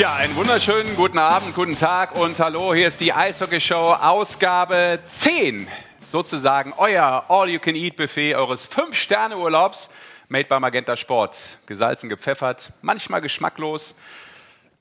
[0.00, 2.72] Ja, einen wunderschönen guten Abend, guten Tag und hallo.
[2.72, 5.68] Hier ist die Eishockey Show Ausgabe 10.
[6.06, 9.90] Sozusagen euer All-You-Can-Eat-Buffet eures 5-Sterne-Urlaubs.
[10.30, 11.36] Made by Magenta Sport.
[11.66, 13.94] Gesalzen, gepfeffert, manchmal geschmacklos.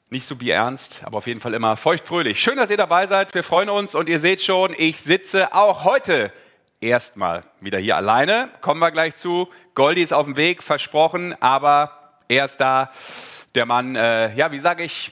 [0.09, 2.41] Nicht so bierernst, aber auf jeden Fall immer feuchtfröhlich.
[2.41, 3.36] Schön, dass ihr dabei seid.
[3.36, 6.31] Wir freuen uns und ihr seht schon, ich sitze auch heute
[6.79, 8.47] erstmal wieder hier alleine.
[8.61, 9.49] Kommen wir gleich zu.
[9.75, 12.89] Goldi ist auf dem Weg, versprochen, aber er ist da.
[13.55, 15.12] Der Mann, äh, ja, wie sage ich,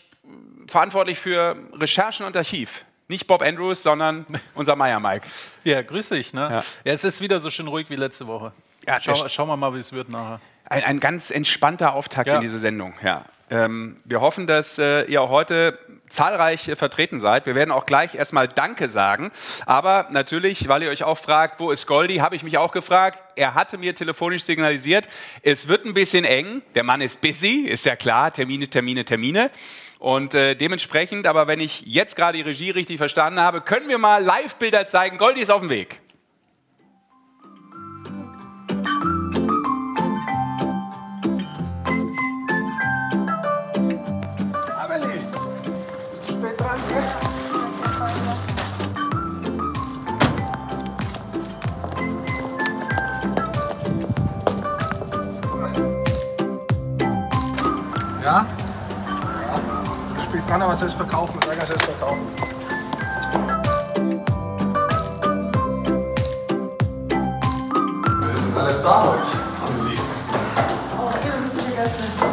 [0.68, 2.84] verantwortlich für Recherchen und Archiv.
[3.08, 5.26] Nicht Bob Andrews, sondern unser Meier Mike.
[5.64, 6.34] Ja, grüß dich.
[6.34, 6.42] Ne?
[6.42, 6.64] Ja.
[6.84, 6.94] Ja.
[6.94, 8.52] es ist wieder so schön ruhig wie letzte Woche.
[8.86, 10.40] Ja, Schau, schauen wir mal, wie es wird nachher.
[10.66, 12.36] Ein, ein ganz entspannter Auftakt Ja.
[12.36, 12.94] in diese Sendung.
[13.04, 13.26] Ja.
[13.50, 15.80] Ähm, wir hoffen, dass äh, ihr auch heute
[16.10, 17.46] zahlreich äh, vertreten seid.
[17.46, 19.32] Wir werden auch gleich erstmal Danke sagen.
[19.66, 23.20] Aber natürlich, weil ihr euch auch fragt, wo ist Goldi, habe ich mich auch gefragt.
[23.36, 25.10] Er hatte mir telefonisch signalisiert,
[25.42, 26.62] es wird ein bisschen eng.
[26.76, 28.32] Der Mann ist busy, ist ja klar.
[28.32, 29.52] Termine, Termine, Termine.
[30.00, 33.98] Und äh, dementsprechend, aber wenn ich jetzt gerade die Regie richtig verstanden habe, können wir
[33.98, 35.18] mal Live-Bilder zeigen.
[35.18, 36.00] Goldi ist auf dem Weg.
[58.28, 58.46] Ja?
[59.48, 60.22] Ja.
[60.22, 61.40] Spät dran, aber selbst verkaufen.
[61.46, 62.28] Sag selbst verkaufen.
[68.20, 69.28] Wer ist denn alles da heute,
[69.66, 69.98] Amelie?
[71.78, 72.27] Da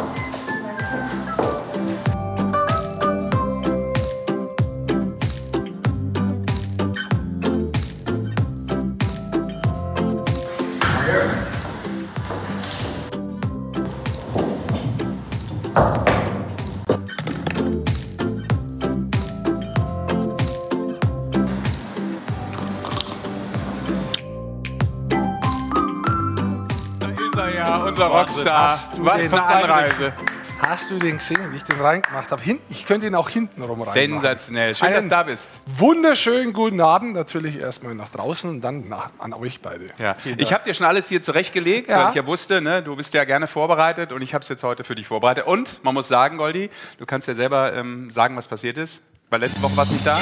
[27.95, 28.67] unser Rockstar.
[28.71, 30.13] Hast du Was den für eine Anreise.
[30.61, 32.41] Hast du den gesehen, wie ich den reingemacht habe?
[32.41, 34.21] Hinten, ich könnte ihn auch hinten rum reinmachen.
[34.21, 34.73] Sensationell.
[34.73, 35.49] Schön, dass Einen du da bist.
[35.65, 37.13] Wunderschönen guten Abend.
[37.13, 39.87] Natürlich erstmal nach draußen und dann nach, an euch beide.
[39.99, 40.15] Ja.
[40.37, 42.03] Ich habe dir schon alles hier zurechtgelegt, Ja.
[42.05, 44.63] weil ich ja wusste, ne, du bist ja gerne vorbereitet und ich habe es jetzt
[44.63, 45.45] heute für dich vorbereitet.
[45.45, 49.01] Und man muss sagen, Goldi, du kannst ja selber ähm, sagen, was passiert ist.
[49.29, 50.17] Weil letzte Woche warst du nicht da.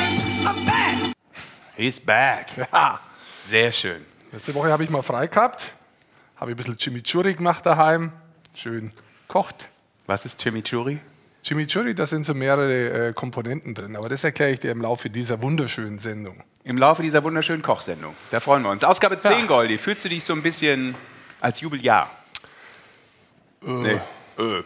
[1.75, 2.47] He's back.
[2.71, 2.99] Ja.
[3.45, 4.03] Sehr schön.
[4.31, 5.73] Letzte Woche habe ich mal frei gehabt.
[6.37, 8.11] Habe ein bisschen Chimichurri gemacht daheim.
[8.55, 8.91] Schön
[9.27, 9.69] kocht.
[10.05, 10.99] Was ist Chimichurri?
[11.43, 13.95] Chimichurri, da sind so mehrere äh, Komponenten drin.
[13.95, 16.41] Aber das erkläre ich dir im Laufe dieser wunderschönen Sendung.
[16.63, 18.15] Im Laufe dieser wunderschönen Kochsendung.
[18.31, 18.83] Da freuen wir uns.
[18.83, 19.45] Ausgabe 10, Ja.
[19.45, 19.77] Goldi.
[19.77, 20.95] Fühlst du dich so ein bisschen
[21.41, 22.09] als Jubeljahr?
[23.61, 23.99] Nee.
[24.37, 24.63] Äh.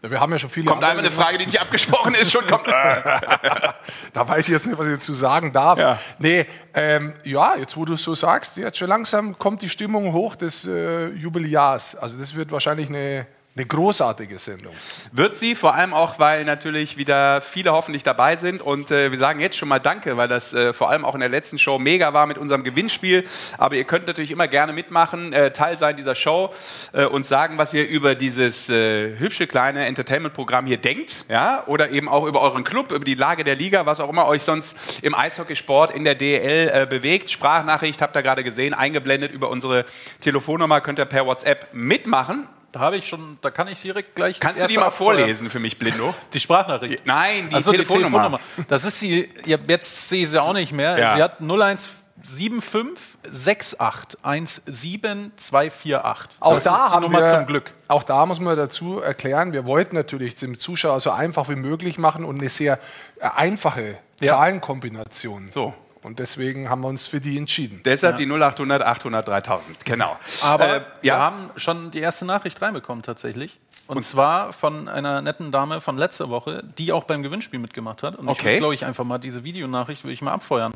[0.00, 2.66] Wir haben ja schon viele Kommt einmal eine Frage, die nicht abgesprochen ist, schon kommt.
[4.12, 5.78] Da weiß ich jetzt nicht, was ich dazu sagen darf.
[5.78, 5.98] Ja.
[6.18, 10.12] Nee, ähm, ja, jetzt wo du es so sagst, jetzt schon langsam kommt die Stimmung
[10.12, 11.96] hoch des äh, Jubeljahrs.
[11.96, 13.26] Also das wird wahrscheinlich eine,
[13.58, 14.72] eine großartige Sendung.
[15.10, 18.62] Wird sie, vor allem auch, weil natürlich wieder viele hoffentlich dabei sind.
[18.62, 21.20] Und äh, wir sagen jetzt schon mal Danke, weil das äh, vor allem auch in
[21.20, 23.24] der letzten Show mega war mit unserem Gewinnspiel.
[23.58, 26.50] Aber ihr könnt natürlich immer gerne mitmachen, äh, Teil sein dieser Show
[26.92, 31.24] äh, und sagen, was ihr über dieses äh, hübsche kleine Entertainment-Programm hier denkt.
[31.28, 31.64] Ja?
[31.66, 34.44] Oder eben auch über euren Club, über die Lage der Liga, was auch immer euch
[34.44, 37.28] sonst im Eishockeysport in der DEL äh, bewegt.
[37.28, 39.84] Sprachnachricht habt ihr gerade gesehen, eingeblendet über unsere
[40.20, 42.46] Telefonnummer, könnt ihr per WhatsApp mitmachen.
[42.72, 44.38] Da habe ich schon, da kann ich direkt gleich.
[44.40, 46.14] Kannst du die mal vorlesen für mich, Blindo?
[46.34, 47.06] Die Sprachnachricht.
[47.06, 48.38] Nein, die Also Telefonnummer.
[48.68, 50.98] Das ist sie, ja, jetzt sehe ich sie auch nicht mehr.
[50.98, 51.14] Ja.
[51.14, 56.40] Sie hat 0175 68 17 248.
[56.40, 57.72] Auch das da ist die haben Nummer wir, zum Glück.
[57.88, 61.98] Auch da muss man dazu erklären, wir wollten natürlich dem Zuschauer so einfach wie möglich
[61.98, 62.78] machen und eine sehr
[63.20, 64.28] äh, einfache Ja.
[64.28, 65.48] Zahlenkombination.
[65.50, 65.74] So.
[66.08, 67.82] Und deswegen haben wir uns für die entschieden.
[67.84, 69.84] Deshalb die 0800 800 3000.
[69.84, 70.16] Genau.
[70.40, 73.60] Aber Äh, wir ja, haben schon die erste Nachricht reinbekommen tatsächlich.
[73.88, 78.16] Und, zwar von einer netten Dame von letzter Woche, die auch beim Gewinnspiel mitgemacht hat.
[78.16, 78.54] Und Okay.
[78.54, 80.72] ich glaube ich einfach mal diese Videonachricht will ich mal abfeuern.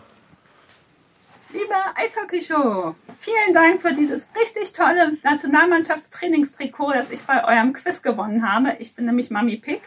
[1.50, 8.46] Liebe Eishockey-Show, vielen Dank für dieses richtig tolle Nationalmannschaftstrainingstrikot, das ich bei eurem Quiz gewonnen
[8.46, 8.76] habe.
[8.81, 9.81] Ich bin nämlich Mami Pick.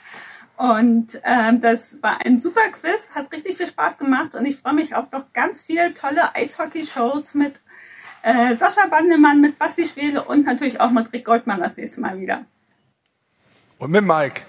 [0.57, 4.73] Und ähm, das war ein super Quiz, hat richtig viel Spaß gemacht und ich freue
[4.73, 7.59] mich auf noch ganz viele tolle Eishockey-Shows mit
[8.21, 12.19] äh, Sascha Bandemann, mit Basti Schwele und natürlich auch mit Rick Goldmann das nächste Mal
[12.19, 12.45] wieder.
[13.79, 14.43] Und mit Mike.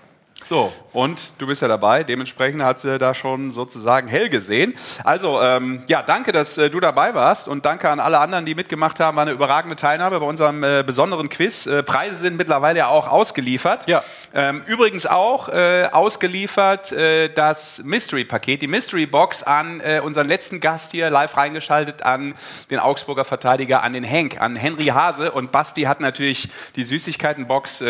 [0.44, 4.74] So, und du bist ja dabei, dementsprechend hat sie da schon sozusagen hell gesehen.
[5.02, 8.54] Also, ähm, ja, danke, dass äh, du dabei warst und danke an alle anderen, die
[8.54, 9.16] mitgemacht haben.
[9.16, 11.66] War eine überragende Teilnahme bei unserem äh, besonderen Quiz.
[11.66, 13.88] Äh, Preise sind mittlerweile ja auch ausgeliefert.
[13.88, 14.04] Ja.
[14.34, 20.92] Ähm, übrigens auch äh, ausgeliefert äh, das Mystery-Paket, die Mystery-Box an äh, unseren letzten Gast
[20.92, 22.34] hier live reingeschaltet, an
[22.70, 25.32] den Augsburger Verteidiger, an den Henk, an Henry Hase.
[25.32, 27.82] Und Basti hat natürlich die Süßigkeiten-Box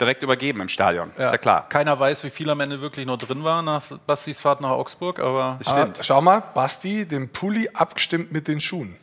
[0.00, 1.10] direkt übergeben im Stadion.
[1.16, 1.68] Ist ja klar.
[1.68, 5.18] Keiner weiß, wie viel am Ende wirklich noch drin war nach Bastis Fahrt nach Augsburg,
[5.20, 8.96] aber Ah, schau mal, Basti, den Pulli abgestimmt mit den Schuhen.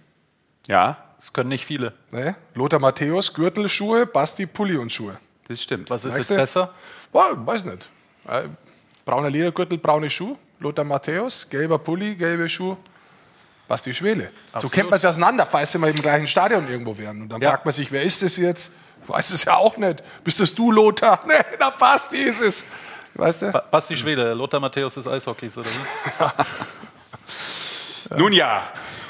[0.68, 1.94] Ja, es können nicht viele.
[2.12, 2.36] Ne?
[2.56, 5.18] Lothar Matthäus, Gürtelschuhe, Basti, Pulli und Schuhe.
[5.48, 5.90] das stimmt.
[5.90, 6.74] Was ist jetzt besser?
[7.12, 7.90] Boah, weiß nicht.
[8.28, 8.44] Äh,
[9.06, 10.38] brauner Ledergürtel, braune Schuhe.
[10.60, 12.78] Lothar Matthäus, gelber Pulli, gelbe Schuhe.
[13.68, 14.26] Basti Schwele.
[14.26, 14.74] So Absolut.
[14.74, 17.22] kennt man sich auseinander, falls sie mal im gleichen Stadion irgendwo wären.
[17.22, 17.52] Und dann Ja.
[17.52, 18.72] fragt man sich, wer ist das jetzt?
[19.08, 20.04] Weiß es ja auch nicht.
[20.24, 21.20] Bist das du, Lothar?
[21.28, 22.66] Nee, der Basti ist es.
[23.14, 23.52] Weißt du?
[23.52, 25.76] Ba- Basti Schwede, Lothar Matthäus des Eishockeys, oder wie?
[28.18, 28.62] Nun ja.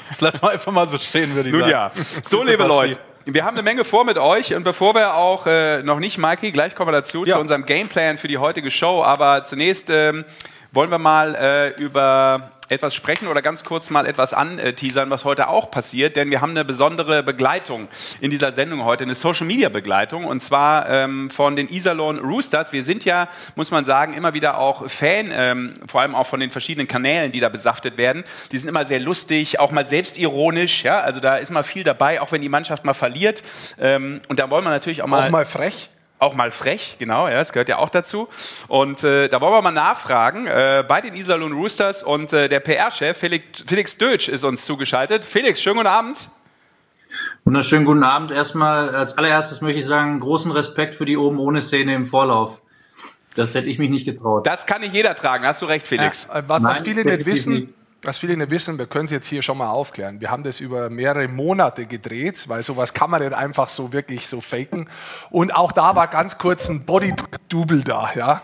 [0.08, 1.72] Das lassen wir einfach mal so stehen, würde ich Nun sagen.
[1.72, 1.90] ja.
[2.24, 2.64] So, liebe.
[2.64, 2.98] Leute.
[3.24, 6.50] Wir haben eine Menge vor mit euch und bevor wir auch äh, noch nicht, Mikey,
[6.50, 7.34] gleich kommen wir dazu Ja.
[7.34, 9.04] zu unserem Gameplan für die heutige Show.
[9.04, 10.24] Aber zunächst ähm,
[10.72, 15.48] wollen wir mal äh, über etwas sprechen oder ganz kurz mal etwas anteasern, was heute
[15.48, 17.88] auch passiert, denn wir haben eine besondere Begleitung
[18.20, 22.72] in dieser Sendung heute, eine Social Media Begleitung und zwar ähm, von den Iserlohn Roosters.
[22.72, 26.40] Wir sind ja, muss man sagen, immer wieder auch Fan, ähm, vor allem auch von
[26.40, 28.24] den verschiedenen Kanälen, die da besaftet werden.
[28.50, 32.20] Die sind immer sehr lustig, auch mal selbstironisch, ja, also da ist mal viel dabei,
[32.20, 33.42] auch wenn die Mannschaft mal verliert.
[33.78, 35.90] Ähm, und da wollen wir natürlich auch mal Auch mal frech.
[36.22, 38.28] Auch mal frech, genau, ja, das gehört ja auch dazu.
[38.68, 42.60] Und äh, da wollen wir mal nachfragen äh, bei den Iserlohn Roosters und äh, der
[42.60, 45.24] PR-Chef Felix, Felix Dötsch ist uns zugeschaltet.
[45.24, 46.30] Felix, schönen guten Abend.
[47.44, 48.30] Wunderschönen guten Abend.
[48.30, 52.60] Erstmal als allererstes möchte ich sagen, großen Respekt für die oben ohne Szene im Vorlauf.
[53.34, 54.46] Das hätte ich mich nicht getraut.
[54.46, 56.26] Das kann nicht jeder tragen, hast du recht, Felix.
[56.26, 57.68] Äh, was, Nein, viele nicht wissen, nicht.
[58.02, 60.20] Was viele nicht wissen, wir können es jetzt hier schon mal aufklären.
[60.20, 64.26] Wir haben das über mehrere Monate gedreht, weil sowas kann man nicht einfach so wirklich
[64.26, 64.88] so faken.
[65.30, 68.42] Und auch da war ganz kurz ein Body-Double da, ja.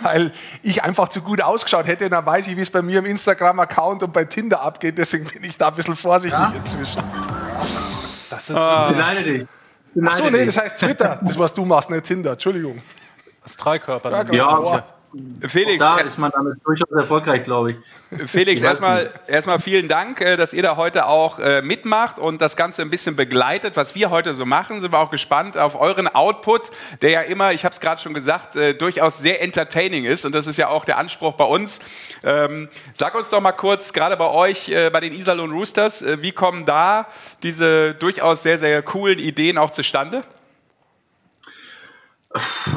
[0.00, 0.32] Weil
[0.62, 4.02] ich einfach zu gut ausgeschaut hätte, dann weiß ich, wie es bei mir im Instagram-Account
[4.02, 4.98] und bei Tinder abgeht.
[4.98, 7.02] Deswegen bin ich da ein bisschen vorsichtig inzwischen.
[8.30, 9.46] Das ist Ich beneide dich.
[9.94, 12.32] Beneide Achso, nee, das heißt Twitter, das was du machst, nicht Tinder.
[12.32, 12.80] Entschuldigung.
[13.42, 14.10] das Dreikörper.
[14.10, 14.84] Ja, Ja,
[15.46, 17.76] Felix, da ist man damit durchaus erfolgreich, glaube ich.
[18.28, 22.56] Felix, erstmal, erstmal vielen Dank, äh, dass ihr da heute auch äh, mitmacht und das
[22.56, 23.76] Ganze ein bisschen begleitet.
[23.76, 26.70] Was wir heute so machen, sind wir auch gespannt auf euren Output,
[27.00, 30.34] der ja immer, ich habe es gerade schon gesagt, äh, durchaus sehr entertaining ist und
[30.34, 31.80] das ist ja auch der Anspruch bei uns.
[32.22, 36.66] Ähm, sag uns doch mal kurz, gerade bei euch, bei den Iserlohn Roosters, wie kommen
[36.66, 37.06] da
[37.42, 40.22] diese durchaus sehr, sehr coolen Ideen auch zustande?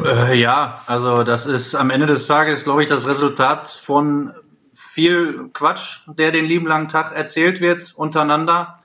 [0.04, 4.34] Äh, ja, also das ist am Ende des Tages, glaube ich, das Resultat von
[4.74, 8.80] viel Quatsch, der den lieben langen Tag erzählt wird untereinander.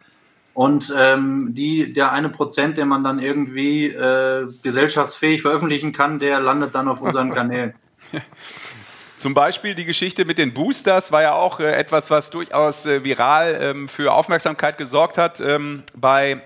[0.54, 6.40] Und ähm, die, der eine Prozent, den man dann irgendwie äh, gesellschaftsfähig veröffentlichen kann, der
[6.40, 7.74] landet dann auf unseren Kanälen.
[9.18, 13.02] Zum Beispiel die Geschichte mit den Boosters war ja auch äh, etwas, was durchaus äh,
[13.02, 16.42] viral ähm, für Aufmerksamkeit gesorgt hat ähm, bei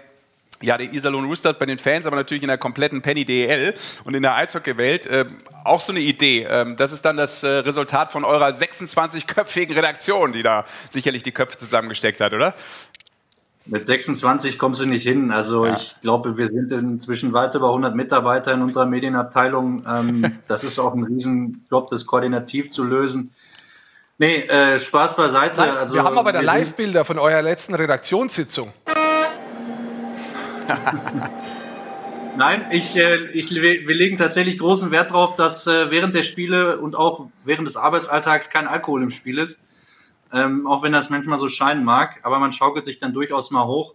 [0.63, 3.75] ja, den Iserlohn Roosters, bei den Fans, aber natürlich in der kompletten Penny DEL
[4.05, 5.09] und in der Eishockey-Welt.
[5.11, 6.47] Ähm, auch so eine Idee.
[6.49, 11.33] Ähm, das ist dann das äh, Resultat von eurer 26-köpfigen Redaktion, die da sicherlich die
[11.33, 12.55] Köpfe zusammengesteckt hat, oder?
[13.67, 15.31] Mit 26 kommst du nicht hin.
[15.31, 15.75] Also Ja.
[15.75, 19.85] ich glaube, wir sind inzwischen weit über 100 Mitarbeiter in unserer Medienabteilung.
[19.87, 23.33] Ähm, das ist auch ein Riesenjob, das koordinativ zu lösen.
[24.19, 25.61] Nee, äh, Spaß beiseite.
[25.61, 28.71] Nein, also, wir haben aber da Live-Bilder von eurer letzten Redaktionssitzung.
[32.37, 36.79] Nein, ich, äh, ich, wir legen tatsächlich großen Wert darauf, dass äh, während der Spiele
[36.79, 39.59] und auch während des Arbeitsalltags kein Alkohol im Spiel ist.
[40.33, 43.67] Ähm, auch wenn das manchmal so scheinen mag, aber man schaukelt sich dann durchaus mal
[43.67, 43.95] hoch.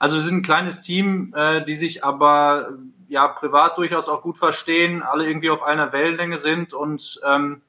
[0.00, 2.70] Also wir sind ein kleines Team, äh, die sich aber
[3.08, 7.62] ja privat durchaus auch gut verstehen, alle irgendwie auf einer Wellenlänge sind und ähm,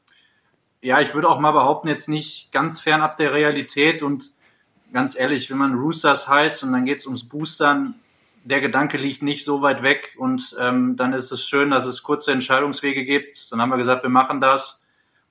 [0.82, 4.32] ja, ich würde auch mal behaupten, jetzt nicht ganz fernab der Realität und
[4.94, 7.96] ganz ehrlich, wenn man Roosters heißt und dann geht es ums Boostern,
[8.44, 12.04] der Gedanke liegt nicht so weit weg und ähm, dann ist es schön, dass es
[12.04, 13.52] kurze Entscheidungswege gibt.
[13.52, 14.82] Dann haben wir gesagt, wir machen das.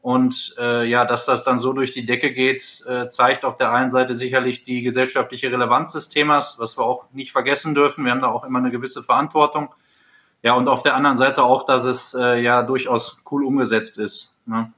[0.02, 3.72] Und äh, ja, dass das dann so durch die Decke geht, äh, zeigt auf der
[3.72, 8.04] einen Seite sicherlich die gesellschaftliche Relevanz des Themas, was wir auch nicht vergessen dürfen.
[8.04, 9.74] Wir haben da auch immer eine gewisse Verantwortung.
[10.42, 14.34] Ja, und auf der anderen Seite auch, dass es äh, ja durchaus cool umgesetzt ist.
[14.46, 14.72] Ne?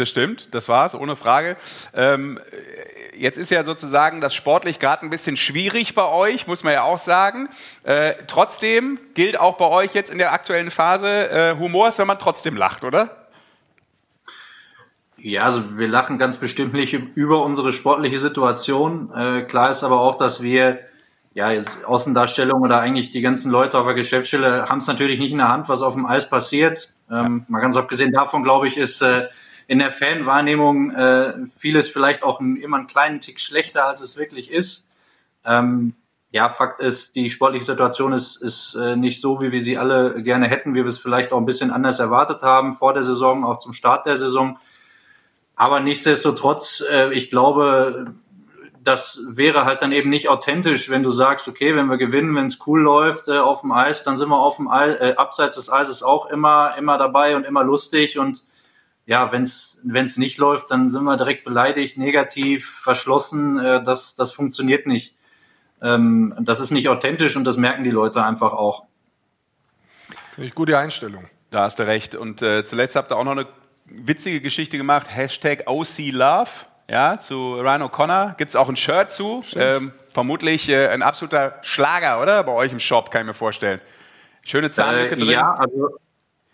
[0.00, 1.58] Das stimmt, das war's, ohne Frage.
[1.92, 2.40] Ähm,
[3.14, 6.84] jetzt ist ja sozusagen das sportlich gerade ein bisschen schwierig bei euch, muss man ja
[6.84, 7.50] auch sagen.
[7.82, 12.06] Äh, trotzdem gilt auch bei euch jetzt in der aktuellen Phase, äh, Humor ist, wenn
[12.06, 13.28] man trotzdem lacht, oder?
[15.18, 19.12] Ja, also wir lachen ganz bestimmt nicht über unsere sportliche Situation.
[19.14, 20.78] Äh, klar ist aber auch, dass wir
[21.34, 21.50] ja,
[21.84, 25.48] Außendarstellung oder eigentlich die ganzen Leute auf der Geschäftsstelle haben es natürlich nicht in der
[25.48, 26.90] Hand, was auf dem Eis passiert.
[27.10, 29.28] Ähm, mal ganz abgesehen davon, glaube ich, ist äh,
[29.70, 34.16] in der Fanwahrnehmung äh, vieles vielleicht auch ein, immer einen kleinen Tick schlechter, als es
[34.16, 34.88] wirklich ist.
[35.44, 35.94] Ähm,
[36.32, 40.24] ja, Fakt ist, die sportliche Situation ist, ist äh, nicht so, wie wir sie alle
[40.24, 43.44] gerne hätten, wie wir es vielleicht auch ein bisschen anders erwartet haben vor der Saison,
[43.44, 44.58] auch zum Start der Saison.
[45.54, 48.12] Aber nichtsdestotrotz, äh, ich glaube,
[48.82, 52.48] das wäre halt dann eben nicht authentisch, wenn du sagst, okay, wenn wir gewinnen, wenn
[52.48, 55.54] es cool läuft äh, auf dem Eis, dann sind wir auf dem Eis, äh, abseits
[55.54, 58.42] des Eises auch immer, immer dabei und immer lustig und
[59.10, 63.58] ja, wenn es nicht läuft, dann sind wir direkt beleidigt, negativ, verschlossen.
[63.58, 65.16] Äh, das, das funktioniert nicht.
[65.82, 68.84] Ähm, das ist nicht authentisch und das merken die Leute einfach auch.
[70.30, 71.24] Finde ich gute Einstellung.
[71.50, 72.14] Da hast du recht.
[72.14, 73.48] Und äh, zuletzt habt ihr auch noch eine
[73.86, 75.08] witzige Geschichte gemacht.
[75.12, 76.50] Hashtag OC Love.
[76.88, 78.36] Ja, zu Ryan O'Connor.
[78.36, 79.42] Gibt es auch ein Shirt zu.
[79.56, 82.44] Ähm, vermutlich äh, ein absoluter Schlager, oder?
[82.44, 83.80] Bei euch im Shop, kann ich mir vorstellen.
[84.44, 85.30] Schöne Zahnlücke äh, drin.
[85.30, 85.98] Ja, also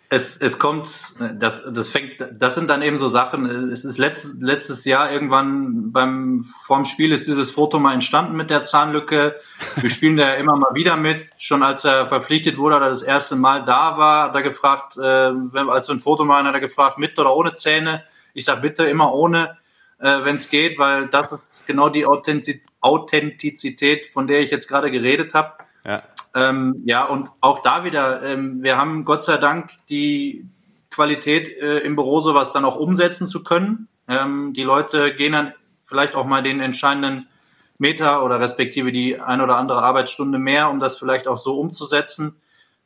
[0.09, 0.89] es, es kommt,
[1.35, 3.71] das, das fängt, das sind dann eben so Sachen.
[3.71, 8.51] Es ist letzt, letztes Jahr irgendwann beim vorm Spiel ist dieses Foto mal entstanden mit
[8.51, 9.41] der Zahnlücke.
[9.77, 11.27] Wir spielen da ja immer mal wieder mit.
[11.39, 15.03] Schon als er verpflichtet wurde oder das erste Mal da war, hat er gefragt, äh,
[15.03, 18.05] als wir ein Foto machen, hat er gefragt, mit oder ohne Zähne.
[18.33, 19.57] Ich sag bitte immer ohne,
[19.99, 24.93] äh, wenn es geht, weil das ist genau die Authentizität, von der ich jetzt gerade
[24.93, 25.55] geredet habe.
[25.85, 26.03] Ja.
[26.37, 30.47] Ähm, ja, und auch da wieder, ähm, wir haben Gott sei Dank die
[30.91, 33.89] Qualität äh, im Büro, sowas dann auch umsetzen zu können.
[34.07, 37.27] Ähm, die Leute gehen dann vielleicht auch mal den entscheidenden
[37.79, 42.37] Meter oder respektive die ein oder andere Arbeitsstunde mehr, um das vielleicht auch so umzusetzen,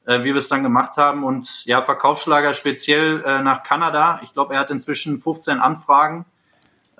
[0.07, 1.25] äh, wie wir es dann gemacht haben.
[1.25, 4.21] Und ja, Verkaufsschlager speziell äh, nach Kanada.
[4.23, 6.25] Ich glaube, er hat inzwischen 15 Anfragen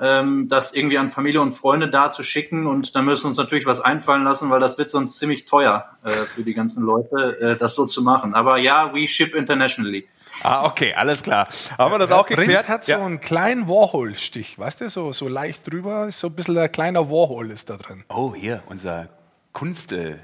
[0.01, 2.67] ähm, das irgendwie an Familie und Freunde da zu schicken.
[2.67, 5.91] Und da müssen wir uns natürlich was einfallen lassen, weil das wird sonst ziemlich teuer
[6.05, 8.35] äh, für die ganzen Leute, äh, das so zu machen.
[8.35, 10.09] Aber ja, we ship internationally.
[10.43, 11.49] Ah, okay, alles klar.
[11.77, 12.67] Haben wir das auch geklärt?
[12.67, 16.35] Brink hat so einen kleinen Warhol-Stich, weißt du, so, so leicht drüber, ist so ein
[16.35, 18.05] bisschen ein kleiner Warhol ist da drin.
[18.09, 19.09] Oh, hier, unser
[19.53, 20.17] Kunst, äh,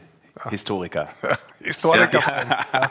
[0.45, 1.09] Historiker.
[1.61, 2.21] Historiker.
[2.73, 2.90] Ja.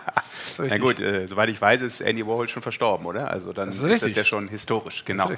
[0.58, 3.30] Na gut, äh, soweit ich weiß, ist Andy Warhol schon verstorben, oder?
[3.30, 5.30] Also dann das ist, ist, das ja schon historisch, genau.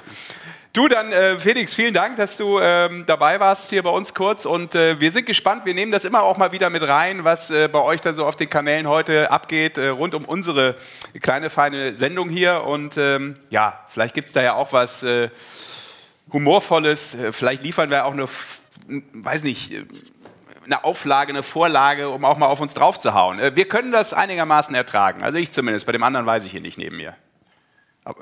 [0.72, 4.46] Du dann, äh, Felix, vielen Dank, dass du ähm, dabei warst hier bei uns kurz
[4.46, 5.66] und äh, wir sind gespannt.
[5.66, 8.24] Wir nehmen das immer auch mal wieder mit rein, was äh, bei euch da so
[8.24, 10.76] auf den Kanälen heute abgeht, äh, rund um unsere
[11.20, 15.28] kleine feine Sendung hier und ähm, ja, vielleicht gibt es da ja auch was äh,
[16.32, 17.16] humorvolles.
[17.32, 18.26] Vielleicht liefern wir auch eine,
[19.12, 19.72] weiß nicht
[20.68, 23.38] eine Auflage, eine Vorlage, um auch mal auf uns drauf zu hauen.
[23.38, 25.22] Äh, wir können das einigermaßen ertragen.
[25.22, 25.86] Also ich zumindest.
[25.86, 27.14] Bei dem anderen weiß ich hier nicht neben mir.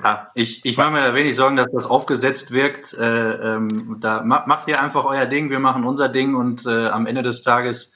[0.03, 2.93] Ja, ich, ich mache mir da wenig Sorgen, dass das aufgesetzt wirkt.
[2.93, 7.05] Äh, ähm, da macht ihr einfach euer Ding, wir machen unser Ding und äh, am
[7.05, 7.93] Ende des Tages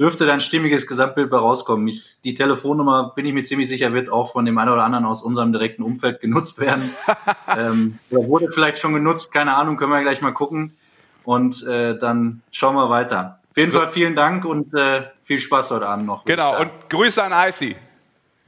[0.00, 1.86] dürfte dann ein stimmiges Gesamtbild bei rauskommen.
[1.88, 5.04] Ich, die Telefonnummer, bin ich mir ziemlich sicher, wird auch von dem einen oder anderen
[5.04, 6.90] aus unserem direkten Umfeld genutzt werden.
[7.56, 10.76] ähm, wurde vielleicht schon genutzt, keine Ahnung, können wir gleich mal gucken.
[11.24, 13.78] Und äh, dann schauen wir weiter jeden so.
[13.78, 16.24] Fall vielen Dank und äh, viel Spaß heute Abend noch.
[16.24, 17.76] Genau, und Grüße an Icy.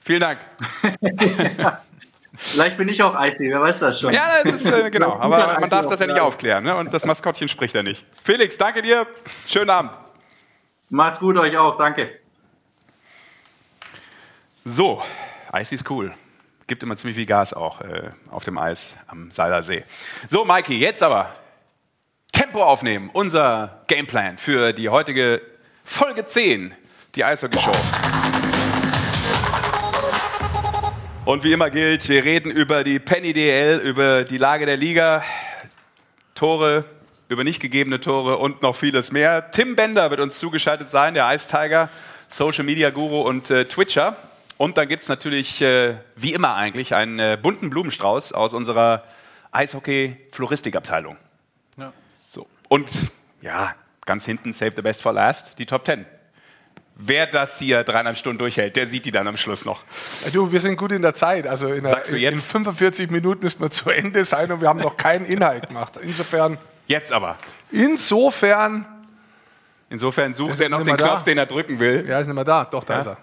[0.00, 0.40] Vielen Dank.
[2.35, 4.14] Vielleicht bin ich auch Icy, wer weiß das schon.
[4.14, 6.75] Ja, das ist, äh, genau, aber man darf das ja nicht aufklären ne?
[6.75, 8.07] und das Maskottchen spricht ja nicht.
[8.23, 9.07] Felix, danke dir,
[9.47, 9.93] schönen Abend.
[10.88, 12.07] Macht's gut, euch auch, danke.
[14.64, 15.02] So,
[15.52, 16.14] Icy ist cool.
[16.67, 19.85] Gibt immer ziemlich viel Gas auch äh, auf dem Eis am Seilersee.
[20.29, 21.29] So, Mikey, jetzt aber
[22.50, 23.11] Tempo aufnehmen.
[23.12, 25.40] Unser Gameplan für die heutige
[25.85, 26.75] Folge 10,
[27.14, 27.71] die Eishockey-Show.
[31.26, 35.23] Und wie immer gilt, wir reden über die Penny DL, über die Lage der Liga,
[36.35, 36.87] Tore,
[37.28, 39.52] über nicht gegebene Tore und noch vieles mehr.
[39.52, 41.88] Tim Bender wird uns zugeschaltet sein, der Ice Tiger,
[42.26, 44.16] Social Media Guru und äh, Twitcher.
[44.57, 49.04] Und dann gibt es natürlich, äh, wie immer eigentlich, einen äh, bunten Blumenstrauß aus unserer
[49.52, 51.16] Eishockey-Floristikabteilung.
[52.70, 52.88] Und
[53.42, 53.74] ja,
[54.06, 56.06] ganz hinten, Save the Best for Last, die Top 10.
[56.94, 59.82] Wer das hier dreieinhalb Stunden durchhält, der sieht die dann am Schluss noch.
[60.32, 61.48] Du, wir sind gut in der Zeit.
[61.48, 64.96] Also in, der, in 45 Minuten müssen wir zu Ende sein und wir haben noch
[64.96, 65.94] keinen Inhalt gemacht.
[66.00, 66.58] Insofern.
[66.86, 67.38] Jetzt aber.
[67.72, 68.86] Insofern.
[69.88, 72.06] Insofern sucht er noch den Knopf, den er drücken will.
[72.06, 72.66] Ja, ist nicht mehr da.
[72.66, 73.00] Doch, da ja?
[73.00, 73.16] ist er.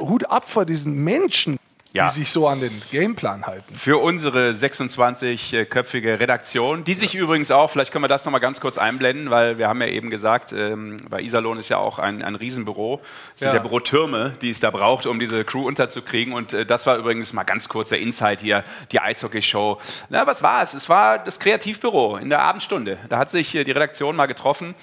[0.00, 1.56] Hut ab vor diesen Menschen.
[1.96, 2.06] Ja.
[2.06, 3.74] die sich so an den Gameplan halten.
[3.76, 8.78] Für unsere 26-köpfige Redaktion, die sich übrigens auch, vielleicht können wir das nochmal ganz kurz
[8.78, 12.34] einblenden, weil wir haben ja eben gesagt, ähm, bei Iserlohn ist ja auch ein, ein
[12.34, 13.00] Riesenbüro.
[13.34, 13.54] Es sind Ja.
[13.56, 16.32] ja Bürotürme, die es da braucht, um diese Crew unterzukriegen.
[16.32, 19.78] Und äh, das war übrigens mal ganz kurz der Insight hier, die Eishockey-Show.
[20.10, 20.74] Na, was war es?
[20.74, 22.98] Es war das Kreativbüro in der Abendstunde.
[23.08, 24.74] Da hat sich äh, die Redaktion mal getroffen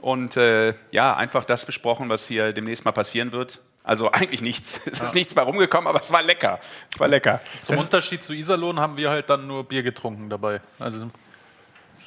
[0.00, 3.60] und äh, ja, einfach das besprochen, was hier demnächst mal passieren wird.
[3.82, 4.80] Also eigentlich nichts.
[4.90, 6.60] Es ist nichts bei rumgekommen, aber es war lecker.
[6.92, 7.40] Es war lecker.
[7.62, 10.60] Zum Unterschied zu Iserlohn haben wir halt dann nur Bier getrunken dabei.
[10.78, 11.08] Also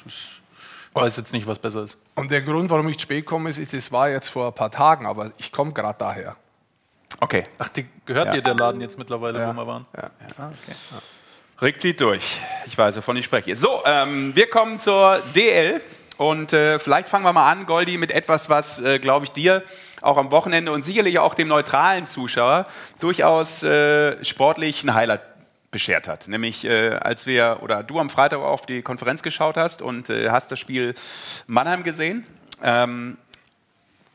[0.06, 0.40] ich
[0.92, 2.00] weiß jetzt nicht, was besser ist.
[2.14, 5.06] Und der Grund, warum ich spät komme, ist, das war jetzt vor ein paar Tagen,
[5.06, 6.36] aber ich komme gerade daher.
[7.20, 7.44] Okay.
[7.58, 8.32] Ach, die, gehört Ja.
[8.34, 9.48] dir der Laden jetzt mittlerweile, Ja.
[9.54, 9.86] wo wir waren?
[11.62, 12.36] Rick zieht durch.
[12.66, 13.54] Ich weiß, wovon ich spreche.
[13.56, 15.80] So, ähm, wir kommen zur DL.
[16.16, 19.62] Und äh, vielleicht fangen wir mal an, Goldi, mit etwas, was, äh, glaube ich, dir
[20.00, 22.66] auch am Wochenende und sicherlich auch dem neutralen Zuschauer
[23.00, 25.22] durchaus äh, sportlich ein Highlight
[25.70, 26.28] beschert hat.
[26.28, 30.30] Nämlich, äh, als wir oder du am Freitag auf die Konferenz geschaut hast und äh,
[30.30, 30.94] hast das Spiel
[31.48, 32.24] Mannheim gesehen.
[32.62, 33.18] Ähm,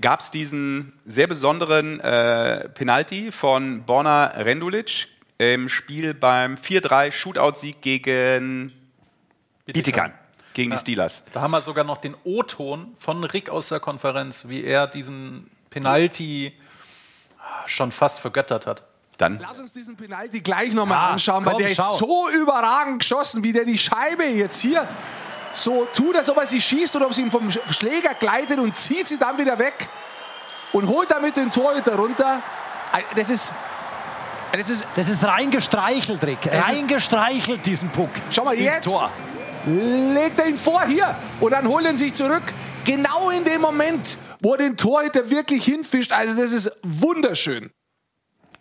[0.01, 7.82] gab es diesen sehr besonderen äh, Penalty von Borna Rendulic im Spiel beim 4-3 Shootout-Sieg
[7.82, 8.72] gegen
[9.65, 10.13] Bietigheim,
[10.60, 11.24] gegen die Steelers.
[11.34, 15.50] Da haben wir sogar noch den O-Ton von Rick aus der Konferenz, wie er diesen
[15.70, 16.54] Penalty
[17.66, 18.84] schon fast vergöttert hat.
[19.18, 21.92] Dann Lass uns diesen Penalty gleich nochmal Ja, anschauen, weil komm, der schau.
[21.94, 24.88] ist so überragend geschossen, wie der die Scheibe jetzt hier
[25.54, 28.60] so tut, als ob er sie schießt oder ob sie ihm vom Sch- Schläger gleitet
[28.60, 29.88] und zieht sie dann wieder weg
[30.74, 32.42] und holt damit den Torhüter runter.
[33.16, 33.54] Das ist,
[34.51, 36.39] das ist, Das ist reingestreichelt, Rick.
[36.51, 38.10] Reingestreichelt, diesen Puck.
[38.32, 39.10] schau mal ins jetzt, Tor.
[39.66, 42.44] Legt er ihn vor hier und dann holt er ihn sich zurück.
[42.86, 46.12] Genau in dem Moment, wo er den Torhüter wirklich hinfischt.
[46.12, 47.70] Also das ist wunderschön.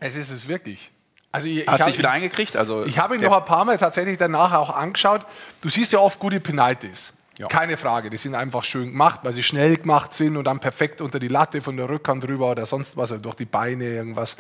[0.01, 0.91] Es ist es wirklich.
[1.31, 2.57] Also ich, hast du dich wieder eingekriegt?
[2.57, 5.27] Also Ich habe ihn noch ein paar Mal tatsächlich danach auch angeschaut.
[5.61, 7.13] Du siehst ja oft gute Penalties.
[7.49, 11.01] Keine Frage, die sind einfach schön gemacht, weil sie schnell gemacht sind und dann perfekt
[11.01, 14.37] unter die Latte von der Rückhand rüber oder sonst was, oder durch die Beine irgendwas.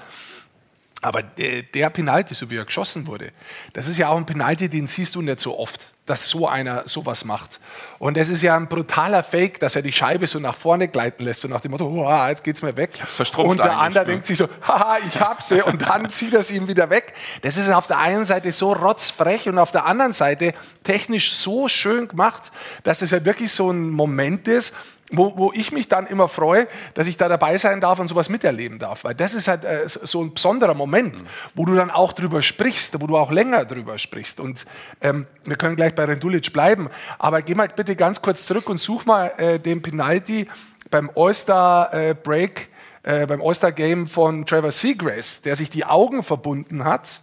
[1.01, 3.31] Aber der, der Penalty, so wie er geschossen wurde,
[3.73, 6.83] das ist ja auch ein Penalty, den siehst du nicht so oft, dass so einer
[6.87, 7.61] sowas macht.
[7.99, 11.25] Und das ist ja ein brutaler Fake, dass er die Scheibe so nach vorne gleiten
[11.25, 12.91] lässt, so nach dem Motto, oh, jetzt geht's mir weg.
[13.37, 14.13] Und der andere ne?
[14.13, 17.15] denkt sich so, haha, ich hab sie, und dann zieht er sie ihm wieder weg.
[17.43, 21.69] Das ist auf der einen Seite so rotzfrech und auf der anderen Seite technisch so
[21.69, 22.53] schön gemacht,
[22.85, 24.75] dass es ja wirklich so ein Moment ist,
[25.11, 28.29] wo, wo ich mich dann immer freue, dass ich da dabei sein darf und sowas
[28.29, 29.05] miterleben darf.
[29.05, 33.01] Weil das ist halt äh, so ein besonderer Moment, wo du dann auch drüber sprichst,
[33.01, 34.41] wo du auch länger drüber sprichst.
[34.41, 34.67] Und
[35.01, 38.79] ähm, wir können gleich bei Rendulic bleiben, aber geh mal bitte ganz kurz zurück und
[38.79, 40.49] such mal äh, den Penalty
[40.91, 42.69] beim All-Star äh, Break,
[43.03, 47.23] äh, beim All-Star Game von Trevor Seagrass, der sich die Augen verbunden hat.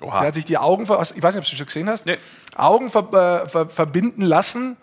[0.00, 0.18] Oha.
[0.18, 2.06] Der hat sich die Augen, ver ich weiß nicht, ob du es schon gesehen hast,
[2.06, 2.18] Nee.
[2.56, 4.76] Augen ver äh, ver verbinden lassen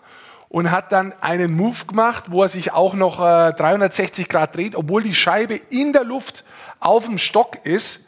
[0.52, 4.76] und hat dann einen Move gemacht, wo er sich auch noch äh, 360 Grad dreht,
[4.76, 6.44] obwohl die Scheibe in der Luft
[6.78, 8.04] auf dem Stock ist.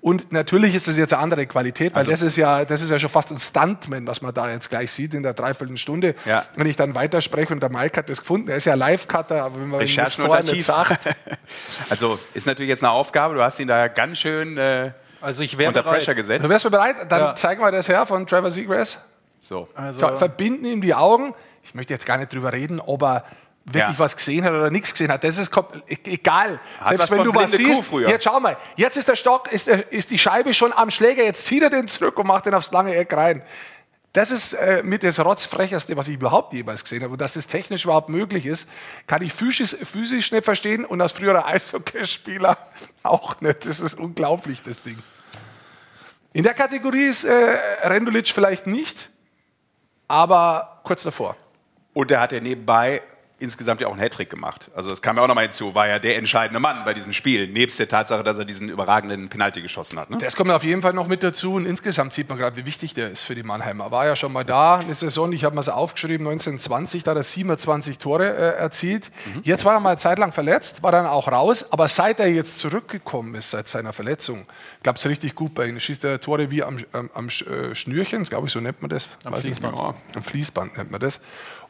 [0.00, 2.90] Und natürlich ist das jetzt eine andere Qualität, Also weil das ist ja, das ist
[2.90, 6.14] ja schon fast ein Stuntman, was man da jetzt gleich sieht in der Dreiviertelstunde.
[6.24, 6.44] Ja.
[6.56, 9.60] Wenn ich dann weiterspreche und der Mike hat das gefunden, er ist ja Live-Cutter, aber
[9.60, 11.08] wenn man ihm das vorher nicht sagt,
[11.90, 13.34] Also ist natürlich jetzt eine Aufgabe.
[13.34, 15.98] Du hast ihn da ganz schön äh, Also ich wäre unter bereit.
[15.98, 16.44] Pressure gesetzt.
[16.44, 16.96] du wärst du bereit?
[17.10, 17.34] Dann Ja.
[17.36, 18.98] zeigen wir das her von Trevor Seagrass.
[19.40, 19.68] So.
[19.74, 21.34] Also, So, verbinden ihm die Augen.
[21.62, 23.24] Ich möchte jetzt gar nicht drüber reden, ob er
[23.64, 23.98] wirklich Ja.
[23.98, 25.22] was gesehen hat oder nichts gesehen hat.
[25.22, 25.50] Das ist
[25.88, 26.58] e- egal.
[26.80, 27.84] Hat Selbst wenn du was siehst.
[28.08, 28.56] Jetzt schau mal.
[28.76, 31.22] Jetzt ist der Stock, ist, der, ist die Scheibe schon am Schläger.
[31.24, 33.42] Jetzt zieht er den zurück und macht den aufs lange Eck rein.
[34.12, 37.12] Das ist äh, mit das Rotzfrecheste, was ich überhaupt jemals gesehen habe.
[37.12, 38.68] Und dass das technisch überhaupt möglich ist,
[39.06, 42.58] kann ich physisch, physisch nicht verstehen und als früherer Eishockeyspieler
[43.04, 43.64] auch nicht.
[43.64, 44.98] Das ist unglaublich, das Ding.
[46.34, 47.32] In der Kategorie ist äh,
[47.84, 49.08] Rendulic vielleicht nicht,
[50.08, 51.36] aber kurz davor.
[51.94, 53.02] Und der hat ja nebenbei
[53.42, 54.70] insgesamt ja auch einen Hattrick gemacht.
[54.74, 57.48] Also das kam ja auch nochmal hinzu, war ja der entscheidende Mann bei diesem Spiel,
[57.48, 60.10] nebst der Tatsache, dass er diesen überragenden Penalty geschossen hat.
[60.10, 60.18] Ne?
[60.18, 62.94] Das kommt auf jeden Fall noch mit dazu und insgesamt sieht man gerade, wie wichtig
[62.94, 63.90] der ist für die Mannheimer.
[63.90, 67.18] War ja schon mal da, eine Saison, ich habe mal so aufgeschrieben, 1920, da hat
[67.18, 69.10] er 27 Tore äh, erzielt.
[69.42, 72.28] Jetzt war er mal eine Zeit lang verletzt, war dann auch raus, aber seit er
[72.28, 74.46] jetzt zurückgekommen ist, seit seiner Verletzung,
[74.82, 75.80] klappt es richtig gut bei ihm.
[75.80, 79.08] Schießt er Tore wie am, am, am äh, Schnürchen, glaube ich, so nennt man das.
[79.24, 79.76] Am Fließband.
[79.76, 81.20] Ja, am Fließband nennt man das.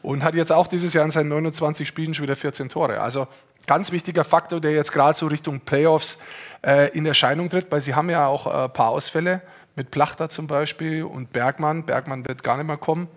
[0.01, 3.01] Und hat jetzt auch dieses Jahr in seinen 29 Spielen schon wieder 14 Tore.
[3.01, 3.27] Also
[3.65, 6.19] ganz wichtiger Faktor, der jetzt gerade so Richtung Playoffs
[6.65, 9.41] äh, in Erscheinung tritt, weil sie haben ja auch äh, ein paar Ausfälle
[9.75, 11.85] mit Plachter zum Beispiel und Bergmann.
[11.85, 13.07] Bergmann wird gar nicht mehr kommen.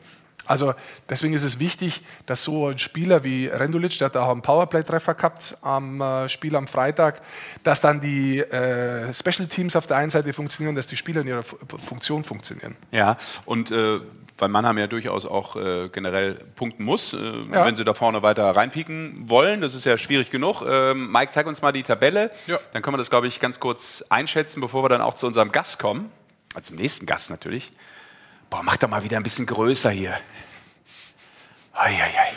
[0.46, 0.74] Also
[1.08, 5.14] deswegen ist es wichtig, dass so ein Spieler wie Rendulic, der hat auch einen Powerplay-Treffer
[5.14, 7.20] gehabt am äh, Spiel am Freitag,
[7.64, 11.28] dass dann die äh, Special Teams auf der einen Seite funktionieren, dass die Spieler in
[11.28, 12.76] ihrer F Funktion funktionieren.
[12.92, 14.00] Ja, und äh,
[14.38, 17.64] weil Mannheim ja durchaus auch äh, generell punkten muss, äh, ja.
[17.64, 19.60] wenn sie da vorne weiter reinpieken wollen.
[19.60, 20.62] Das ist ja schwierig genug.
[20.62, 22.30] Ähm, Mike, zeig uns mal die Tabelle.
[22.46, 22.58] Ja.
[22.72, 25.52] Dann können wir das, glaube ich, ganz kurz einschätzen, bevor wir dann auch zu unserem
[25.52, 26.10] Gast kommen.
[26.54, 27.70] Also zum nächsten Gast natürlich.
[28.50, 30.16] Boah, mach doch mal wieder ein bisschen größer hier.
[31.72, 32.32] Eieiei.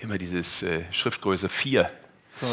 [0.00, 1.90] Immer dieses äh, Schriftgröße 4.
[2.40, 2.46] So.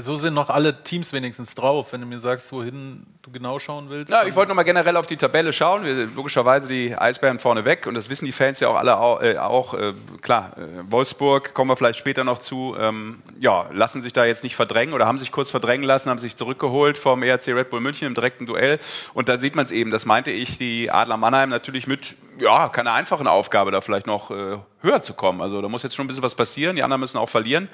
[0.00, 3.90] So sind noch alle Teams wenigstens drauf, wenn du mir sagst, wohin du genau schauen
[3.90, 4.10] willst.
[4.10, 5.84] Ja, ich wollte noch mal generell auf die Tabelle schauen.
[5.84, 9.20] Wir, logischerweise die Eisbären vorne weg und das wissen die Fans ja auch alle auch.
[9.20, 12.74] Äh, auch äh, klar, äh, Wolfsburg kommen wir vielleicht später noch zu.
[12.78, 16.18] Ähm, ja, lassen sich da jetzt nicht verdrängen oder haben sich kurz verdrängen lassen, haben
[16.18, 18.78] sich zurückgeholt vom ERC Red Bull München im direkten Duell.
[19.12, 19.90] Und da sieht man es eben.
[19.90, 24.30] Das meinte ich, die Adler Mannheim natürlich mit ja keine einfachen Aufgabe, da vielleicht noch
[24.30, 25.42] äh, höher zu kommen.
[25.42, 26.76] Also da muss jetzt schon ein bisschen was passieren.
[26.76, 27.68] Die anderen müssen auch verlieren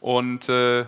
[0.00, 0.84] und äh,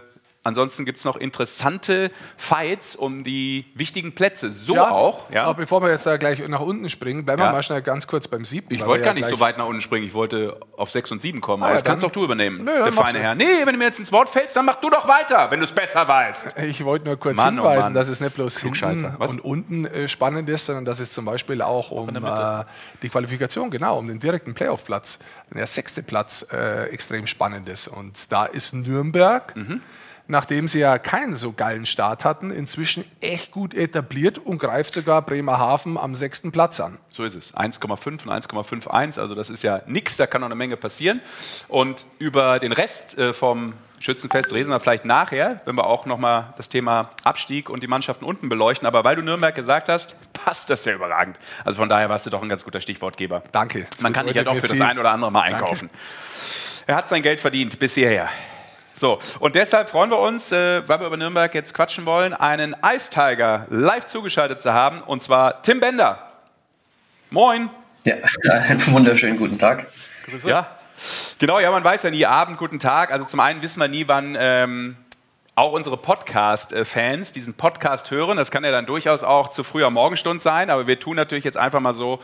[0.47, 4.53] Ansonsten gibt es noch interessante Fights um die wichtigen Plätze.
[4.53, 5.29] So ja, auch.
[5.29, 5.43] Ja.
[5.43, 7.49] Aber bevor wir jetzt da gleich nach unten springen, bleiben ja.
[7.49, 8.73] wir mal schnell ganz kurz beim siebten.
[8.73, 10.07] Ich wollte gar nicht so weit nach unten springen.
[10.07, 11.65] Ich wollte auf sechs und sieben kommen.
[11.65, 13.35] Ah, aber das kannst doch du übernehmen, Nö, der feine Herr.
[13.35, 15.65] Nee, wenn du mir jetzt ins Wort fällst, dann mach du doch weiter, wenn du
[15.65, 16.55] es besser weißt.
[16.67, 19.87] Ich wollte nur kurz Mann, oh hinweisen, oh dass es nicht bloß hinten und unten
[19.87, 22.65] äh, spannend ist, sondern dass es zum Beispiel auch um äh,
[23.03, 25.19] die Qualifikation, genau, um den direkten Playoff-Platz,
[25.53, 27.89] der sechste Platz, äh, extrem spannend ist.
[27.89, 29.57] Und da ist Nürnberg.
[29.57, 29.81] Mhm
[30.29, 35.23] nachdem sie ja keinen so geilen Start hatten, inzwischen echt gut etabliert und greift sogar
[35.23, 36.99] Bremerhaven am sechsten Platz an.
[37.11, 37.55] So ist es.
[37.55, 41.21] 1,5 und 1,51, also das ist ja nichts, da kann noch eine Menge passieren.
[41.69, 46.53] Und über den Rest äh, vom Schützenfest reden wir vielleicht nachher, wenn wir auch nochmal
[46.57, 48.87] das Thema Abstieg und die Mannschaften unten beleuchten.
[48.87, 51.39] Aber weil du Nürnberg gesagt hast, passt das ja überragend.
[51.65, 53.43] Also von daher warst du doch ein ganz guter Stichwortgeber.
[53.53, 53.87] Danke.
[54.01, 55.89] Man kann dich ja doch für das ein oder andere mal einkaufen.
[55.89, 56.87] Danke.
[56.89, 58.29] Er hat sein Geld verdient bis hierher.
[58.99, 62.75] So, und deshalb freuen wir uns, äh, weil wir über Nürnberg jetzt quatschen wollen, einen
[62.83, 66.33] Ice Tiger live zugeschaltet zu haben, und zwar Tim Bender.
[67.29, 67.69] Moin.
[68.05, 68.15] Ja,
[68.51, 69.87] einen wunderschönen guten Tag.
[70.25, 70.49] Grüße.
[70.49, 70.79] Ja,
[71.39, 73.13] genau, ja, man weiß ja nie Abend, guten Tag.
[73.13, 74.97] Also zum einen wissen wir nie, wann ähm,
[75.57, 78.39] auch unsere Podcast-Fans diesen Podcast hören.
[78.39, 81.59] Das kann ja dann durchaus auch zu früher Morgenstund sein, aber wir tun natürlich jetzt
[81.59, 82.21] einfach mal so,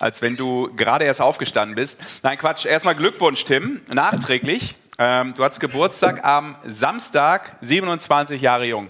[0.00, 2.00] als wenn du gerade erst aufgestanden bist.
[2.22, 2.64] Nein, Quatsch.
[2.64, 4.74] Erstmal Glückwunsch, Tim, nachträglich.
[4.98, 8.88] Ähm, du hast Geburtstag am Samstag, 27 Jahre jung.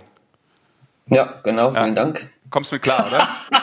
[1.06, 1.94] Ja, genau, vielen ja.
[1.94, 2.28] Dank.
[2.50, 3.28] Kommst du mit klar, oder?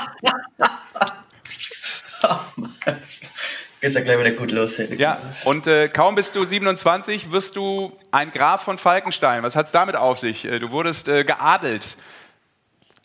[3.81, 4.77] Geht's ja gleich wieder gut los.
[4.77, 9.41] Ja, und äh, kaum bist du 27, wirst du ein Graf von Falkenstein.
[9.41, 10.45] Was hat es damit auf sich?
[10.45, 11.97] Äh, du wurdest äh, geadelt.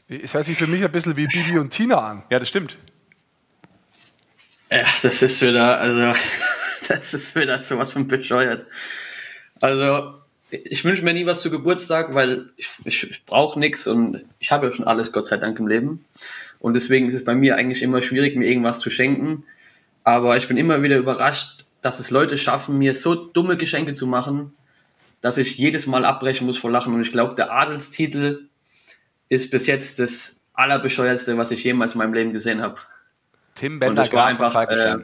[0.08, 2.22] Es hört sich für mich ein bisschen wie Bibi und Tina an.
[2.30, 2.76] Ja, das stimmt.
[4.70, 6.20] Ja, das ist wieder, also,
[6.88, 8.66] das ist wieder sowas von bescheuert.
[9.60, 10.14] Also,
[10.50, 14.52] ich wünsche mir nie was zu Geburtstag, weil ich, ich, ich brauche nichts und ich
[14.52, 16.04] habe ja schon alles, Gott sei Dank, im Leben.
[16.58, 19.44] Und deswegen ist es bei mir eigentlich immer schwierig, mir irgendwas zu schenken.
[20.04, 24.06] Aber ich bin immer wieder überrascht, dass es Leute schaffen, mir so dumme Geschenke zu
[24.06, 24.52] machen,
[25.20, 26.94] dass ich jedes Mal abbrechen muss vor Lachen.
[26.94, 28.48] Und ich glaube, der Adelstitel
[29.28, 32.76] ist bis jetzt das allerbescheuerste, was ich jemals in meinem Leben gesehen habe.
[33.54, 34.98] Tim Bender, und das war einfach, äh,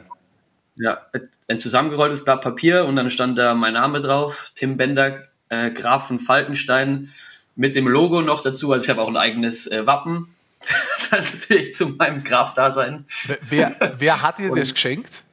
[0.75, 1.05] ja,
[1.47, 6.07] ein zusammengerolltes Blatt Papier und dann stand da mein Name drauf, Tim Bender, äh, Graf
[6.07, 7.11] von Falkenstein,
[7.55, 8.71] mit dem Logo noch dazu.
[8.71, 10.33] Also ich habe auch ein eigenes äh, Wappen,
[11.11, 13.05] dann natürlich zu meinem Graf-Dasein.
[13.41, 15.23] Wer, wer hat dir und, das geschenkt?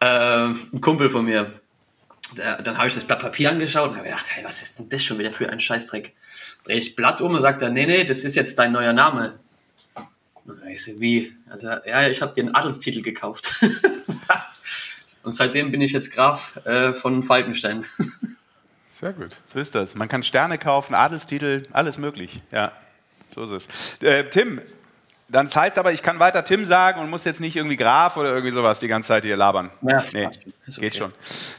[0.00, 1.52] Äh, ein Kumpel von mir.
[2.36, 4.88] Der, dann habe ich das Blatt Papier angeschaut und habe gedacht, hey, was ist denn
[4.88, 6.14] das schon wieder für ein Scheißdreck?
[6.64, 8.92] Drehe ich das Blatt um und sagt er, nee, nee, das ist jetzt dein neuer
[8.92, 9.38] Name.
[10.70, 11.36] Ich wie?
[11.48, 13.60] Also, ja, ich habe dir einen Adelstitel gekauft.
[15.22, 17.84] Und seitdem bin ich jetzt Graf äh, von Falkenstein.
[18.92, 19.38] Sehr gut.
[19.46, 19.94] So ist das.
[19.94, 22.40] Man kann Sterne kaufen, Adelstitel, alles möglich.
[22.52, 22.72] Ja,
[23.34, 24.02] so ist es.
[24.02, 24.60] Äh, Tim,
[25.28, 28.16] dann das heißt aber, ich kann weiter Tim sagen und muss jetzt nicht irgendwie Graf
[28.16, 29.70] oder irgendwie sowas die ganze Zeit hier labern.
[29.82, 30.52] Ja, nee, okay.
[30.78, 31.12] geht schon.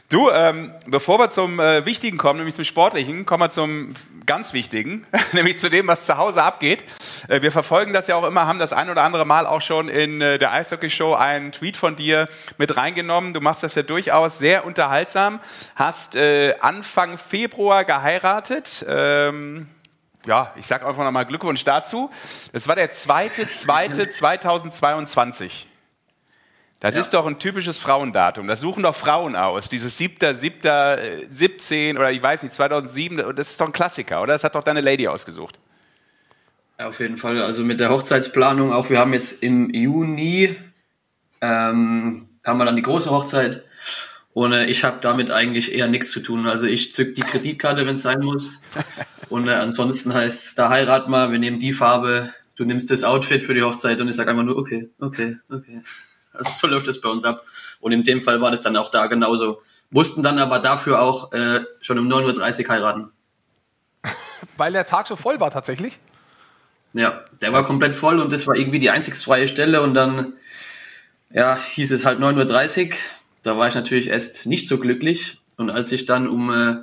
[0.08, 4.54] Du, ähm, bevor wir zum äh, Wichtigen kommen, nämlich zum Sportlichen, kommen wir zum ganz
[4.54, 6.84] Wichtigen, nämlich zu dem, was zu Hause abgeht.
[7.28, 9.88] Äh, wir verfolgen das ja auch immer, haben das ein oder andere Mal auch schon
[9.88, 13.34] in äh, der Eishockey-Show einen Tweet von dir mit reingenommen.
[13.34, 15.40] Du machst das ja durchaus sehr unterhaltsam,
[15.74, 18.86] hast äh, Anfang Februar geheiratet.
[18.88, 19.68] Ähm,
[20.28, 22.10] ja, ich sage einfach nochmal Glückwunsch dazu.
[22.52, 25.66] Das war der zweite, zweite 2022.
[26.80, 27.00] Das ja.
[27.00, 28.46] ist doch ein typisches Frauendatum.
[28.46, 29.68] Das suchen doch Frauen aus.
[29.68, 30.60] Dieses 7., 7.,
[31.30, 33.34] 17 oder ich weiß nicht, 2007.
[33.34, 34.34] Das ist doch ein Klassiker, oder?
[34.34, 35.58] Das hat doch deine Lady ausgesucht.
[36.78, 37.42] Ja, auf jeden Fall.
[37.42, 38.90] Also mit der Hochzeitsplanung auch.
[38.90, 40.54] Wir haben jetzt im Juni,
[41.40, 43.64] ähm, haben wir dann die große Hochzeit.
[44.34, 46.46] Und äh, ich habe damit eigentlich eher nichts zu tun.
[46.46, 48.60] Also ich zück die Kreditkarte, wenn es sein muss.
[49.28, 53.04] Und äh, ansonsten heißt es, da heirat mal, wir nehmen die Farbe, du nimmst das
[53.04, 55.82] Outfit für die Hochzeit und ich sage einfach nur, okay, okay, okay.
[56.32, 57.44] Also so läuft das bei uns ab.
[57.80, 59.62] Und in dem Fall war das dann auch da genauso.
[59.90, 63.12] Mussten dann aber dafür auch äh, schon um 9.30 Uhr heiraten.
[64.56, 65.98] Weil der Tag so voll war tatsächlich.
[66.92, 70.34] Ja, der war komplett voll und das war irgendwie die einzig freie Stelle und dann
[71.30, 72.96] ja, hieß es halt 9.30 Uhr.
[73.42, 75.40] Da war ich natürlich erst nicht so glücklich.
[75.56, 76.76] Und als ich dann um äh,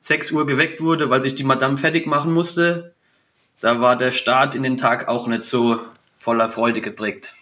[0.00, 2.94] 6 Uhr geweckt wurde, weil sich die Madame fertig machen musste,
[3.60, 5.80] da war der Start in den Tag auch nicht so
[6.16, 7.34] voller Freude geprägt.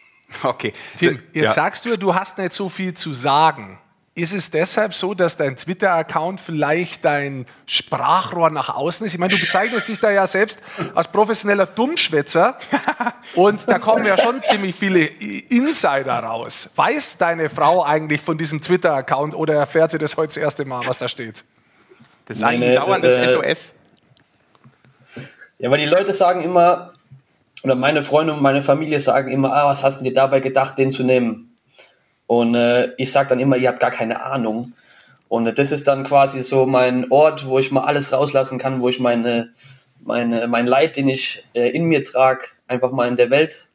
[0.42, 0.72] Okay.
[0.98, 1.52] Tim, jetzt Ja.
[1.52, 3.78] sagst du, du hast nicht so viel zu sagen.
[4.18, 9.12] Ist es deshalb so, dass dein Twitter-Account vielleicht dein Sprachrohr nach außen ist?
[9.12, 10.62] Ich meine, du bezeichnest dich da ja selbst
[10.94, 12.58] als professioneller Dummschwätzer
[13.34, 16.70] und da kommen ja schon ziemlich viele Insider raus.
[16.76, 20.86] Weiß deine Frau eigentlich von diesem Twitter-Account oder erfährt sie das heute das erste Mal,
[20.86, 21.44] was da steht?
[22.24, 23.72] Das ist eigentlich Meine, ein dauerndes äh, SOS.
[25.58, 26.94] Ja, weil die Leute sagen immer,
[27.62, 30.78] oder meine Freunde und meine Familie sagen immer, ah, was hast du dir dabei gedacht,
[30.78, 31.45] den zu nehmen?
[32.26, 34.72] Und äh, ich sage dann immer, ihr habt gar keine Ahnung.
[35.28, 38.80] Und äh, das ist dann quasi so mein Ort, wo ich mal alles rauslassen kann,
[38.80, 39.50] wo ich meine,
[40.04, 43.66] meine, mein Leid, den ich äh, in mir trage, einfach mal in der Welt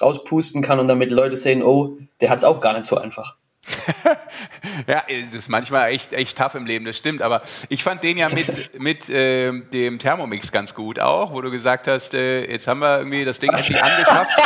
[0.00, 3.36] rauspusten kann und damit Leute sehen, oh, der hat es auch gar nicht so einfach.
[4.86, 7.22] Ja, es ist manchmal echt, echt tough im Leben, das stimmt.
[7.22, 11.50] Aber ich fand den ja mit, mit ähm, dem Thermomix ganz gut auch, wo du
[11.50, 14.30] gesagt hast, äh, jetzt haben wir irgendwie das Ding endlich angeschafft.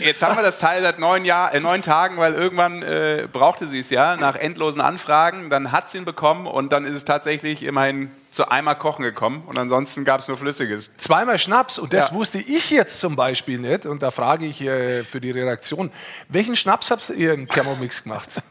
[0.00, 3.66] Jetzt haben wir das Teil seit neun, Jahr, äh, neun Tagen, weil irgendwann äh, brauchte
[3.66, 5.48] sie es ja, nach endlosen Anfragen.
[5.48, 9.44] Dann hat sie ihn bekommen und dann ist es tatsächlich immerhin zu einmal Kochen gekommen
[9.46, 10.90] und ansonsten gab es nur Flüssiges.
[10.96, 12.14] Zweimal Schnaps und das Ja.
[12.14, 13.86] wusste ich jetzt zum Beispiel nicht.
[13.86, 15.90] Und da frage ich äh, für die Redaktion,
[16.28, 18.30] welchen Schnaps habt ihr im Thermomix gemacht?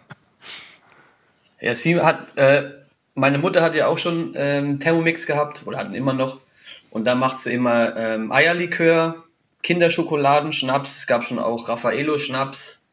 [1.64, 2.72] Ja, sie hat, äh,
[3.14, 6.40] meine Mutter hat ja auch schon ähm, Thermomix gehabt oder hatten immer noch.
[6.90, 9.16] Und da macht sie immer ähm, Eierlikör,
[9.62, 12.84] Kinderschokoladenschnaps, es gab schon auch Raffaello-Schnaps,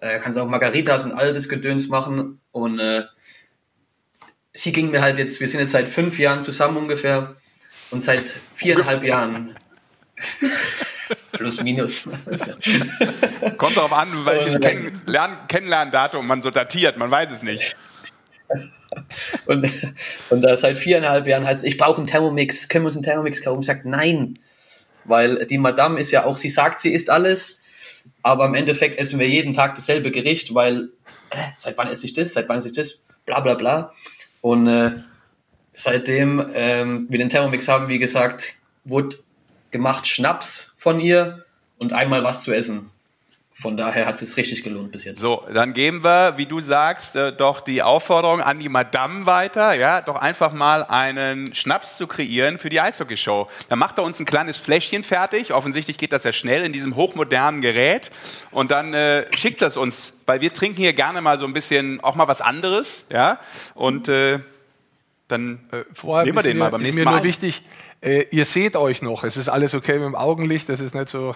[0.00, 2.40] äh, kannst auch Margaritas und all das Gedöns machen.
[2.50, 3.04] Und äh,
[4.52, 7.36] sie ging mir halt jetzt, wir sind jetzt seit fünf Jahren zusammen ungefähr
[7.90, 9.56] und seit viereinhalb Jahren.
[11.32, 12.04] Plus minus.
[13.56, 17.74] Kommt darauf an, welches Kennenlern Kennenlerndatum man so datiert, man weiß es nicht.
[19.46, 19.70] Und,
[20.30, 23.42] und seit viereinhalb Jahren heißt es, ich brauche einen Thermomix, können wir uns einen Thermomix
[23.42, 23.60] kaufen?
[23.60, 24.38] Ich sage, nein.
[25.04, 27.58] Weil die Madame ist ja auch, sie sagt, sie isst alles,
[28.22, 30.90] aber im Endeffekt essen wir jeden Tag dasselbe Gericht, weil
[31.30, 33.92] äh, seit wann esse ich das, seit wann esse ich das, bla bla bla.
[34.40, 34.92] Und äh,
[35.72, 39.16] seitdem ähm, wir den Thermomix haben, wie gesagt, wurde
[39.70, 41.44] gemacht Schnaps von ihr
[41.78, 42.90] und einmal was zu essen.
[43.60, 45.20] Von daher hat es sich richtig gelohnt bis jetzt.
[45.20, 49.74] So, dann geben wir, wie du sagst, äh, doch die Aufforderung an die Madame weiter,
[49.74, 53.48] ja, doch einfach mal einen Schnaps zu kreieren für die Eishockeyshow.
[53.68, 55.52] Dann macht er uns ein kleines Fläschchen fertig.
[55.52, 58.10] Offensichtlich geht das ja schnell in diesem hochmodernen Gerät.
[58.50, 62.00] Und dann äh, schickt das uns, weil wir trinken hier gerne mal so ein bisschen
[62.00, 63.40] auch mal was anderes, ja.
[63.74, 64.38] Und äh,
[65.28, 65.60] dann
[65.92, 67.16] Vorher nehmen wir ist den mir, mal beim ist nächsten mir Mal.
[67.16, 67.62] nur wichtig,
[68.00, 69.22] äh, ihr seht euch noch.
[69.22, 71.34] Es ist alles okay mit dem Augenlicht, das ist nicht so.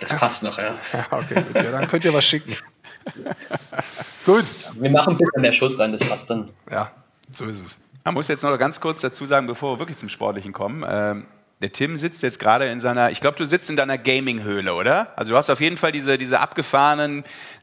[0.00, 0.74] Das passt noch, ja.
[0.92, 1.54] Ja, okay, gut.
[1.54, 2.56] Ja, dann könnt ihr was schicken.
[4.26, 6.48] gut, Wir machen ein bisschen mehr Schuss rein, das passt dann.
[6.70, 6.90] ja,
[7.30, 7.80] so ist es.
[8.04, 10.84] Man muss jetzt noch ganz kurz dazu sagen, bevor wir wirklich zum Sportlichen kommen.
[10.88, 11.26] Ähm,
[11.60, 15.12] der Tim sitzt jetzt gerade in seiner, ich glaube, du sitzt in deiner Gaming-Höhle, oder?
[15.16, 17.22] Also du hast auf jeden Fall diese, diese abgefahrenen,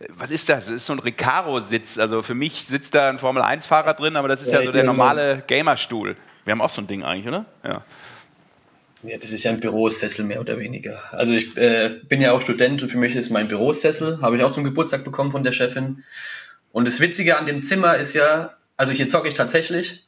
[0.10, 0.66] was ist das?
[0.66, 1.98] Das ist so ein Recaro-Sitz.
[1.98, 4.84] Also für mich sitzt da ein Formel-1-Fahrer drin, aber das ist ja, Ja, so der
[4.84, 6.16] normale Gamerstuhl.
[6.46, 7.46] Wir haben auch so ein Ding eigentlich, oder?
[7.64, 7.82] Ja.
[9.04, 11.02] Ja, das ist ja ein Bürosessel mehr oder weniger.
[11.12, 14.44] Also ich äh, bin ja auch Student und für mich ist mein Bürosessel, habe ich
[14.44, 16.04] auch zum Geburtstag bekommen von der Chefin.
[16.72, 20.08] Und das Witzige an dem Zimmer ist ja, also hier zocke ich tatsächlich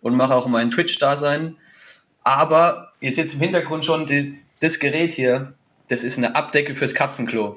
[0.00, 1.56] und mache auch mein Twitch-Dasein.
[2.24, 5.54] Aber ihr seht im Hintergrund schon, die, das Gerät hier,
[5.88, 7.56] das ist eine Abdecke fürs Katzenklo.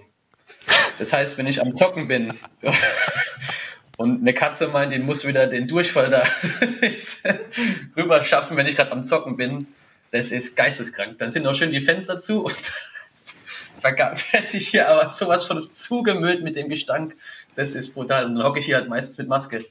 [1.00, 2.34] Das heißt, wenn ich am Zocken bin
[3.98, 6.24] und eine Katze meint, die muss wieder den Durchfall da
[7.98, 9.68] rüber schaffen, wenn ich gerade am Zocken bin,
[10.12, 11.18] das ist geisteskrank.
[11.18, 12.56] Dann sind noch schön die Fenster zu und
[13.84, 17.16] werde ich hier aber sowas von zugemüllt mit dem Gestank.
[17.56, 18.26] Das ist brutal.
[18.26, 19.66] Und dann hocke ich hier halt meistens mit Maske.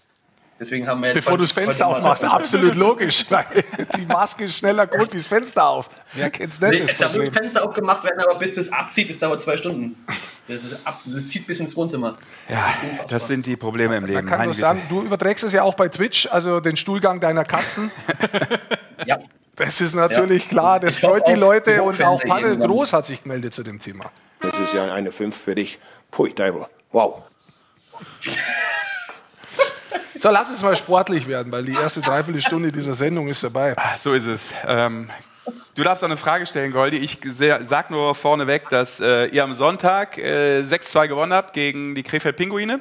[0.59, 1.17] Deswegen haben wir jetzt.
[1.17, 3.45] Bevor du das Fenster aufmachst, absolut logisch, weil
[3.97, 5.91] die Maske ist schneller gut wie das Fenster auf.
[6.15, 7.37] Wer kennt's nicht, Nee, das da muss das.
[7.37, 10.03] Fenster aufgemacht werden, aber bis das abzieht, das dauert zwei Stunden.
[10.49, 12.17] Das, ist ab, das zieht bis ins Wohnzimmer.
[12.49, 14.15] Das Ja, das sind die Probleme im Leben.
[14.15, 17.21] Man kann Meine nur sagen, du überträgst es ja auch bei Twitch, also den Stuhlgang
[17.21, 17.91] deiner Katzen.
[19.05, 19.19] ja.
[19.57, 22.59] Das ist natürlich klar, das Ich freut die Leute und auch Pavel.
[22.59, 24.11] Groß hat sich gemeldet zu dem Thema.
[24.41, 25.79] Das ist ja eine 5 für dich.
[26.11, 26.67] Pui, Teufel.
[26.93, 27.23] Wow.
[30.19, 33.75] So, lass es mal sportlich werden, weil die erste Dreiviertelstunde dieser Sendung ist dabei.
[33.77, 34.55] Ah, So ist es.
[34.67, 35.11] Ähm,
[35.75, 36.97] du darfst auch eine Frage stellen, Goldi.
[36.97, 37.19] Ich
[37.63, 42.37] sag nur vorneweg, dass äh, ihr am Sonntag äh, 6-2 gewonnen habt gegen die Krefeld
[42.37, 42.81] Pinguine.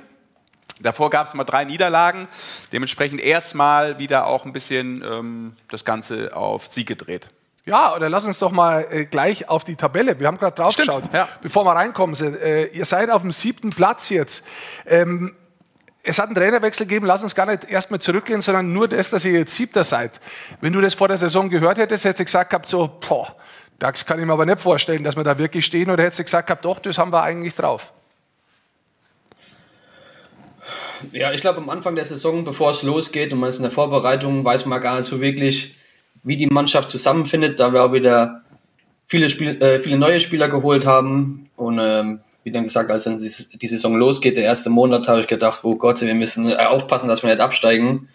[0.80, 2.28] Davor gab es mal drei Niederlagen.
[2.72, 7.30] Dementsprechend erstmal wieder auch ein bisschen ähm, das Ganze auf Sieg gedreht.
[7.66, 10.20] Ja, oder lass uns doch mal äh, gleich auf die Tabelle.
[10.20, 11.28] Wir haben gerade drauf Stimmt, geschaut, ja.
[11.42, 12.16] bevor wir reinkommen.
[12.16, 12.40] Sind.
[12.40, 14.46] Äh, ihr seid auf dem siebten Platz jetzt.
[14.86, 15.34] Ähm,
[16.04, 17.08] es hat einen Trainerwechsel gegeben.
[17.08, 20.20] Lass uns gar nicht erstmal zurückgehen, sondern nur das, dass ihr jetzt siebter seid.
[20.62, 23.36] Wenn du das vor der Saison gehört hättest, hättest du gesagt gehabt, so, boah,
[23.80, 25.90] das kann ich mir aber nicht vorstellen, dass wir da wirklich stehen.
[25.90, 27.92] Oder hättest du gesagt gehabt, doch, das haben wir eigentlich drauf.
[31.12, 33.72] Ja, ich glaube, am Anfang der Saison, bevor es losgeht und man ist in der
[33.72, 35.76] Vorbereitung, weiß man gar nicht so wirklich,
[36.24, 38.42] wie die Mannschaft zusammenfindet, da wir auch wieder
[39.08, 41.50] viele, Spiel, äh, viele neue Spieler geholt haben.
[41.56, 45.28] Und ähm, wie dann gesagt, als dann die Saison losgeht, der erste Monat, habe ich
[45.28, 48.10] gedacht, oh Gott, wir müssen äh, aufpassen, dass wir nicht absteigen.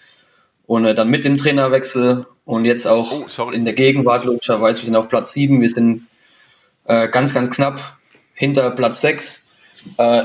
[0.67, 4.87] Und äh, dann mit dem Trainerwechsel und jetzt auch Oh, in der Gegenwart logischerweise, wir
[4.87, 6.07] sind auf Platz 7, wir sind
[6.85, 7.99] äh, ganz, ganz knapp
[8.35, 9.47] hinter Platz 6.
[9.99, 10.23] Äh,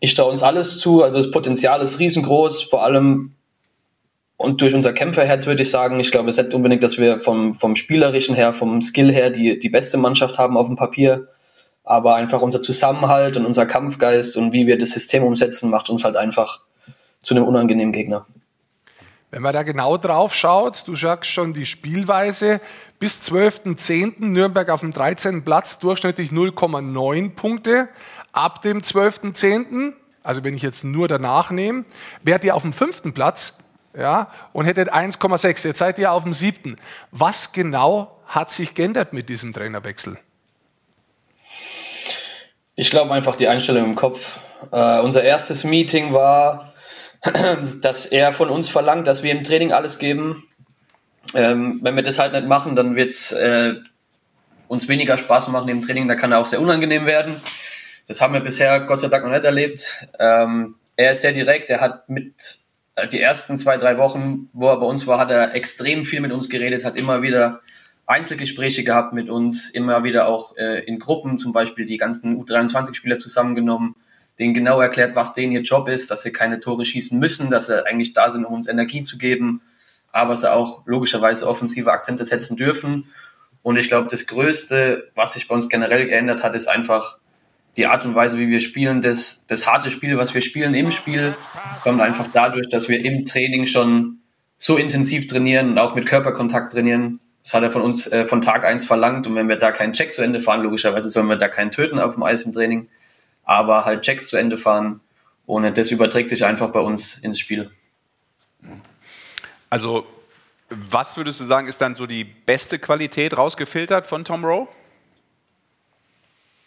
[0.00, 3.34] ich traue uns alles zu, also das Potenzial ist riesengroß, vor allem
[4.36, 7.54] und durch unser Kämpferherz würde ich sagen, ich glaube, es ist unbedingt, dass wir vom,
[7.54, 11.26] vom Spielerischen her, vom Skill her die, die beste Mannschaft haben auf dem Papier,
[11.82, 16.04] aber einfach unser Zusammenhalt und unser Kampfgeist und wie wir das System umsetzen, macht uns
[16.04, 16.60] halt einfach
[17.20, 18.26] zu einem unangenehmen Gegner.
[19.30, 22.60] Wenn man da genau drauf schaut, du sagst schon die Spielweise,
[22.98, 24.24] bis 12.10.
[24.24, 25.44] Nürnberg auf dem 13.
[25.44, 27.88] Platz, durchschnittlich 0,9 Punkte.
[28.32, 31.84] Ab dem 12.10., also wenn ich jetzt nur danach nehme,
[32.22, 33.58] wärt ihr auf dem fünften Platz
[33.96, 35.66] ja, und hättet 1,6.
[35.66, 36.76] Jetzt seid ihr auf dem siebten.
[37.10, 40.18] Was genau hat sich geändert mit diesem Trainerwechsel?
[42.74, 44.38] Ich glaube einfach die Einstellung im Kopf.
[44.70, 46.74] Äh, unser erstes Meeting war,
[47.80, 50.44] dass er von uns verlangt, dass wir im Training alles geben.
[51.34, 53.74] Ähm, wenn wir das halt nicht machen, dann wird es äh,
[54.68, 56.06] uns weniger Spaß machen im Training.
[56.06, 57.40] Da kann er auch sehr unangenehm werden.
[58.08, 60.08] Das haben wir bisher Gott sei Dank noch nicht erlebt.
[60.18, 61.68] Ähm, er ist sehr direkt.
[61.68, 62.58] Er hat mit
[62.94, 66.20] äh, die ersten zwei, drei Wochen, wo er bei uns war, hat er extrem viel
[66.20, 67.60] mit uns geredet, hat immer wieder
[68.06, 73.18] Einzelgespräche gehabt mit uns, immer wieder auch äh, in Gruppen, zum Beispiel die ganzen U23-Spieler
[73.18, 73.94] zusammengenommen,
[74.38, 77.66] denen genau erklärt, was denen ihr Job ist, dass sie keine Tore schießen müssen, dass
[77.66, 79.60] sie eigentlich da sind, um uns Energie zu geben,
[80.12, 83.08] aber sie auch logischerweise offensive Akzente setzen dürfen.
[83.62, 87.18] Und ich glaube, das Größte, was sich bei uns generell geändert hat, ist einfach
[87.78, 89.00] die Art und Weise, wie wir spielen.
[89.00, 91.36] Das, das harte Spiel, was wir spielen im Spiel,
[91.82, 94.18] kommt einfach dadurch, dass wir im Training schon
[94.58, 97.20] so intensiv trainieren und auch mit Körperkontakt trainieren.
[97.42, 99.26] Das hat er von uns äh, von Tag eins verlangt.
[99.28, 102.00] Und wenn wir da keinen Check zu Ende fahren, logischerweise sollen wir da keinen töten
[102.00, 102.88] auf dem Eis im Training,
[103.44, 105.00] aber halt Checks zu Ende fahren.
[105.46, 107.70] Und das überträgt sich einfach bei uns ins Spiel.
[109.70, 110.04] Also,
[110.68, 114.68] was würdest du sagen, ist dann so die beste Qualität rausgefiltert von Tom Rowe?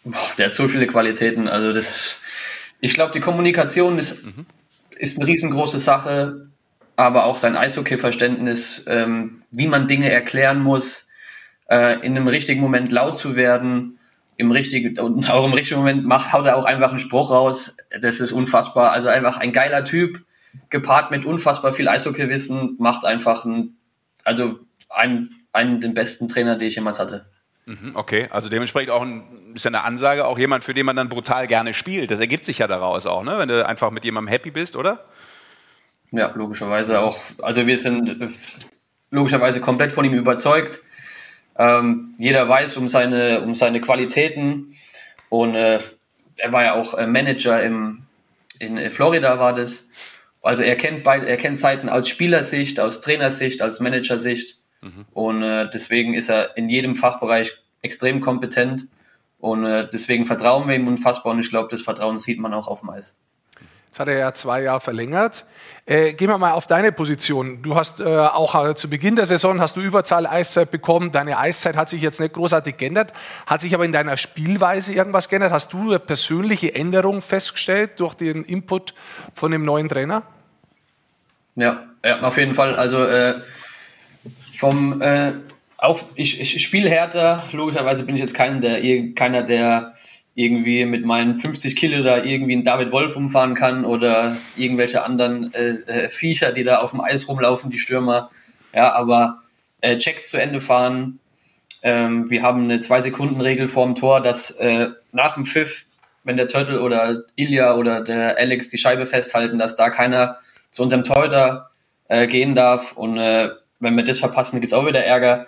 [0.04, 1.48] Boah, der hat so viele Qualitäten.
[1.48, 2.20] Also das,
[2.80, 4.24] ich glaube, die Kommunikation ist,
[4.96, 6.48] ist eine riesengroße Sache,
[6.96, 11.08] aber auch sein Eishockey-Verständnis, ähm, wie man Dinge erklären muss,
[11.68, 13.98] äh, in einem richtigen Moment laut zu werden,
[14.36, 17.76] im richtigen und auch im richtigen Moment macht, haut er auch einfach einen Spruch raus.
[18.00, 18.92] Das ist unfassbar.
[18.92, 20.22] Also einfach ein geiler Typ,
[20.68, 23.76] gepaart mit unfassbar viel Eishockey-Wissen, macht einfach einen,
[24.24, 24.58] also
[24.90, 27.26] einen, einen den besten Trainer, den ich jemals hatte.
[27.66, 30.96] Mhm, Okay, also dementsprechend auch ein, ist ja eine Ansage, auch jemand, für den man
[30.96, 32.10] dann brutal gerne spielt.
[32.10, 33.38] Das ergibt sich ja daraus auch, ne?
[33.38, 35.04] wenn du einfach mit jemandem happy bist, oder?
[36.10, 37.18] Ja, logischerweise auch.
[37.40, 38.16] Also wir sind
[39.10, 40.80] logischerweise komplett von ihm überzeugt.
[41.56, 44.74] Ähm, jeder weiß um seine, um seine Qualitäten
[45.28, 45.80] und äh,
[46.36, 48.02] er war ja auch äh, Manager im,
[48.58, 49.88] in äh, Florida war das.
[50.42, 54.58] Also er kennt beide, er kennt Seiten aus Spielersicht, aus Trainersicht, aus Managersicht
[55.12, 58.86] und äh, deswegen ist er in jedem Fachbereich extrem kompetent
[59.38, 62.68] und äh, deswegen vertrauen wir ihm unfassbar und ich glaube, das Vertrauen sieht man auch
[62.68, 63.18] auf dem Eis.
[63.92, 65.44] Jetzt hat er ja zwei Jahre verlängert.
[65.84, 67.60] Äh, gehen wir mal auf deine Position.
[67.60, 71.12] Du hast äh, auch äh, zu Beginn der Saison hast du Überzahl Eiszeit bekommen.
[71.12, 73.12] Deine Eiszeit hat sich jetzt nicht großartig geändert,
[73.46, 75.52] hat sich aber in deiner Spielweise irgendwas geändert.
[75.52, 78.94] Hast du eine persönliche Änderung festgestellt durch den Input
[79.34, 80.22] von dem neuen Trainer?
[81.56, 82.76] Ja, ja auf jeden Fall.
[82.76, 83.42] Also äh,
[84.62, 85.32] vom äh,
[85.76, 87.42] auch ich, ich spiele härter.
[87.50, 88.80] Logischerweise bin ich jetzt kein, der,
[89.16, 89.94] keiner, der
[90.36, 95.52] irgendwie mit meinen 50 Kilo da irgendwie einen David Wolf umfahren kann oder irgendwelche anderen
[95.52, 98.30] äh, äh, Viecher, die da auf dem Eis rumlaufen, die Stürmer.
[98.72, 99.42] Ja, aber
[99.80, 101.18] äh, Checks zu Ende fahren.
[101.82, 105.86] Ähm, wir haben eine Zwei-Sekunden-Regel vorm Tor, dass äh, nach dem Pfiff
[106.22, 110.38] wenn der Turtle oder Ilya oder der Alex die Scheibe festhalten, dass da keiner
[110.70, 111.70] zu unserem Torhüter
[112.06, 112.92] äh, gehen darf.
[112.92, 113.50] Und äh,
[113.82, 115.46] wenn wir das verpassen, gibt es auch wieder Ärger.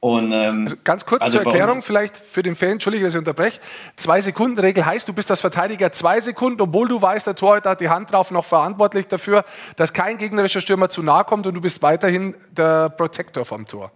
[0.00, 3.18] Und, ähm, Also ganz kurz also zur Erklärung, vielleicht für den Fan, entschuldige, dass ich
[3.18, 3.60] unterbreche.
[3.96, 7.88] Zwei-Sekunden-Regel heißt, du bist als Verteidiger zwei Sekunden, obwohl du weißt, der Torhüter hat die
[7.88, 9.44] Hand drauf, noch verantwortlich dafür,
[9.76, 13.90] dass kein gegnerischer Stürmer zu nahe kommt und du bist weiterhin der Protector vom Tor.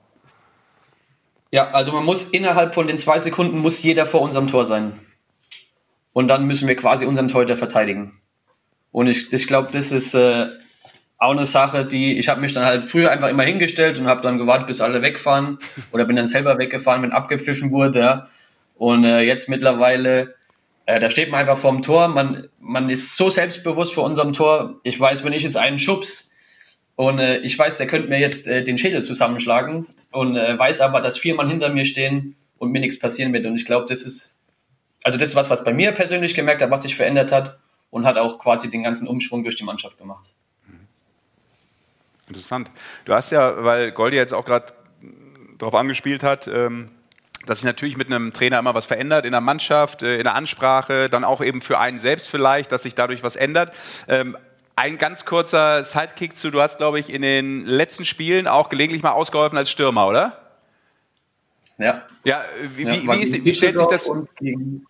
[1.53, 4.99] Ja, also man muss innerhalb von den zwei Sekunden muss jeder vor unserem Tor sein.
[6.13, 8.21] Und dann müssen wir quasi unseren Torhüter verteidigen.
[8.93, 10.49] Und ich, ich glaube, das ist äh,
[11.21, 14.23] auch eine Sache, die ich habe mich dann halt früher einfach immer hingestellt und habe
[14.23, 15.59] dann gewartet, bis alle wegfahren
[15.93, 18.01] oder bin dann selber weggefahren, wenn abgepfiffen wurde.
[18.01, 18.27] Ja.
[18.77, 20.35] Und äh, jetzt mittlerweile,
[20.87, 22.09] äh, da steht man einfach vorm Tor.
[22.09, 24.81] Man, man ist so selbstbewusst vor unserem Tor.
[24.83, 26.31] Ich weiß, wenn ich jetzt einen schubs,
[26.97, 30.83] und äh, ich weiß, der könnte mir jetzt äh, den Schädel zusammenschlagen und äh, weiß
[30.83, 33.47] aber, dass vier Mann hinter mir stehen und mir nichts passieren wird.
[33.47, 34.43] Und ich glaube, das ist,
[35.03, 37.59] also das ist was, was bei mir persönlich gemerkt hat, was sich verändert hat
[37.89, 40.33] und hat auch quasi den ganzen Umschwung durch die Mannschaft gemacht.
[42.31, 42.71] Interessant.
[43.07, 44.73] Du hast ja, weil Goldi jetzt auch gerade
[45.59, 46.91] darauf angespielt hat, ähm,
[47.45, 50.37] dass sich natürlich mit einem Trainer immer was verändert in der Mannschaft, äh, in der
[50.37, 53.75] Ansprache, dann auch eben für einen selbst vielleicht, dass sich dadurch was ändert.
[54.07, 54.37] Ähm,
[54.77, 59.03] ein ganz kurzer Sidekick zu, du hast, glaube ich, in den letzten Spielen auch gelegentlich
[59.03, 60.40] mal ausgeholfen als Stürmer, oder?
[61.81, 62.03] Ja.
[62.25, 62.45] Ja,
[62.77, 64.11] wie, Ja, wie, wie, ist, wie stellt sich das...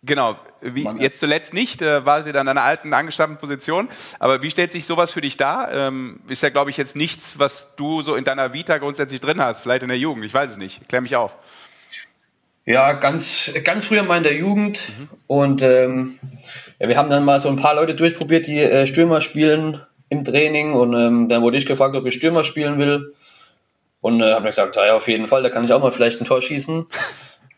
[0.02, 3.88] Genau, wie, jetzt zuletzt nicht, äh, war wieder in einer alten, angestammten Position.
[4.18, 5.72] Aber wie stellt sich sowas für dich dar?
[5.72, 9.40] Ähm, ist ja, glaube ich, jetzt nichts, was du so in deiner Vita grundsätzlich drin
[9.40, 10.88] hast, vielleicht in der Jugend, ich weiß es nicht.
[10.88, 11.36] Klär mich auf.
[12.66, 14.82] Ja, ganz, ganz früher mal in der Jugend.
[15.26, 16.18] Und ähm,
[16.78, 20.24] ja, wir haben dann mal so ein paar Leute durchprobiert, die äh, Stürmer spielen im
[20.24, 20.72] Training.
[20.72, 23.14] Und ähm, dann wurde ich gefragt, ob ich Stürmer spielen will.
[24.00, 26.20] Und äh, habe mir gesagt, ja, auf jeden Fall, da kann ich auch mal vielleicht
[26.20, 26.86] ein Tor schießen.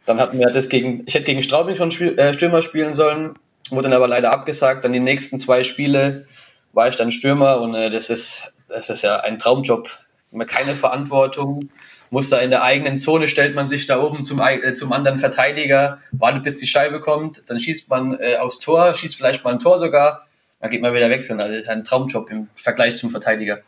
[0.06, 3.38] Dann hatten wir das gegen, ich hätte gegen Straubing schon Spiel, äh, Stürmer spielen sollen,
[3.70, 4.84] wurde dann aber leider abgesagt.
[4.84, 6.26] Dann die nächsten zwei Spiele
[6.72, 9.88] war ich dann Stürmer und äh, das ist, das ist ja ein Traumjob.
[10.32, 11.70] Man keine Verantwortung,
[12.10, 15.18] muss da in der eigenen Zone, stellt man sich da oben zum, äh, zum anderen
[15.18, 19.52] Verteidiger, wartet bis die Scheibe kommt, dann schießt man äh, aufs Tor, schießt vielleicht mal
[19.52, 20.26] ein Tor sogar,
[20.60, 21.40] dann geht man wieder wechseln.
[21.40, 23.60] Also das ist ein Traumjob im Vergleich zum Verteidiger.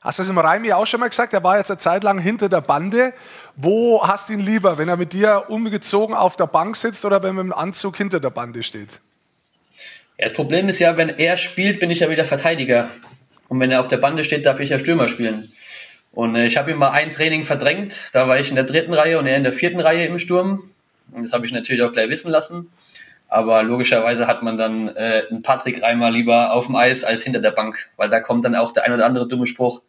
[0.00, 1.32] Hast du das im Raimi auch schon mal gesagt?
[1.34, 3.12] Er war jetzt eine Zeit lang hinter der Bande.
[3.56, 7.22] Wo hast du ihn lieber, wenn er mit dir umgezogen auf der Bank sitzt oder
[7.22, 9.00] wenn er mit dem Anzug hinter der Bande steht?
[10.16, 12.88] Ja, das Problem ist ja, wenn er spielt, bin ich ja wieder Verteidiger.
[13.48, 15.52] Und wenn er auf der Bande steht, darf ich ja Stürmer spielen.
[16.12, 18.10] Und äh, ich habe ihm mal ein Training verdrängt.
[18.12, 20.62] Da war ich in der dritten Reihe und er in der vierten Reihe im Sturm.
[21.12, 22.70] Und das habe ich natürlich auch gleich wissen lassen.
[23.28, 27.40] Aber logischerweise hat man dann äh, einen Patrick Reimer lieber auf dem Eis als hinter
[27.40, 29.82] der Bank, weil da kommt dann auch der ein oder andere dumme Spruch.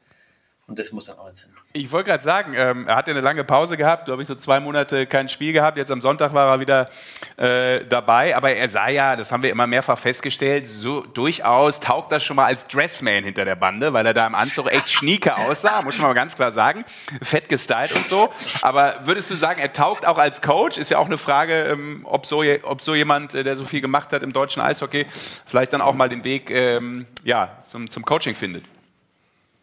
[0.70, 1.49] Und das muss dann auch nicht sein.
[1.74, 4.36] Ich wollte gerade sagen, ähm, er hat ja eine lange Pause gehabt, glaube ich, so
[4.36, 5.78] zwei Monate kein Spiel gehabt.
[5.78, 6.89] Jetzt am Sonntag war er wieder
[7.38, 8.36] äh, dabei.
[8.36, 12.36] Aber er sah ja, das haben wir immer mehrfach festgestellt, so durchaus taugt das schon
[12.36, 15.97] mal als Dressman hinter der Bande, weil er da im Anzug echt schnieke aussah, muss
[15.97, 16.86] man mal ganz klar sagen.
[17.24, 18.30] Fett gestylt und so.
[18.61, 20.78] Aber würdest du sagen, er taugt auch als Coach?
[20.78, 23.82] Ist ja auch eine Frage, ähm, ob, so, ob so jemand, äh, der so viel
[23.82, 25.07] gemacht hat im deutschen Eishockey,
[25.45, 28.63] vielleicht dann auch mal den Weg ähm, ja, zum, zum Coaching findet.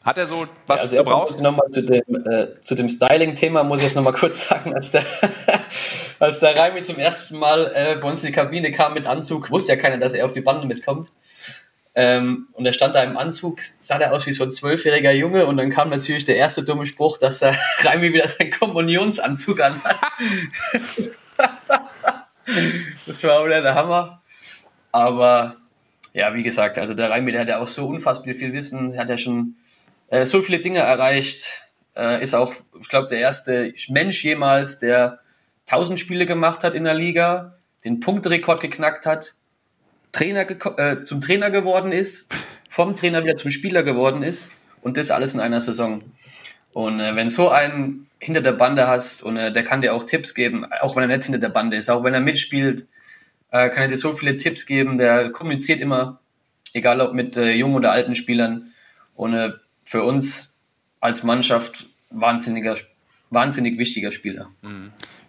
[0.07, 1.41] Hat er so, was also du brauchst?
[1.41, 5.03] Nochmal zu dem, äh, zu dem Styling-Thema muss ich jetzt nochmal kurz sagen, als der,
[6.21, 9.51] als der Raimi zum ersten Mal äh, bei uns in die Kabine kam mit Anzug,
[9.51, 11.11] wusste ja keiner, dass er auf die Bande mitkommt.
[11.97, 15.45] Ähm, und er stand da im Anzug, sah der aus wie so ein zwölfjähriger Junge
[15.45, 19.97] und dann kam natürlich der erste dumme Spruch, dass der Raimi wieder seinen Kommunionsanzug anhat.
[23.07, 24.23] das war wieder der Hammer.
[24.93, 25.57] Aber
[26.13, 29.09] ja, wie gesagt, also der Raimi, der hat ja auch so unfassbar viel Wissen, hat
[29.09, 29.57] ja schon
[30.09, 31.63] äh, so viele Dinge erreicht,
[31.97, 35.21] äh, ist auch, ich glaube, der erste Mensch jemals, der
[35.69, 39.35] 1000 Spiele gemacht hat in der Liga, den Punkterekord geknackt hat,
[40.13, 40.47] Trainer
[40.79, 42.33] äh, zum Trainer geworden ist,
[42.69, 44.53] vom Trainer wieder zum Spieler geworden ist
[44.83, 46.03] und das alles in einer Saison.
[46.73, 50.05] Und äh, wenn so einen hinter der Bande hast und äh, der kann dir auch
[50.05, 52.87] Tipps geben, auch wenn er nicht hinter der Bande ist, auch wenn er mitspielt,
[53.51, 56.21] äh, kann er dir so viele Tipps geben, der kommuniziert immer,
[56.73, 58.73] egal ob mit äh, jungen oder alten Spielern.
[59.15, 59.53] Und äh,
[59.87, 60.53] für uns
[61.01, 62.77] als Mannschaft wahnsinniger,
[63.31, 64.49] wahnsinnig wichtiger Spieler.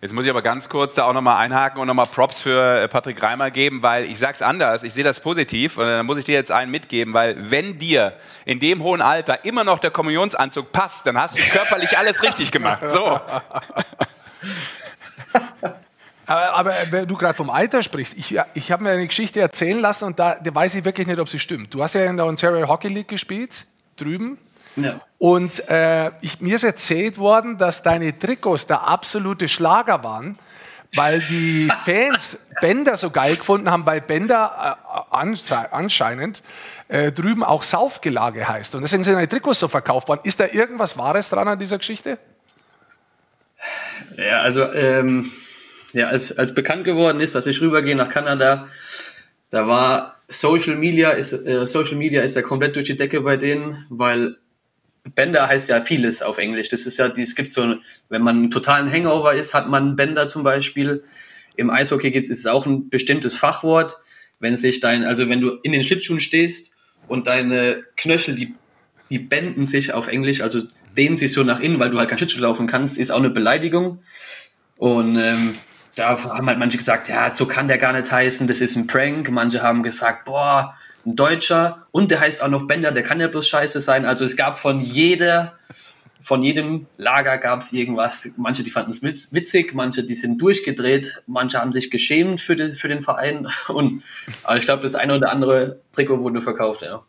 [0.02, 2.88] Jetzt muss ich aber ganz kurz da auch nochmal einhaken und nochmal Props für äh,
[2.88, 6.26] Patrick Reimer geben, weil ich sag's anders, ich sehe das positiv und dann muss ich
[6.26, 8.14] dir jetzt einen mitgeben, weil wenn dir
[8.46, 12.52] in dem hohen Alter immer noch der Kommunionsanzug passt, dann hast du körperlich alles richtig
[12.52, 12.92] gemacht.
[12.92, 13.20] So.
[16.30, 19.80] Aber, aber wenn du gerade vom Alter sprichst, ich, ich habe mir eine Geschichte erzählen
[19.80, 21.74] lassen und da, da weiß ich wirklich nicht, ob sie stimmt.
[21.74, 24.38] Du hast ja in der Ontario Hockey League gespielt, drüben.
[24.78, 25.02] Ja.
[25.18, 30.38] Und äh, ich, mir ist erzählt worden, dass deine Trikots der absolute Schlager waren,
[30.96, 34.78] weil die Fans Bender so geil gefunden haben, weil Bender
[35.12, 36.44] äh, anse- anscheinend
[36.88, 38.76] äh, drüben auch Saufgelage heißt.
[38.76, 40.22] Und deswegen sind die Trikots so verkauft worden.
[40.24, 42.20] Ist da irgendwas Wahres dran an dieser Geschichte?
[44.16, 45.30] Ja, also ähm,
[45.94, 48.68] ja, als, als bekannt geworden ist, dass ich rübergehe nach Kanada,
[49.50, 53.38] da war Social Media ist äh, Social Media ist ja komplett durch die Decke bei
[53.38, 54.38] denen, weil
[55.16, 56.70] Bender heißt ja vieles auf Englisch.
[56.70, 57.76] Das ist ja, es gibt so,
[58.10, 61.04] wenn man einen totalen Hangover ist, hat man Bender zum Beispiel.
[61.56, 63.98] Im Eishockey gibt es auch ein bestimmtes Fachwort.
[64.40, 66.74] Wenn sich dein, also wenn du in den Schlittschuhen stehst
[67.08, 68.54] und deine Knöchel, die,
[69.10, 70.62] die bänden sich auf Englisch, also
[70.96, 73.30] dehnen sich so nach innen, weil du halt kein Schlittschuh laufen kannst, ist auch eine
[73.30, 74.04] Beleidigung.
[74.78, 75.56] Und ähm,
[75.96, 78.86] da haben halt manche gesagt, ja, so kann der gar nicht heißen, das ist ein
[78.86, 79.32] Prank.
[79.32, 80.76] Manche haben gesagt, boah,
[81.08, 84.06] ein Deutscher und der heißt auch noch Bender, der kann ja bloß scheiße sein.
[84.06, 85.54] Also es gab von jeder,
[86.20, 88.34] von jedem Lager gab es irgendwas.
[88.36, 92.58] Manche, die fanden es witz, witzig, manche, die sind durchgedreht, manche haben sich geschämt für,
[92.58, 93.48] den für den Verein.
[93.70, 94.04] Und
[94.44, 97.02] aber ich glaube, das eine oder andere Trikot wurde verkauft, ja.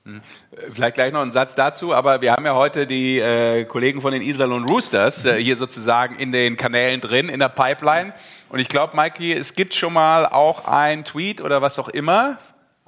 [0.72, 4.12] Vielleicht gleich noch ein Satz dazu, aber wir haben ja heute die äh, Kollegen von
[4.12, 8.14] den Iserlohn Roosters äh, hier sozusagen in den Kanälen drin, in der Pipeline.
[8.49, 12.38] Und ich glaube, Mikey, es gibt schon mal auch ein Tweet oder was auch immer,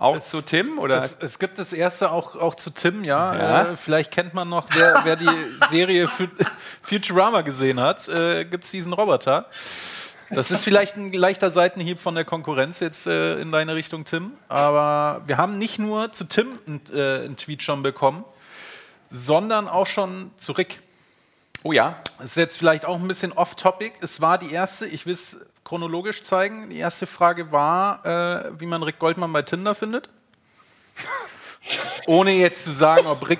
[0.00, 0.96] auch zu Tim, oder?
[0.96, 3.34] Es, es gibt das erste auch, auch zu Tim, ja.
[3.36, 3.62] Ja.
[3.72, 5.28] Äh, vielleicht kennt man noch, wer, wer die
[5.68, 6.26] Serie Fu-
[6.82, 9.46] Futurama gesehen hat, äh, gibt es diesen Roboter.
[10.32, 14.32] Das ist vielleicht ein leichter Seitenhieb von der Konkurrenz jetzt äh, in deine Richtung, Tim.
[14.48, 18.24] Aber wir haben nicht nur zu Tim einen äh, einen Tweet schon bekommen,
[19.10, 20.80] sondern auch schon zu Rick.
[21.64, 23.92] oh ja, Das ist jetzt vielleicht auch ein bisschen off-topic.
[24.02, 25.40] Es war die erste, ich will es
[25.70, 26.70] chronologisch zeigen.
[26.70, 30.08] Die erste Frage war, äh, wie man Rick Goldmann bei Tinder findet.
[32.08, 33.38] Ohne jetzt zu sagen, ob Rick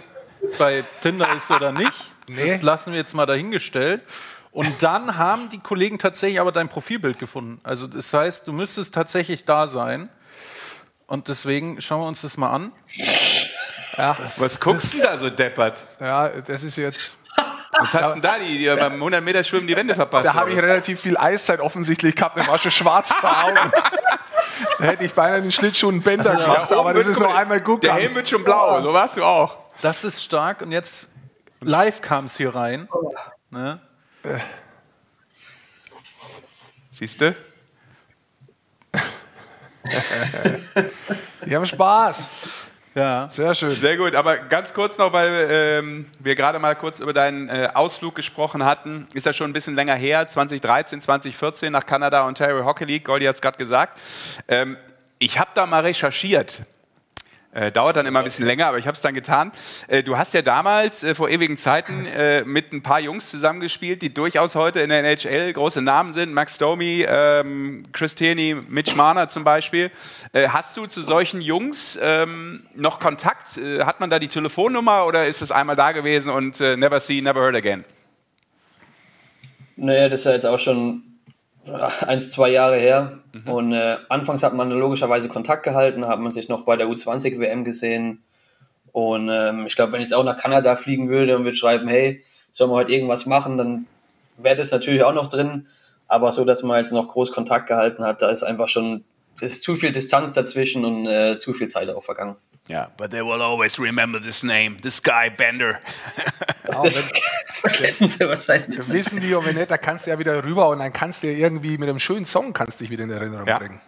[0.56, 1.92] bei Tinder ist oder nicht.
[2.28, 4.04] Das lassen wir jetzt mal dahingestellt.
[4.52, 7.58] Und dann haben die Kollegen tatsächlich aber dein Profilbild gefunden.
[7.64, 10.08] Also das heißt, du müsstest tatsächlich da sein.
[11.08, 12.70] Und deswegen schauen wir uns das mal an.
[13.98, 15.76] Ja, was guckst du da so deppert?
[15.98, 17.16] ja das ist jetzt.
[17.72, 20.26] Was hast du denn da, die, die beim 100 Meter Schwimmen die Wände verpasst?
[20.26, 22.36] Da habe ich relativ viel Eiszeit offensichtlich gehabt.
[22.36, 23.72] Mir war schon schwarz vor Augen.
[24.78, 27.82] Da hätte ich beinahe den Schlittschuhen Bänder gemacht, aber das ist noch einmal gut.
[27.82, 29.58] Der Helm wird schon blau, so warst du auch.
[29.82, 30.62] Das ist stark.
[30.62, 31.12] Und jetzt
[31.60, 32.88] live kam es hier rein.
[33.50, 33.80] Ne?
[36.92, 37.34] Siehst du?
[41.46, 42.28] Die haben Spaß.
[43.00, 43.28] Ja.
[43.30, 43.70] Sehr schön.
[43.70, 47.70] Sehr gut, aber ganz kurz noch, weil ähm, wir gerade mal kurz über deinen äh,
[47.72, 49.06] Ausflug gesprochen hatten.
[49.14, 53.06] Ist ja schon ein bisschen länger her, 2013, 2014 nach Kanada, Ontario Hockey League.
[53.06, 53.98] Goldi hat es gerade gesagt.
[54.48, 54.76] Ähm,
[55.18, 56.60] ich habe da mal recherchiert.
[57.52, 59.50] Äh, dauert dann immer ein bisschen länger, aber ich habe es dann getan.
[59.88, 64.02] Äh, du hast ja damals äh, vor ewigen Zeiten äh, mit ein paar Jungs zusammengespielt,
[64.02, 66.32] die durchaus heute in der NHL große Namen sind.
[66.32, 69.90] Max Domi, ähm, Chris Tierney, Mitch Marner zum Beispiel.
[70.32, 73.58] Äh, hast du zu solchen Jungs ähm, noch Kontakt?
[73.58, 77.20] Äh, hat man da die Telefonnummer oder ist es einmal da gewesen und never see,
[77.20, 77.84] never heard again?
[79.74, 81.09] Naja, das ist ja jetzt auch schon
[82.06, 83.18] eins, zwei Jahre her.
[83.46, 87.38] Und äh, anfangs hat man logischerweise Kontakt gehalten, hat man sich noch bei der U20
[87.38, 88.22] WM gesehen.
[88.92, 91.88] Und ähm, ich glaube, wenn ich jetzt auch nach Kanada fliegen würde und würde schreiben,
[91.88, 93.86] hey, sollen wir heute irgendwas machen, dann
[94.36, 95.66] wäre das natürlich auch noch drin.
[96.08, 99.04] Aber so, dass man jetzt noch groß Kontakt gehalten hat, da ist einfach schon
[99.40, 102.36] ist zu viel Distanz dazwischen und äh, zu viel Zeit auch vergangen.
[102.70, 105.80] Ja, but they will always remember this name, this guy Bender.
[106.82, 107.02] Das
[107.62, 108.86] vergessen sie wahrscheinlich.
[108.88, 111.26] Wissen die, und wenn nicht, da kannst du ja wieder rüber und dann kannst du
[111.26, 113.58] ja irgendwie mit einem schönen Song kannst dich wieder in Erinnerung Ja.
[113.58, 113.80] bringen.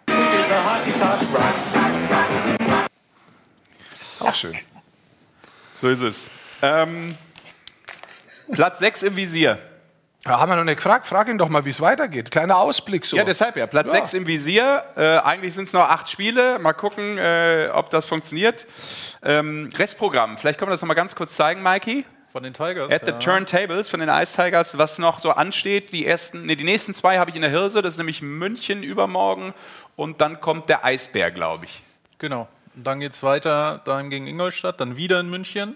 [4.19, 4.53] Auch schön.
[5.73, 6.29] So ist es.
[6.61, 7.15] Ähm,
[8.51, 9.59] Platz 6 im Visier.
[10.25, 11.05] Ja, haben wir noch nicht gefragt.
[11.05, 12.31] Frag ihn doch mal, wie es weitergeht.
[12.31, 13.17] Kleiner Ausblick so.
[13.17, 13.67] Ja, deshalb ja.
[13.67, 13.99] Platz Ja.
[13.99, 14.83] 6 im Visier.
[14.95, 16.59] Äh, eigentlich sind es noch acht Spiele.
[16.59, 18.65] Mal gucken, äh, ob das funktioniert.
[19.21, 20.37] Ähm, Restprogramm.
[20.37, 22.05] Vielleicht können wir das noch mal ganz kurz zeigen, Mikey.
[22.31, 22.91] Von den Tigers.
[22.91, 23.17] At the ja.
[23.19, 25.91] Turntables von den Ice Tigers, was noch so ansteht.
[25.91, 27.81] Die ersten, nee, die nächsten zwei habe ich in der Hirse.
[27.81, 29.53] Das ist nämlich München übermorgen.
[29.97, 31.83] Und dann kommt der Eisbär, glaube ich.
[32.17, 32.47] Genau.
[32.75, 35.75] Und dann geht es weiter daheim gegen Ingolstadt, dann wieder in München.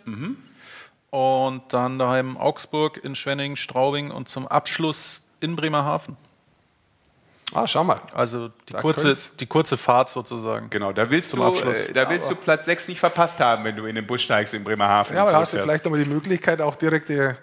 [1.10, 6.18] Und dann daheim Augsburg, in Schwenning, Straubing und zum Abschluss in Bremerhaven.
[7.54, 7.98] Ah, schau mal.
[8.14, 10.70] Also die, Da kurze, könnt's- die kurze Fahrt sozusagen.
[10.70, 11.80] Genau, da willst, Zum du, Abschluss.
[11.88, 14.54] äh, da willst du Platz 6 nicht verpasst haben, wenn du in den Bus steigst
[14.54, 15.16] in Bremerhaven.
[15.16, 17.38] Ja, aber da hast du vielleicht nochmal die Möglichkeit, auch direkte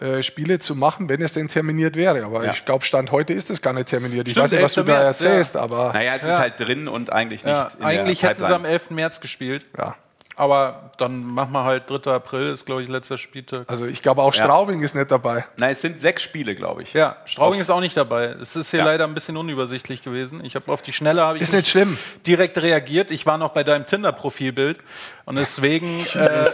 [0.00, 2.24] äh, Spiele zu machen, wenn es denn terminiert wäre.
[2.24, 2.50] Aber Ja.
[2.50, 4.26] ich glaube, Stand heute ist es gar nicht terminiert.
[4.26, 4.86] Ich Stimmt, weiß nicht, was du 11.
[4.86, 5.28] da März, ja.
[5.30, 8.42] erzählst, aber Naja, es ist halt drin und eigentlich nicht Ja, in eigentlich der hätten
[8.44, 8.72] sie am Pipeline.
[8.74, 8.90] 11.
[8.94, 9.64] März gespielt.
[9.78, 9.94] ja.
[10.34, 12.10] Aber dann machen wir halt 3.
[12.10, 13.68] April, ist glaube ich letzter Spieltag.
[13.68, 15.44] Also ich glaube auch Straubing ist nicht dabei.
[15.58, 16.94] Nein, es sind sechs Spiele, glaube ich.
[16.94, 18.34] Ja, Straubing ist auch nicht dabei.
[18.40, 18.86] Es ist hier Ja.
[18.86, 20.42] leider ein bisschen unübersichtlich gewesen.
[20.44, 21.98] Ich habe auf die Schnelle habe ich Ist nicht schlimm.
[22.26, 23.10] direkt reagiert.
[23.10, 24.78] Ich war noch bei deinem Tinder-Profilbild
[25.26, 26.44] und deswegen äh,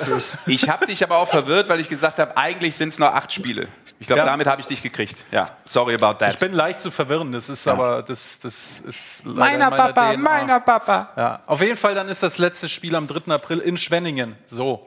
[0.46, 3.32] Ich habe dich aber auch verwirrt, weil ich gesagt habe, eigentlich sind es nur acht
[3.32, 3.68] Spiele.
[4.00, 4.26] Ich glaube, Ja.
[4.26, 5.24] damit habe ich dich gekriegt.
[5.32, 6.32] Ja, sorry about that.
[6.34, 7.32] ich bin leicht zu verwirren.
[7.32, 10.60] Das ist aber das das ist leider in meiner DNA.
[10.60, 11.08] Papa.
[11.16, 13.32] Ja, auf jeden Fall dann ist das letzte Spiel am 3.
[13.34, 14.36] April in Schwenningen.
[14.46, 14.86] So,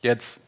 [0.00, 0.40] jetzt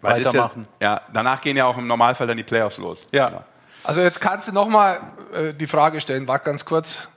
[0.00, 0.68] Weil weitermachen.
[0.80, 3.06] Ja, ja, danach gehen ja auch im Normalfall dann die Playoffs los.
[3.12, 3.44] Ja,
[3.84, 5.00] Also jetzt kannst du nochmal
[5.32, 7.08] äh, die Frage stellen, warte ganz kurz.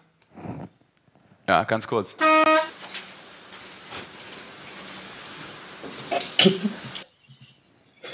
[1.48, 2.16] Ja, ganz kurz.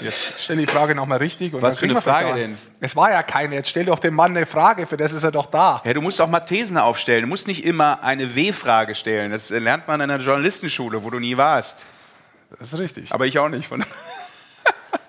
[0.00, 1.54] Jetzt stell die Frage nochmal richtig.
[1.54, 2.58] Und Was für eine Frage denn?
[2.80, 3.54] Es war ja keine.
[3.54, 5.82] Jetzt stell doch dem Mann eine Frage, für das ist er doch da.
[5.84, 7.22] Ja, du musst auch mal Thesen aufstellen.
[7.22, 9.30] Du musst nicht immer eine W-Frage stellen.
[9.30, 11.84] Das äh, lernt man in der Journalistenschule, wo du nie warst.
[12.58, 13.12] Das ist richtig.
[13.12, 13.68] Aber ich auch nicht.
[13.68, 13.84] Von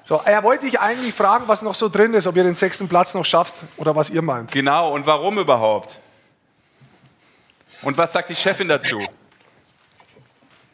[0.03, 2.87] So, er wollte dich eigentlich fragen, was noch so drin ist, ob ihr den sechsten
[2.87, 4.53] Platz noch schafft oder was ihr meint.
[4.53, 5.99] genau, und warum überhaupt?
[7.81, 9.01] Und was sagt die Chefin dazu?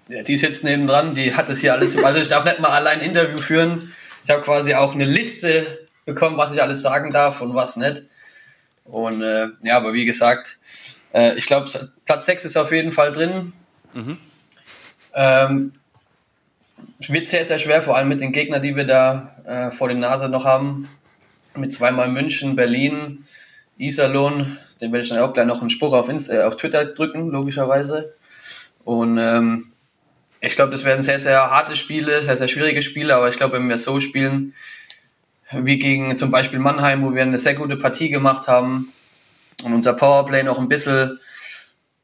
[0.07, 1.97] Ja, die sitzt nebendran, die hat das hier alles.
[1.97, 3.95] Also ich darf nicht mal allein ein Interview führen.
[4.23, 8.03] Ich habe quasi auch eine Liste bekommen, was ich alles sagen darf und was nicht.
[8.85, 10.57] Und äh, ja, aber wie gesagt,
[11.13, 11.69] äh, ich glaube,
[12.05, 13.53] Platz 6 ist auf jeden Fall drin.
[15.13, 15.73] Ähm,
[16.99, 19.97] wird sehr, sehr schwer, vor allem mit den Gegnern, die wir da äh, vor der
[19.97, 20.89] Nase noch haben.
[21.55, 23.25] Mit zweimal München, Berlin,
[23.77, 24.57] Iserlohn.
[24.81, 27.29] Den werde ich dann auch gleich noch einen Spruch auf, Inst äh, auf Twitter drücken,
[27.29, 28.13] logischerweise.
[28.83, 29.72] Und ähm,
[30.45, 33.53] ich glaube, das werden sehr, sehr harte Spiele, sehr, sehr schwierige Spiele, aber ich glaube,
[33.53, 34.53] wenn wir so spielen,
[35.51, 38.91] wie gegen zum Beispiel Mannheim, wo wir eine sehr gute Partie gemacht haben
[39.63, 41.19] und unser Powerplay noch ein bisschen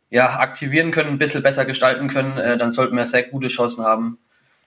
[0.09, 3.83] ja, aktivieren können, ein bisschen besser gestalten können, äh, dann sollten wir sehr gute Chancen
[3.83, 4.17] haben,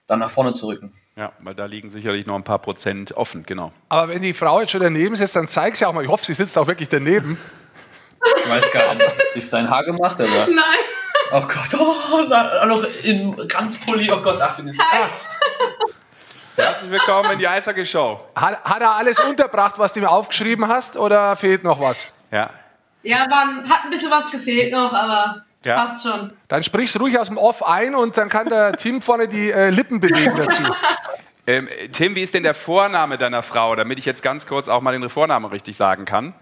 [0.05, 0.91] dann nach vorne zu rücken.
[1.17, 3.73] Ja, weil da liegen sicherlich noch ein paar Prozent offen, genau.
[3.89, 6.03] Aber wenn die Frau jetzt schon daneben sitzt, dann zeig sie auch mal.
[6.03, 7.39] Ich hoffe, sie sitzt auch wirklich daneben.
[8.43, 9.09] Ich weiß gar nicht.
[9.33, 10.47] Ist dein Haar gemacht, oder?
[10.47, 10.92] Nein.
[11.35, 14.67] Oh Gott, oh, na, noch in ganz Pulli, oh Gott, Achtung.
[14.67, 14.79] jetzt-
[16.55, 18.19] Herzlich willkommen in die Eishockey-Show.
[18.35, 22.13] Hat, hat er alles unterbracht, was du mir aufgeschrieben hast, oder fehlt noch was?
[22.31, 22.51] Ja.
[23.01, 25.75] Ja, waren, hat ein bisschen was gefehlt noch, aber Ja.
[25.83, 26.31] passt schon.
[26.49, 29.71] Dann sprichst ruhig aus dem Off ein und dann kann der Team vorne die äh,
[29.71, 30.61] Lippen bewegen dazu.
[31.47, 34.81] Ähm, Tim, wie ist denn der Vorname deiner Frau, damit ich jetzt ganz kurz auch
[34.81, 36.35] mal den Vornamen richtig sagen kann?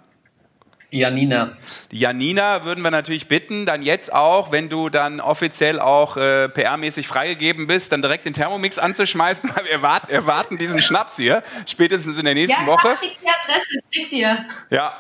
[0.91, 1.49] Janina.
[1.91, 6.45] Die Janina würden wir natürlich bitten, dann jetzt auch, wenn du dann offiziell auch äh,
[6.45, 11.43] PR-mäßig freigegeben bist, dann direkt den Thermomix anzuschmeißen, weil wir erwarten, erwarten diesen Schnaps hier,
[11.65, 12.89] spätestens in der Ja, nächsten ich Woche.
[12.89, 14.45] hab, schick die Adresse, schick dir.
[14.69, 14.93] Ja.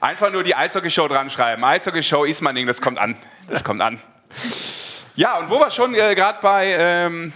[0.00, 1.64] Einfach nur die Eishockey-Show dran schreiben.
[1.64, 3.16] Eishockey-Show Ismaning, das kommt an.
[3.48, 3.98] Das kommt an.
[5.16, 7.32] Ja, und wo wir schon äh, gerade bei ähm,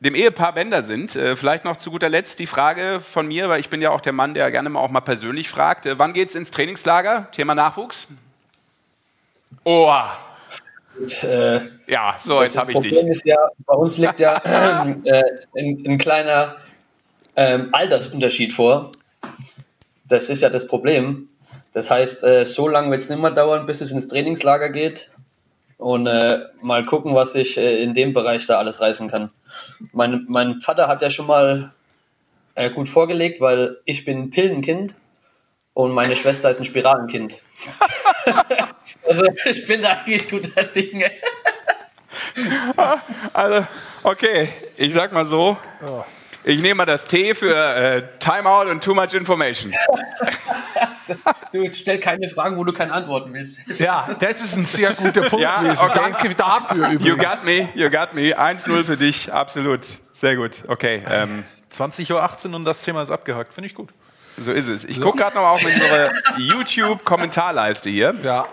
[0.00, 3.60] dem Ehepaar Bender sind, äh, vielleicht noch zu guter Letzt die Frage von mir, weil
[3.60, 5.86] ich bin ja auch der Mann, der gerne mal auch mal persönlich fragt.
[5.86, 7.28] Äh, wann geht's ins Trainingslager?
[7.32, 8.06] Thema Nachwuchs?
[9.64, 9.92] Oh,
[11.22, 12.92] Äh, ja, so, jetzt habe ich dich.
[12.92, 13.36] Problem ist ja,
[13.66, 14.36] bei uns liegt ja
[15.04, 15.22] äh,
[15.56, 16.56] ein, ein kleiner
[17.36, 18.90] ähm, Altersunterschied vor.
[20.08, 21.28] Das ist ja das Problem.
[21.72, 25.10] Das heißt, äh, so lange wird es nicht mehr dauern, bis es ins Trainingslager geht.
[25.78, 29.30] Und äh, mal gucken, was ich äh, in dem Bereich da alles reißen kann.
[29.92, 31.72] Mein, mein Vater hat ja schon mal
[32.56, 34.94] äh, gut vorgelegt, weil ich bin ein Pillenkind
[35.74, 37.40] und meine Schwester ist ein Spiralenkind.
[39.06, 41.10] also ich bin da eigentlich guter Dinge.
[43.32, 43.66] Also,
[44.04, 45.56] okay, ich sag mal so.
[46.44, 49.72] Ich nehme mal das T für äh, Timeout und Too Much Information.
[51.52, 53.60] Du stell keine Fragen, wo du keine Antworten willst.
[53.80, 55.84] Ja, das ist ein sehr guter Punkt Ja, gewesen.
[55.86, 55.98] okay.
[56.12, 57.24] Danke dafür You übrigens.
[57.24, 58.38] got me, you got me.
[58.38, 59.80] 1-0 für dich, absolut.
[60.12, 61.02] Sehr gut, okay.
[61.08, 63.54] Ähm, 20.18 Uhr und das Thema ist abgehakt.
[63.54, 63.88] Finde ich gut.
[64.36, 64.84] so ist es.
[64.84, 68.14] Ich gucke gerade noch mal auf unsere YouTube-Kommentarleiste hier.
[68.22, 68.46] Ja.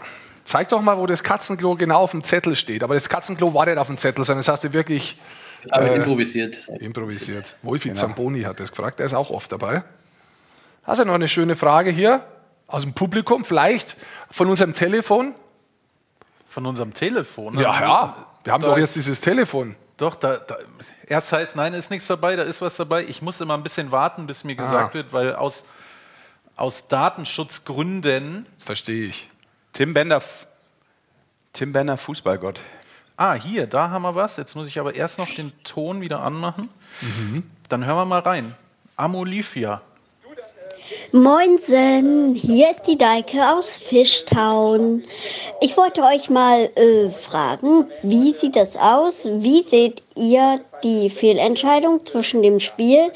[0.45, 2.83] Zeig doch mal, wo das Katzenklo genau auf dem Zettel steht.
[2.83, 5.17] Aber das Katzenklo war nicht auf dem Zettel, sondern das hast du wirklich
[5.63, 6.67] Das habe ich improvisiert.
[6.79, 7.55] improvisiert.
[7.63, 9.83] Wolfi Zamboni hat das gefragt, der ist auch oft dabei.
[10.83, 12.23] Hast du noch eine schöne Frage hier
[12.67, 13.97] aus dem Publikum, vielleicht
[14.29, 15.33] von unserem Telefon?
[16.47, 17.55] Von unserem Telefon.
[17.59, 18.27] Ja, ja.
[18.43, 19.75] Wir haben Da doch jetzt dieses Telefon.
[19.97, 20.57] Doch, da, da,
[21.07, 23.03] erst heißt, nein, ist nichts dabei, da ist was dabei.
[23.05, 24.93] Ich muss immer ein bisschen warten, bis mir gesagt Ah.
[24.93, 25.65] wird, weil aus,
[26.55, 28.45] aus Datenschutzgründen.
[28.59, 29.29] Verstehe ich.
[29.73, 30.21] Tim Bender,
[31.53, 32.59] Tim Bender Fußballgott.
[33.17, 34.35] Ah, hier, da haben wir was.
[34.35, 36.69] Jetzt muss ich aber erst noch den Ton wieder anmachen.
[37.69, 38.55] Dann hören wir mal rein.
[38.97, 39.81] Amolifia.
[41.11, 45.03] Moinsen, hier ist die Deike aus Fishtown.
[45.61, 49.27] Ich wollte euch mal äh, fragen, wie sieht das aus?
[49.31, 53.11] Wie seht ihr die Fehlentscheidung zwischen dem Spiel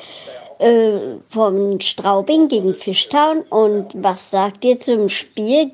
[0.60, 5.72] äh, von Straubing gegen Fishtown und was sagt ihr zum Spiel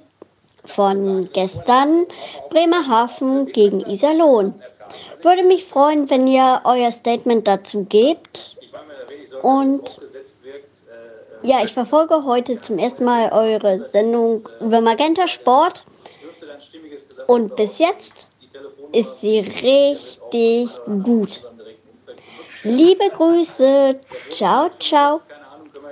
[0.65, 2.05] von gestern
[2.49, 4.53] Bremerhaven gegen Iserlohn?
[5.21, 8.57] Würde mich freuen, wenn ihr euer Statement dazu gebt.
[9.41, 9.99] Und
[11.43, 15.83] ja, ich verfolge heute zum ersten Mal eure Sendung über Magenta Sport.
[17.27, 18.27] Und bis jetzt
[18.91, 20.69] ist sie richtig
[21.03, 21.43] gut.
[22.63, 23.99] Liebe Grüße.
[24.31, 25.21] Ciao, ciao.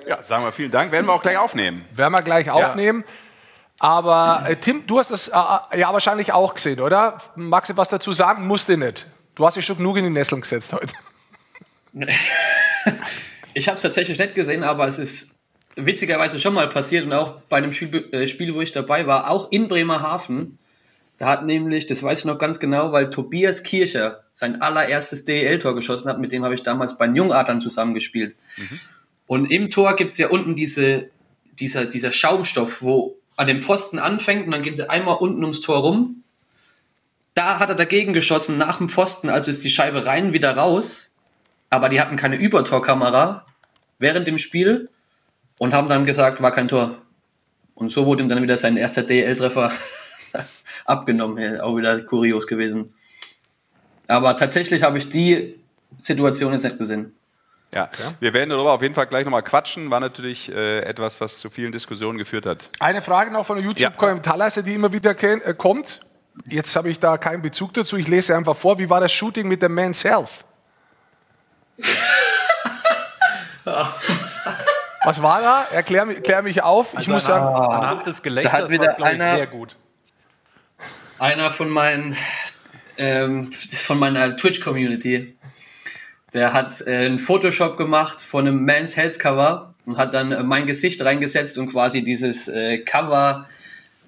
[0.08, 0.92] Ja, sagen wir vielen Dank.
[0.92, 1.86] Werden wir auch gleich aufnehmen.
[1.94, 3.04] Werden wir gleich aufnehmen.
[3.84, 7.18] Aber äh, Tim, du hast das äh, ja wahrscheinlich auch gesehen, oder?
[7.36, 8.48] Magst du was dazu sagen?
[8.48, 9.08] Musste nicht.
[9.36, 10.94] Du hast dich schon genug in die Nesseln gesetzt heute.
[13.56, 15.36] Ich habe es tatsächlich nicht gesehen, aber es ist
[15.76, 19.30] witzigerweise schon mal passiert und auch bei einem Spiel, äh, Spiel, wo ich dabei war,
[19.30, 20.58] auch in Bremerhaven.
[21.20, 25.76] Da hat nämlich, das weiß ich noch ganz genau, weil Tobias Kircher sein allererstes DEL-Tor
[25.76, 28.36] geschossen hat, mit dem habe ich damals bei den Jungadlern zusammengespielt.
[29.28, 31.12] Und im Tor gibt es ja unten diese,
[31.60, 35.62] dieser, dieser Schaumstoff, wo an dem Pfosten anfängt und dann gehen sie einmal unten ums
[35.62, 36.24] Tor rum.
[37.34, 41.12] Da hat er dagegen geschossen, nach dem Pfosten, also ist die Scheibe rein, wieder raus.
[41.70, 43.46] Aber die hatten keine Übertorkamera
[43.98, 44.90] während dem Spiel
[45.58, 47.02] und haben dann gesagt, war kein Tor.
[47.74, 49.72] Und so wurde ihm dann wieder sein erster DL-Treffer
[50.86, 51.60] abgenommen.
[51.60, 52.94] Auch wieder kurios gewesen.
[54.08, 55.60] Aber tatsächlich habe ich die
[56.04, 57.14] Situation jetzt nicht gesehen.
[57.74, 59.90] Ja, wir werden darüber auf jeden Fall gleich nochmal quatschen.
[59.90, 62.70] War natürlich äh, etwas, was zu vielen Diskussionen geführt hat.
[62.80, 66.02] Eine Frage noch von der YouTube-Kommentarleiste, die immer wieder äh, kommt.
[66.46, 67.98] Jetzt habe ich da keinen Bezug dazu.
[67.98, 68.78] Ich lese einfach vor.
[68.80, 70.46] Wie war das Shooting mit dem Men's Health?
[75.06, 75.64] Was war da?
[75.72, 76.96] Erklär, mi- klär mich auf.
[77.00, 79.76] Ich muss sagen, Anhand des Da Gelächters hat war es, glaube ich, sehr gut.
[81.20, 82.16] einer von meinen
[82.98, 85.36] ähm, von meiner Twitch-Community,
[86.34, 90.44] der hat äh, einen Photoshop gemacht von einem Man's Health Cover und hat dann äh,
[90.44, 93.48] mein Gesicht reingesetzt und quasi dieses äh, Cover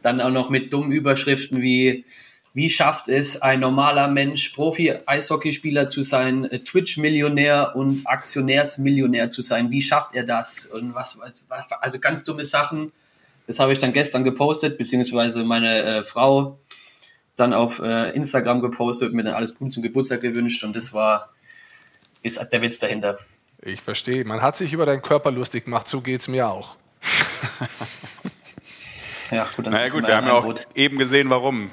[0.02, 2.06] dann auch noch mit dummen Überschriften wie
[2.56, 9.72] wie schafft es ein normaler Mensch, Profi-Eishockeyspieler zu sein, äh, Twitch-Millionär und Aktionärsmillionär zu sein?
[9.72, 10.66] Wie schafft er das?
[10.66, 12.94] Und was, was, was also ganz dumme Sachen.
[13.46, 16.58] Das habe ich dann gestern gepostet, beziehungsweise meine äh, Frau
[17.36, 21.35] dann auf äh, Instagram gepostet, mir dann alles Gute zum Geburtstag gewünscht und das war,
[22.26, 23.18] ist der Witz dahinter.
[23.62, 24.26] ich verstehe.
[24.26, 25.88] Man hat sich über deinen Körper lustig gemacht.
[25.88, 26.76] So geht es mir auch.
[29.32, 30.68] Ja, gut, dann Naja gut, wir haben ja in auch Boot.
[30.76, 31.72] eben gesehen, warum.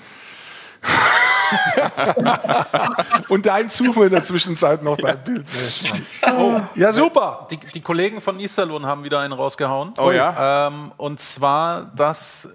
[3.28, 5.44] Und dein wir in der Zwischenzeit noch dein Bild.
[6.74, 7.46] Ja, super.
[7.50, 9.92] Die, die Kollegen von Iserlohn haben wieder einen rausgehauen.
[9.98, 10.68] Oh ja?
[10.68, 12.48] Ähm, und zwar, dass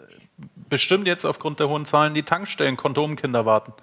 [0.67, 3.73] bestimmt jetzt aufgrund der hohen Zahlen die Tankstellen Kondomkinder warten.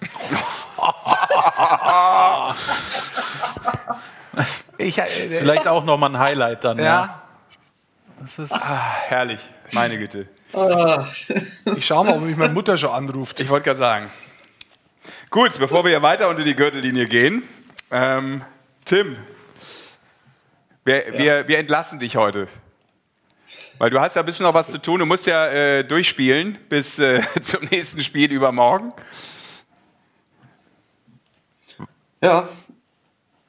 [4.79, 6.79] Ich, äh, Vielleicht auch nochmal ein Highlight dann.
[6.79, 6.85] Ja.
[6.85, 7.23] ja,
[8.21, 9.41] Das ist, Ah, herrlich,
[9.73, 10.29] meine Güte.
[11.77, 13.41] ich schau mal, ob mich meine Mutter schon anruft.
[13.41, 14.11] Ich wollte gerade sagen.
[15.31, 17.43] Gut, bevor wir hier weiter unter die Gürtellinie gehen,
[17.91, 18.43] ähm,
[18.85, 19.17] Tim,
[20.85, 22.49] wir, wir, wir entlassen dich heute.
[23.79, 25.01] Weil du hast ja ein bisschen noch was zu tun.
[25.01, 28.93] Du musst ja äh, durchspielen bis äh, zum nächsten Spiel übermorgen.
[32.21, 32.49] Ja.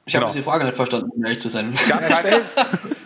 [0.08, 0.26] Ich Genau.
[0.26, 1.74] habe die Frage nicht verstanden, um ehrlich zu sein.
[1.88, 2.42] Gab keine,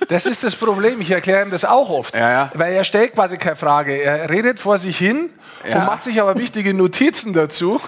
[0.09, 1.01] Das ist das Problem.
[1.01, 2.15] Ich erkläre ihm das auch oft.
[2.15, 2.53] Ja, ja.
[2.55, 3.95] Weil er stellt quasi keine Frage.
[4.03, 5.31] Er redet vor sich hin
[5.67, 5.79] Ja.
[5.81, 7.81] und macht sich aber wichtige Notizen dazu.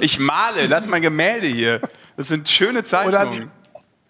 [0.00, 1.80] ich male, das ist mein Gemälde hier.
[2.18, 3.38] Das sind schöne Und Zeichnungen.
[3.40, 3.50] dann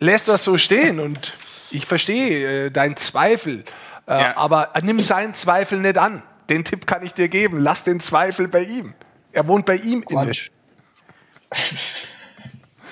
[0.01, 0.99] lässt das so stehen.
[0.99, 1.35] Und
[1.70, 3.64] ich verstehe äh, deinen Zweifel.
[4.09, 4.37] Äh, Ja.
[4.37, 6.22] Aber nimm seinen Zweifel nicht an.
[6.49, 7.61] Den Tipp kann ich dir geben.
[7.61, 8.95] Lass den Zweifel bei ihm.
[9.33, 10.33] Er wohnt bei ihm inne.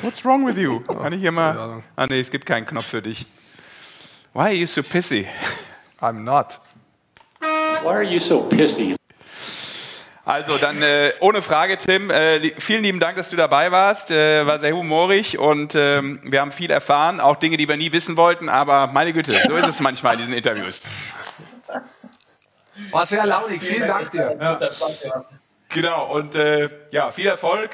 [0.04, 0.80] What's wrong with you?
[0.80, 1.82] Kann ich hier mal.
[1.96, 3.24] Ah, nee, es gibt keinen Knopf für dich.
[4.34, 5.26] Why are you so pissy?
[6.00, 6.60] I'm not.
[7.40, 8.96] Why are you so pissy?
[10.26, 12.10] Also dann äh, ohne Frage, Tim.
[12.10, 14.10] Äh, li- vielen lieben Dank, dass du dabei warst.
[14.10, 17.92] Äh, war sehr humorig und ähm, wir haben viel erfahren, auch Dinge, die wir nie
[17.92, 18.48] wissen wollten.
[18.48, 20.80] Aber meine Güte, so ist es manchmal in diesen Interviews.
[22.90, 23.62] War sehr launig.
[23.62, 24.58] Vielen Dank dir.
[25.70, 27.70] Genau und äh, ja, viel Erfolg.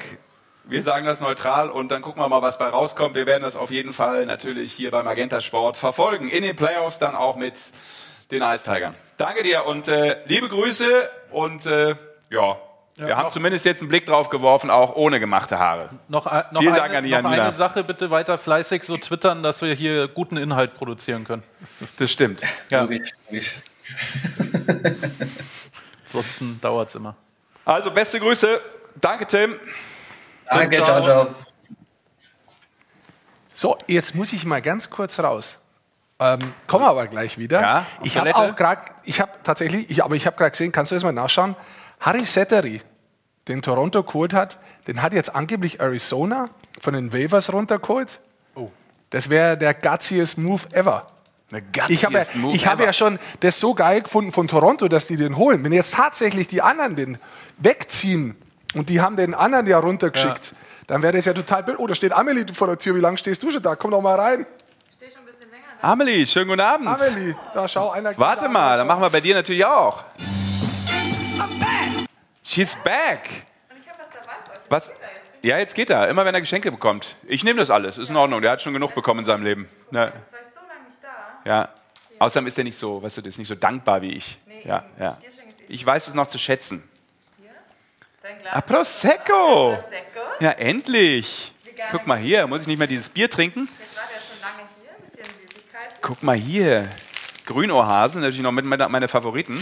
[0.63, 3.15] Wir sagen das neutral und dann gucken wir mal, was bei rauskommt.
[3.15, 6.29] Wir werden das auf jeden Fall natürlich hier bei Magenta Sport verfolgen.
[6.29, 7.55] In den Playoffs dann auch mit
[8.29, 8.95] den Ice Tigern.
[9.17, 11.95] Danke dir und äh, liebe Grüße und äh,
[12.29, 12.57] ja,
[12.97, 15.89] wir haben zumindest jetzt einen Blick drauf geworfen, auch ohne gemachte Haare.
[16.07, 19.43] noch, noch, Vielen eine, Dank an die noch eine Sache, bitte weiter fleißig so twittern,
[19.43, 21.43] dass wir hier guten Inhalt produzieren können.
[21.97, 22.41] Das stimmt.
[22.69, 22.81] Ja.
[22.81, 23.55] Logisch, logisch.
[26.03, 27.15] Ansonsten dauert es immer.
[27.65, 28.59] Also, beste Grüße.
[28.99, 29.55] Danke, Tim.
[30.49, 31.35] Danke, ciao, ciao.
[33.53, 35.59] So, jetzt muss ich mal ganz kurz raus.
[36.19, 37.61] Ähm, kommen aber gleich wieder.
[37.61, 40.91] Ja, ich habe auch gerade, ich habe tatsächlich, ich, aber ich habe gerade gesehen, kannst
[40.91, 41.55] du das mal nachschauen?
[41.99, 42.81] Harry Settery,
[43.47, 48.19] den Toronto geholt hat, den hat jetzt angeblich Arizona von den Waivers runtergeholt.
[48.55, 48.69] Oh.
[49.09, 51.07] Das wäre der gutsiest Move ever.
[51.87, 52.85] Ich habe, ja, Move ich habe ever.
[52.89, 55.63] ja schon das so geil gefunden von Toronto, dass die den holen.
[55.63, 57.17] Wenn jetzt tatsächlich die anderen den
[57.57, 58.40] wegziehen
[58.73, 60.55] und die haben den anderen ja runtergeschickt,
[60.87, 61.77] dann wäre das ja total blöd.
[61.79, 62.95] Oh, da steht Amelie vor der Tür.
[62.95, 63.75] Wie lange stehst du schon da?
[63.75, 64.45] Komm doch mal rein.
[65.81, 66.87] Amelie, schönen guten Abend.
[66.87, 68.15] Amelie, da schau einer.
[68.17, 70.03] Warte mal, dann machen wir bei dir natürlich auch.
[72.43, 73.45] She's back.
[74.69, 74.91] Was?
[75.41, 76.07] Ja, jetzt geht er.
[76.07, 77.15] Immer wenn er Geschenke bekommt.
[77.23, 77.97] Ich nehme das alles.
[77.97, 78.41] Ist in Ordnung.
[78.41, 79.67] Der hat schon genug bekommen in seinem Leben.
[79.91, 80.11] Ja.
[81.45, 81.69] Ja.
[82.19, 84.37] Außerdem ist er nicht so, weißt du, der ist nicht so dankbar wie ich.
[84.63, 85.17] Ja, ja.
[85.67, 86.83] Ich weiß es noch zu schätzen.
[88.51, 89.77] Ah, Prosecco.
[90.39, 91.53] Ja, endlich.
[91.91, 93.67] Guck mal hier, muss ich nicht mehr dieses Bier trinken?
[96.01, 96.87] Guck mal hier.
[97.45, 99.57] Grünohrhasen, natürlich noch mit meiner- meine Favoriten.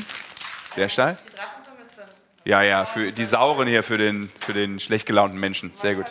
[0.75, 1.17] Sehr stark.
[2.45, 5.71] Ja, ja, für die sauren hier, für den, für den schlecht gelaunten Menschen.
[5.75, 6.05] Sehr gut.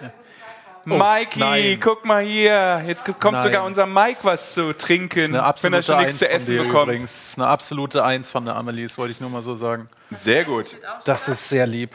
[0.84, 1.80] Mikey, nein.
[1.80, 2.82] guck mal hier.
[2.86, 3.42] Jetzt kommt Nein.
[3.42, 6.56] sogar unser Mike was zu trinken, wenn er absolute schon nichts Eins zu von essen
[6.68, 6.82] bekommt.
[6.84, 7.14] übrigens.
[7.16, 9.88] Das ist eine absolute Eins von der Amelie, das wollte ich nur mal so sagen.
[10.10, 10.76] Sehr gut.
[11.04, 11.94] Das ist sehr lieb.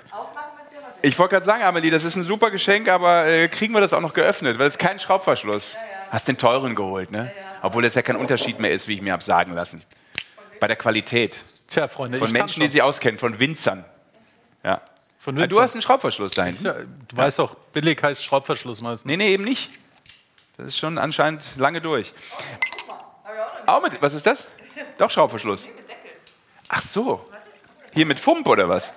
[1.06, 3.92] Ich wollte gerade sagen, Amelie, das ist ein super Geschenk, aber äh, kriegen wir das
[3.92, 4.58] auch noch geöffnet?
[4.58, 5.76] Weil es ist kein Schraubverschluss.
[6.10, 7.30] Hast den teuren geholt, ne?
[7.62, 9.84] Obwohl das ja kein Unterschied mehr ist, wie ich mir habe sagen lassen.
[10.62, 11.44] Bei der Qualität.
[11.68, 13.84] Tja, Freunde, Von ich kann Menschen, die sich auskennen, von Winzern.
[14.64, 14.82] Ja.
[15.20, 16.58] Von Ja, Du hast einen Schraubverschluss dahin.
[16.62, 19.06] Ja, du weißt doch, billig heißt Schraubverschluss meistens.
[19.06, 19.72] Nee, nee, eben nicht.
[20.56, 22.14] Das ist schon anscheinend lange durch.
[23.66, 24.48] Auch mit, was ist das?
[24.98, 25.68] Doch Schraubverschluss.
[26.70, 27.26] Ach so.
[27.94, 28.94] Hier mit Fump oder was?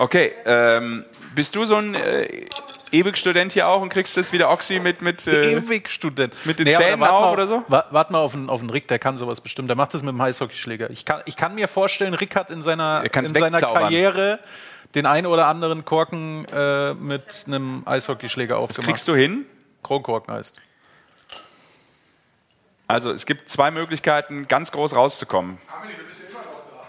[0.00, 2.26] Okay, ähm, bist du so ein äh,
[2.90, 6.34] Ewig-Student hier auch und kriegst das wieder Oxy mit, mit äh, Ewig Student.
[6.46, 7.62] mit den aber Zähnen auf mal- oder so?
[7.68, 9.68] wa- Wart mal auf einen, auf einen Rick, der kann sowas bestimmt.
[9.68, 10.88] Der macht das mit dem Eishockeyschläger.
[10.90, 13.60] Ich kann, ich kann mir vorstellen, Rick hat in seiner, Er in seiner.
[13.60, 14.38] Karriere
[14.94, 18.86] den ein oder anderen Korken äh, mit einem Eishockeyschläger aufgemacht.
[18.86, 19.44] Kriegst du hin?
[19.82, 20.60] Kronkorken heißt.
[22.88, 25.58] Also es gibt zwei Möglichkeiten, ganz groß rauszukommen.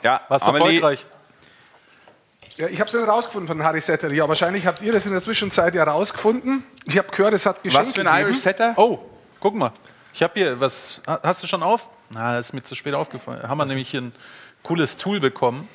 [0.02, 1.06] Ja, Warst Amelie, erfolgreich.
[2.62, 4.18] Ja, ich habe es nicht rausgefunden von Harry Settery.
[4.18, 6.64] Ja, wahrscheinlich habt ihr das in der Zwischenzeit ja rausgefunden.
[6.86, 8.28] Ich habe gehört, es hat Geschenke Was für ein gegeben.
[8.30, 8.74] Irish Setter?
[8.78, 9.00] Oh,
[9.40, 9.72] guck mal.
[10.14, 11.02] Ich habe hier was.
[11.08, 11.90] ha- Hast du schon auf?
[12.12, 13.42] Na, das ist mir zu spät aufgefallen.
[13.50, 14.14] Haben wir nämlich hier ein
[14.62, 15.68] cooles Tool bekommen.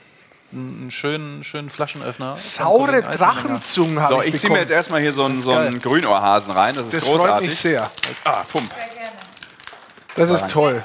[0.53, 2.37] Einen schönen, schönen Flaschenöffner.
[2.37, 3.03] Saure.
[3.03, 5.81] Drachenzungen habe So, ich ich ziehe mir jetzt erstmal hier so einen, so einen.
[5.81, 6.77] Grünohrhasen rein.
[6.77, 7.31] Das ist Das großartig.
[7.33, 7.91] freut mich sehr.
[8.23, 8.71] Ah, Fump.
[10.15, 10.85] Das ist toll.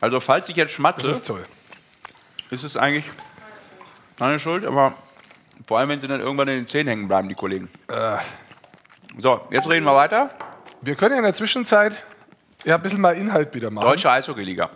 [0.00, 1.44] Also falls ich jetzt schmatze, Das ist toll.
[2.50, 3.06] ist es eigentlich
[4.18, 4.94] meine Schuld, aber
[5.66, 7.68] vor allem, wenn sie dann irgendwann in den Zähnen hängen bleiben, die Kollegen.
[7.88, 8.16] Äh.
[9.18, 10.30] So, jetzt reden wir weiter.
[10.80, 12.02] Wir können ja in der Zwischenzeit
[12.64, 13.84] ja ein bisschen mal Inhalt wieder machen.
[13.86, 14.70] Deutsche Eishockey-Liga.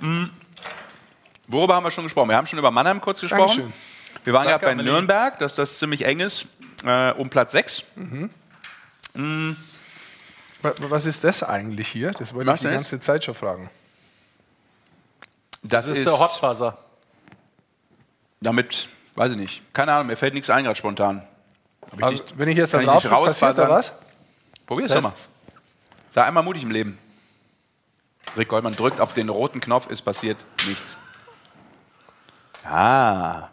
[0.00, 0.30] Hm.
[1.48, 2.28] Worüber haben wir schon gesprochen?
[2.28, 3.40] Wir haben schon über Mannheim kurz gesprochen.
[3.48, 3.72] Dankeschön.
[4.24, 4.74] Wir waren ja bei.
[4.74, 6.46] Nürnberg, dass das ziemlich eng ist,
[6.84, 7.84] äh, um Platz 6.
[10.62, 12.12] Wa- Was ist das eigentlich hier?
[12.12, 13.70] Das wollte Was ich die ganze Zeit schon fragen.
[15.62, 16.78] Das, Das ist der Hotfaser.
[18.44, 19.62] Damit, weiß ich nicht.
[19.74, 21.22] Keine Ahnung, mir fällt nichts ein gerade spontan.
[21.96, 23.98] Ich Also, dich- wenn ich jetzt da kann ich drauf nicht passiert da was?
[24.66, 25.12] Probier's doch mal.
[26.10, 26.98] Sei einmal mutig im Leben.
[28.36, 30.96] Rick Goldmann drückt auf den roten Knopf, es passiert nichts.
[32.64, 33.48] Ah,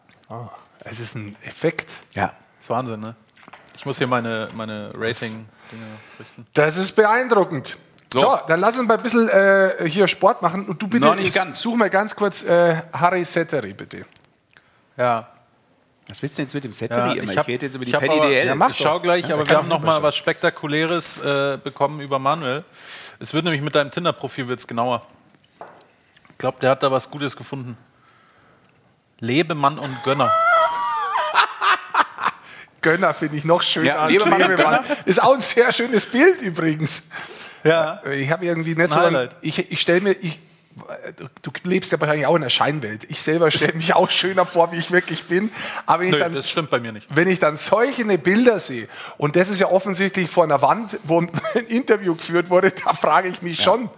[0.84, 1.92] Es ist ein Effekt.
[2.14, 2.28] ja.
[2.58, 3.16] Das ist Wahnsinn, ne?
[3.76, 5.48] Ich muss hier meine, meine Rating-Dinge
[6.20, 6.46] richten.
[6.54, 7.78] Das ist beeindruckend.
[8.14, 8.40] So, So.
[8.48, 10.68] dann lass uns mal ein bisschen äh, hier Sport machen.
[10.68, 11.60] Und du bitte Noch nicht ganz.
[11.62, 14.06] such mal ganz kurz äh, Harry Settery, bitte.
[15.02, 15.28] Ja.
[16.10, 17.32] Was willst du jetzt mit dem ja Settery immer?
[17.32, 18.46] Ich, hab- rede jetzt über die ich Paddy aber- DL.
[18.48, 22.20] Ja, ich schau gleich, Ja, aber wir haben noch mal was Spektakuläres äh, bekommen über
[22.20, 22.64] Manuel.
[23.20, 25.02] Es wird nämlich mit deinem Tinder-Profil wird's genauer.
[26.30, 27.78] Ich glaube, der hat da was Gutes gefunden.
[29.20, 30.32] Lebemann und Gönner.
[32.82, 34.84] Gönner finde ich noch schöner Ja, als Lebemann Lebemann.
[35.06, 37.10] Ist auch ein sehr schönes Bild übrigens.
[37.64, 38.02] Ja.
[38.06, 40.40] Ich habe irgendwie nicht so Ein ich, ich stelle mir, ich,
[41.42, 43.04] du lebst ja wahrscheinlich auch in der Scheinwelt.
[43.10, 45.52] Ich selber stelle mich auch schöner vor, wie ich wirklich bin.
[45.86, 47.08] Aber wenn ich, Nö, dann, das stimmt bei mir nicht.
[47.10, 51.20] wenn ich dann solche Bilder sehe, und das ist ja offensichtlich vor einer Wand, wo
[51.22, 51.30] ein
[51.68, 53.90] Interview geführt wurde, da frage ich mich schon,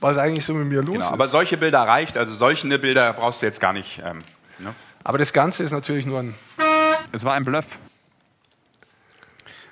[0.00, 1.12] was eigentlich so mit mir los Genau, ist.
[1.12, 2.16] aber solche Bilder reicht.
[2.16, 4.00] Also solche Bilder brauchst du jetzt gar nicht.
[4.04, 4.18] Ähm,
[4.58, 4.74] ne?
[5.02, 6.34] aber das Ganze ist natürlich nur ein
[7.12, 7.78] Es war ein Bluff.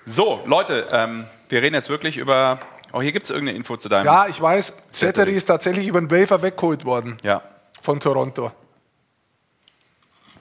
[0.04, 2.58] So, Leute, ähm, wir reden jetzt wirklich über.
[2.92, 4.04] Oh, hier gibt es irgendeine Info zu deinem.
[4.06, 7.16] Ja, ich weiß, Settery ist tatsächlich über den Wafer weggeholt worden.
[7.22, 7.42] Ja.
[7.80, 8.52] von Toronto.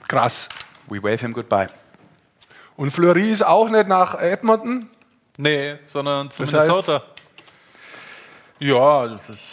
[0.08, 0.49] Krass.
[0.88, 1.68] We wave him goodbye.
[2.76, 4.89] Und Fleury ist auch nicht nach Edmonton.
[5.38, 7.04] Nee, sondern zu Das heißt- Minnesota.
[8.60, 9.52] ja, das ist.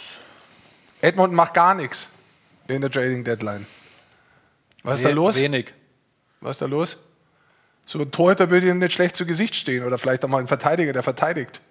[1.01, 2.09] Edmonton macht gar nichts
[2.67, 3.65] in der Trading Deadline.
[4.83, 5.37] Was ist da los?
[5.39, 5.73] Wenig.
[6.41, 6.97] Was ist da los?
[7.85, 10.47] So ein Torhüter würde Ihnen nicht schlecht zu Gesicht stehen oder vielleicht auch mal ein
[10.47, 11.61] Verteidiger, der verteidigt.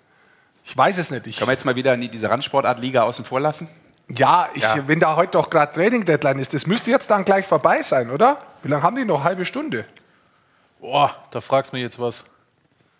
[0.68, 1.26] Ich weiß es nicht.
[1.26, 3.68] Ich, Können wir jetzt mal wieder in diese Randsportart-Liga außen vor lassen?
[4.14, 4.86] ja, ich, Ja.
[4.86, 8.10] wenn da heute doch gerade Trading Deadline ist, das müsste jetzt dann gleich vorbei sein,
[8.10, 8.38] oder?
[8.62, 9.24] Wie lange haben die noch?
[9.24, 9.84] Halbe Stunde.
[10.80, 12.24] Boah, da fragst du mich jetzt was.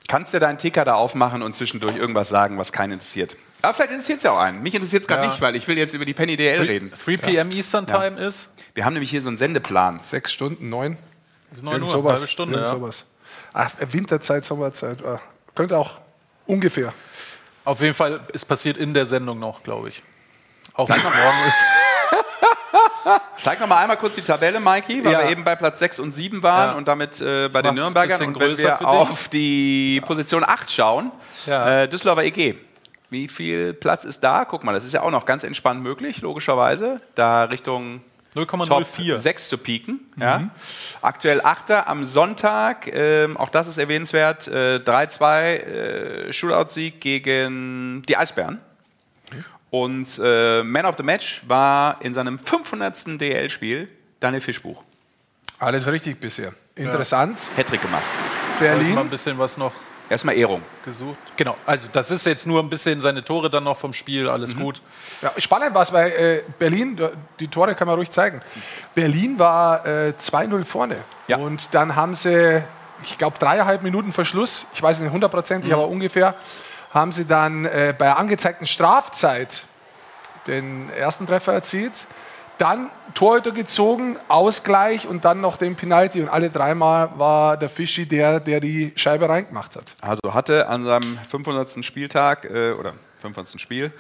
[0.09, 3.37] Kannst du deinen Ticker da aufmachen und zwischendurch irgendwas sagen, was keinen interessiert?
[3.63, 4.63] Aber vielleicht interessiert es ja auch einen.
[4.63, 5.29] Mich interessiert es gerade Ja.
[5.31, 6.91] nicht, weil ich will jetzt über die Penny DL reden.
[7.05, 7.51] 3 p.m.
[7.51, 8.51] Eastern Time ist.
[8.75, 10.01] Wir haben nämlich hier so einen Sendeplan.
[10.01, 10.97] Sechs Stunden, neun.
[11.53, 12.21] Ist 9 Irgend Uhr, sowas.
[12.21, 12.55] halbe Stunde.
[12.55, 12.75] Irgend Ja.
[12.77, 13.05] sowas.
[13.53, 15.05] Ach, Winterzeit, Sommerzeit.
[15.05, 15.21] ah,
[15.55, 16.01] Könnte auch
[16.47, 16.93] ungefähr.
[17.69, 20.03] Auf jeden Fall, es passiert in der Sendung noch, glaube ich.
[20.73, 21.59] Auch wenn es morgen ist.
[23.37, 25.19] Zeig noch mal einmal kurz die Tabelle, Mikey, weil Ja.
[25.25, 26.77] wir eben bei Platz 6 und 7 waren Ja.
[26.77, 28.23] und damit äh, bei den Mach's Nürnbergern.
[28.29, 31.11] Und wenn wir auf die Position 8 schauen,
[31.47, 31.83] Ja.
[31.83, 32.55] äh, Düsseldorfer EG.
[33.11, 34.45] Wie viel Platz ist da?
[34.47, 37.01] Guck mal, das ist ja auch noch ganz entspannt möglich, logischerweise.
[37.15, 38.03] Da Richtung
[38.35, 39.17] Top 0,04.
[39.17, 40.01] 6 zu pieken.
[40.17, 40.51] Ja.
[41.03, 41.71] Aktuell 8.
[41.71, 48.61] am Sonntag, ähm, auch das ist erwähnenswert, äh, 3-2 äh, Shootout-Sieg gegen die Eisbären.
[49.71, 53.21] Und äh, Man of the Match war in seinem 500.
[53.21, 53.89] DL-Spiel
[54.21, 54.83] Daniel Fischbuch.
[55.59, 56.53] Alles richtig bisher.
[56.75, 57.51] Interessant.
[57.57, 58.05] Hattrick gemacht.
[58.61, 59.11] Mal ein Berlin.
[59.11, 59.73] bisschen was noch
[60.11, 60.63] Erstmal Ehrung.
[60.85, 61.19] gesucht.
[61.37, 64.57] Genau, also das ist jetzt nur ein bisschen seine Tore dann noch vom Spiel, alles
[64.57, 64.81] gut.
[65.21, 66.99] Ja, spannend war es, weil äh, Berlin,
[67.41, 68.41] die Tore kann man ruhig zeigen.
[68.95, 70.97] Berlin war äh, 2-0 vorne.
[71.27, 71.37] Ja.
[71.37, 72.65] Und dann haben sie,
[73.03, 76.35] ich glaube, dreieinhalb Minuten Verschluss, ich weiß nicht hundertprozentig, aber ungefähr,
[76.91, 79.65] haben sie dann äh, bei der angezeigten Strafzeit
[80.47, 82.07] den ersten Treffer erzielt.
[82.59, 86.21] Dann Torhüter gezogen, Ausgleich und dann noch den Penalty.
[86.21, 89.95] Und alle dreimal war der Fischi der, der die Scheibe reingemacht hat.
[90.01, 91.85] Also hatte an seinem 500.
[91.85, 93.61] Spieltag äh, oder 500.
[93.61, 93.93] Spiel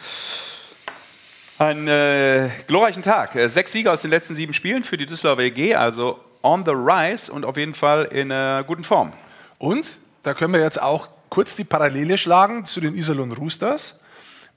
[1.58, 3.34] einen äh, glorreichen Tag.
[3.34, 6.72] Äh, sechs Siege aus den letzten sieben Spielen für die Düsseldorfer EG, also on the
[6.72, 9.12] rise und auf jeden Fall in äh, guten Form.
[9.58, 13.98] Und da können wir jetzt auch kurz die Parallele schlagen zu den Iserlohn Roosters,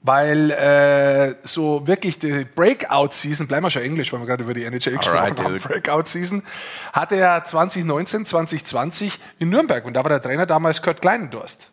[0.03, 4.63] weil äh, so wirklich die Breakout-Season, bleiben wir schon Englisch, weil wir gerade über die
[4.63, 5.59] NHL gesprochen Alright, haben.
[5.59, 6.43] Breakout-Season,
[6.91, 11.69] hatte er 2019, 2020 in Nürnberg und da war der Trainer damals Kurt Kleinendorst.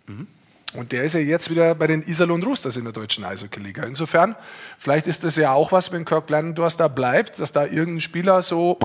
[0.75, 3.85] Und der ist ja jetzt wieder bei den Iserlohn Roosters in der deutschen Eishockey-Liga.
[3.85, 4.37] Insofern,
[4.79, 8.43] vielleicht ist das ja auch was, wenn Kurt Kleinendorst da bleibt, dass da irgendein Spieler
[8.43, 8.79] so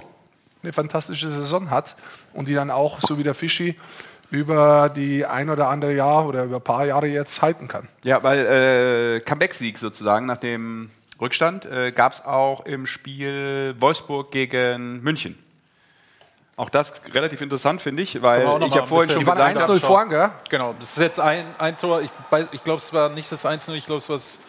[0.62, 1.98] eine fantastische Saison hat
[2.32, 3.76] und die dann auch, so wie der Fischi,
[4.34, 7.88] über die ein oder andere Jahr oder über ein paar Jahre jetzt halten kann.
[8.04, 10.90] Ja, weil äh, Comeback-Sieg sozusagen nach dem
[11.22, 15.38] Rückstand äh, gab es auch im Spiel Wolfsburg gegen München.
[16.56, 19.76] Auch das relativ interessant, finde ich, weil ich ein vorhin schon Die waren gesagt 1-0
[19.76, 20.32] habe, vorn, gell?
[20.50, 22.02] Genau, das ist jetzt ein, ein Tor.
[22.02, 22.10] Ich,
[22.54, 24.40] ich glaube, es war nicht das Einzelne, ich glaube, es war das.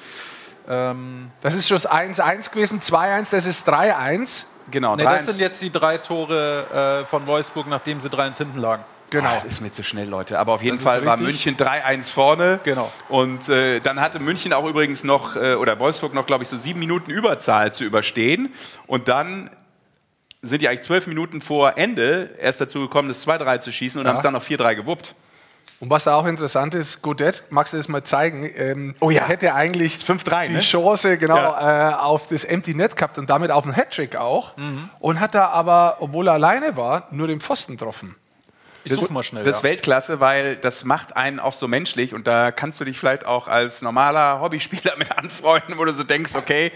[0.67, 4.47] Ähm, Das ist schon das 1-1 gewesen, 2-1, das ist 3-1.
[4.71, 5.13] genau, nee, 3-1.
[5.13, 8.85] das sind jetzt die drei Tore äh, von Wolfsburg, nachdem sie 3-1 hinten lagen.
[9.15, 9.29] Genau.
[9.31, 10.39] Ah, das ist mir zu schnell, Leute.
[10.39, 11.17] Aber auf jeden Das Fall war.
[11.17, 12.61] München 3-1 vorne.
[12.65, 12.91] Genau.
[13.09, 16.57] Und äh, dann hatte München auch übrigens noch, äh, oder Wolfsburg noch, glaube ich, so
[16.57, 18.53] sieben Minuten Überzahl zu überstehen.
[18.87, 19.51] Und dann
[20.43, 24.07] sind die eigentlich zwölf Minuten vor Ende erst dazu gekommen, das 2-3 zu schießen und
[24.07, 25.15] haben es dann auf 4-3 gewuppt.
[25.81, 28.49] Und was da auch interessant ist, Godet, magst du das mal zeigen?
[28.57, 29.23] Ähm, Oh ja.
[29.23, 30.61] er hätte eigentlich 5-3, die ne?
[30.61, 31.91] Chance genau Ja.
[31.93, 34.55] äh, auf das Empty Net gehabt und damit auf den Hattrick auch.
[35.01, 38.15] Und hat da aber, obwohl er alleine war, nur den Pfosten getroffen.
[38.85, 39.43] Ich such mal schnell.
[39.45, 39.71] Das ist ja.
[39.71, 43.49] Weltklasse, weil das macht einen auch so menschlich und da kannst du dich vielleicht auch
[43.49, 46.71] als normaler Hobbyspieler mit anfreunden, wo du so denkst, okay,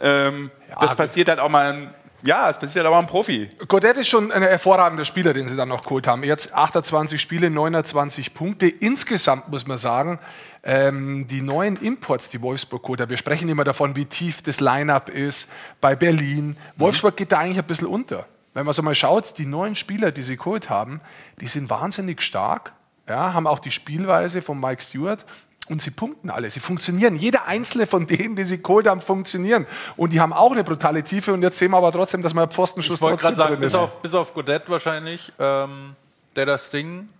[0.00, 0.50] ähm,
[0.80, 3.50] das passiert halt auch mal, ein- ja, es passiert halt auch mal ein Profi.
[3.68, 6.24] Godet ist schon ein hervorragender Spieler, den sie dann noch geholt haben.
[6.24, 8.66] Jetzt 28 Spiele, 29 Punkte.
[8.68, 10.18] Insgesamt muss man sagen,
[10.64, 14.60] ähm, die neuen Imports, die Wolfsburg geholt hat, wir sprechen immer davon, wie tief das
[14.60, 15.50] Line-Up ist
[15.80, 16.56] bei Berlin.
[16.76, 18.26] Wolfsburg geht da eigentlich ein bisschen unter.
[18.56, 21.02] Wenn man so mal schaut, die neuen Spieler, die sie geholt haben,
[21.42, 22.72] die sind wahnsinnig stark,
[23.06, 25.26] ja, haben auch die Spielweise von Mike Stewart
[25.68, 26.48] und sie punkten alle.
[26.48, 27.16] Sie funktionieren.
[27.16, 29.66] Jeder einzelne von denen, die sie geholt haben, funktionieren.
[29.98, 31.34] Und die haben auch eine brutale Tiefe.
[31.34, 33.60] Und jetzt sehen wir aber trotzdem, dass man Pfostenschuss Ich wollte trotzdem gerade sagen, drin
[33.60, 33.78] bis ist.
[33.78, 35.94] auf, bis auf Godet wahrscheinlich, ähm,
[36.34, 37.10] der das Ding.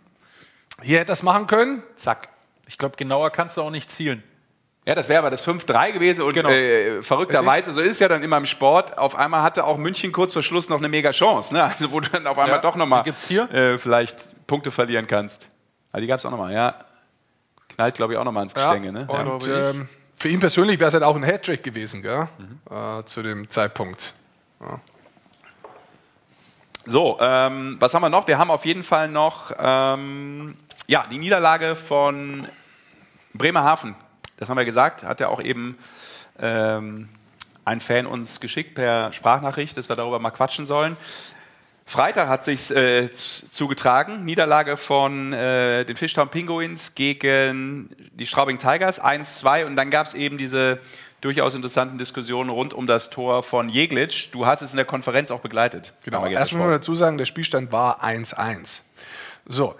[0.81, 1.83] Hier hätte das machen können.
[1.97, 2.31] Zack.
[2.67, 4.23] Ich glaube, genauer kannst du auch nicht zielen.
[4.87, 6.49] Ja, das wäre aber das 5-3 gewesen und Genau.
[6.49, 10.13] äh, verrückterweise, so ist es ja dann immer im Sport, auf einmal hatte auch München
[10.13, 11.65] kurz vor Schluss noch eine mega Chance, ne?
[11.65, 13.51] also wo du dann auf einmal Ja, doch nochmal die gibt's hier?
[13.51, 15.49] äh, vielleicht Punkte verlieren kannst.
[15.91, 16.77] Aber die gab es auch nochmal, ja.
[17.71, 18.93] Knallt, glaube ich, auch nochmal ins Gestänge.
[18.93, 19.09] Ne?
[19.11, 19.19] Ja.
[19.25, 22.29] Und ähm, für ihn persönlich wäre es halt auch ein Hattrick gewesen, gell?
[22.71, 24.15] Äh, zu dem Zeitpunkt.
[24.61, 24.79] Ja.
[26.85, 28.29] So, ähm, was haben wir noch?
[28.29, 30.57] Wir haben auf jeden Fall noch ähm,
[30.87, 32.47] ja, die Niederlage von
[33.35, 33.97] Bremerhaven.
[34.37, 35.77] Das haben wir gesagt, hat ja auch eben
[36.39, 37.09] ähm,
[37.65, 40.97] ein Fan uns geschickt per Sprachnachricht, dass wir darüber mal quatschen sollen.
[41.89, 49.01] Freitag hat sich äh, zugetragen, Niederlage von äh, den Fishtown Penguins gegen die Straubing Tigers
[49.01, 50.81] 1-2 und dann gab es eben diese
[51.21, 54.29] durchaus interessanten Diskussionen rund um das Tor von Jeglitsch.
[54.33, 55.95] Du hast es in der Konferenz auch begleitet.
[56.05, 56.27] Genau.
[56.27, 58.81] Erstmal dazu sagen, der Spielstand war 1-1.
[59.47, 59.77] So,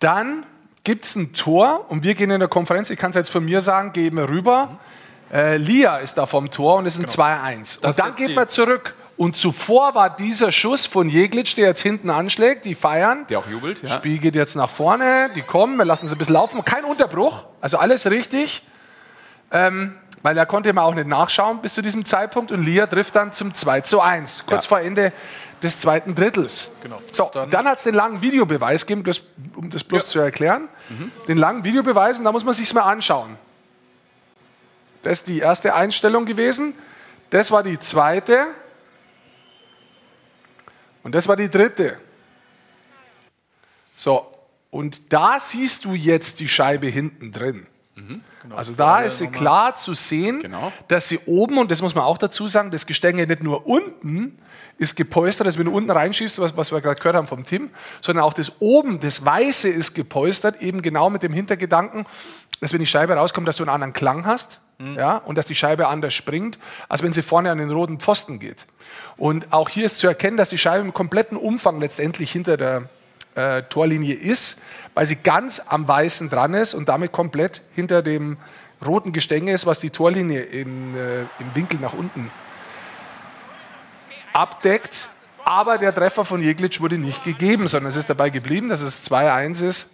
[0.00, 0.44] dann
[0.88, 3.44] gibt es ein Tor und wir gehen in der Konferenz, ich kann es jetzt von
[3.44, 4.78] mir sagen, gehen wir rüber.
[5.30, 7.80] Äh, Lia ist da vom Tor und es ist ein 2-1.
[7.82, 8.94] Das Und dann geht man zurück.
[9.18, 13.26] Und zuvor war dieser Schuss von Jeglitsch, der jetzt hinten anschlägt, die feiern.
[13.28, 13.90] Der auch jubelt, ja.
[13.90, 16.64] Spiel geht jetzt nach vorne, die kommen, wir lassen sie ein bisschen laufen.
[16.64, 18.62] Kein Unterbruch, also alles richtig.
[19.50, 23.14] Ähm, weil er konnte immer auch nicht nachschauen bis zu diesem Zeitpunkt und Lia trifft
[23.14, 24.68] dann zum 2 zu 1, kurz Ja.
[24.68, 25.12] vor Ende
[25.62, 26.70] des zweiten Drittels.
[26.82, 27.00] Genau.
[27.12, 29.20] So, Dann- dann, hat es den langen Videobeweis gegeben, das,
[29.56, 30.68] um das bloß zu erklären.
[31.26, 33.36] Den langen Videobeweis, und da muss man sich mal anschauen.
[35.02, 36.74] Das ist die erste Einstellung gewesen.
[37.30, 38.46] Das war die zweite.
[41.02, 41.98] Und das war die dritte.
[43.96, 44.26] So,
[44.70, 47.66] und da siehst du jetzt die Scheibe hinten drin.
[48.54, 50.72] Also da ist sie klar zu sehen, Genau.
[50.86, 54.38] dass sie oben, und das muss man auch dazu sagen, das Gestänge nicht nur unten
[54.78, 57.70] ist gepolstert, dass wenn du unten reinschiebst, was, was wir gerade gehört haben vom Tim,
[58.00, 62.06] sondern auch das oben, das Weiße ist gepolstert, eben genau mit dem Hintergedanken,
[62.60, 65.56] dass wenn die Scheibe rauskommt, dass du einen anderen Klang hast ja, und dass die
[65.56, 66.58] Scheibe anders springt,
[66.88, 68.66] als wenn sie vorne an den roten Pfosten geht.
[69.16, 72.88] Und auch hier ist zu erkennen, dass die Scheibe im kompletten Umfang letztendlich hinter der
[73.34, 74.60] äh, Torlinie ist,
[74.94, 78.36] weil sie ganz am Weißen dran ist und damit komplett hinter dem
[78.86, 82.30] roten Gestänge ist, was die Torlinie im, äh, im Winkel nach unten
[84.38, 85.08] abdeckt.
[85.44, 89.10] Aber der Treffer von Jeglitsch wurde nicht gegeben, sondern es ist dabei geblieben, dass es
[89.10, 89.90] 2-1 ist